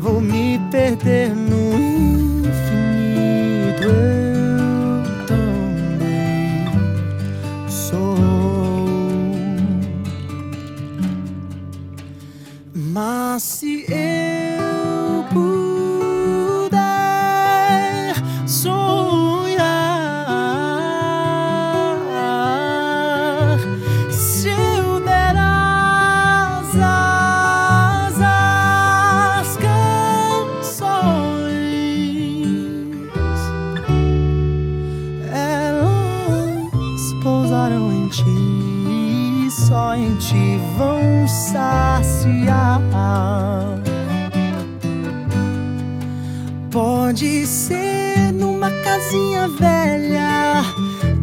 Vou 0.00 0.20
me 0.20 0.58
perder 0.72 1.32
no 1.34 1.74
infinito. 2.48 3.84
Eu 3.84 5.26
também 5.26 6.66
sou. 7.68 8.16
Mas 12.74 13.42
se 13.44 13.79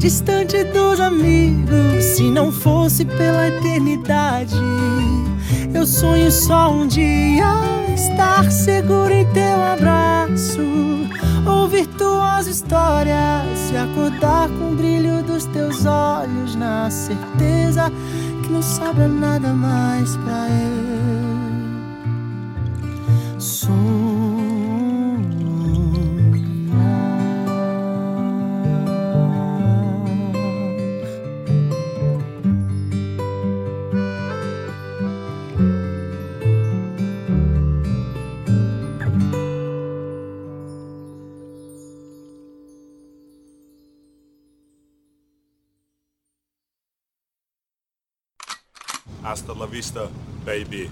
distante 0.08 0.64
dos 0.64 1.02
amigos. 1.02 2.02
Se 2.02 2.32
não 2.32 2.50
fosse 2.50 3.04
pela 3.04 3.50
eternidade, 3.50 4.56
eu 5.74 5.86
sonho 5.86 6.32
só 6.32 6.72
um 6.72 6.88
dia 6.88 7.44
estar 7.94 8.50
seguro 8.50 9.12
em 9.12 9.26
teu 9.34 9.62
abraço. 9.62 10.62
Ouvir 11.46 11.88
tuas 11.88 12.48
histórias 12.48 13.70
e 13.70 13.76
acordar 13.76 14.48
com 14.48 14.72
o 14.72 14.76
brilho 14.78 15.22
dos 15.24 15.44
teus 15.44 15.86
olhos, 15.86 16.56
na 16.56 16.90
certeza 16.90 17.92
que 18.44 18.50
não 18.50 18.62
sobra 18.62 19.10
nada 19.10 19.52
mais 19.52 20.16
pra 20.16 20.48
eu. 20.48 20.87
Vista, 49.78 50.10
baby. 50.44 50.90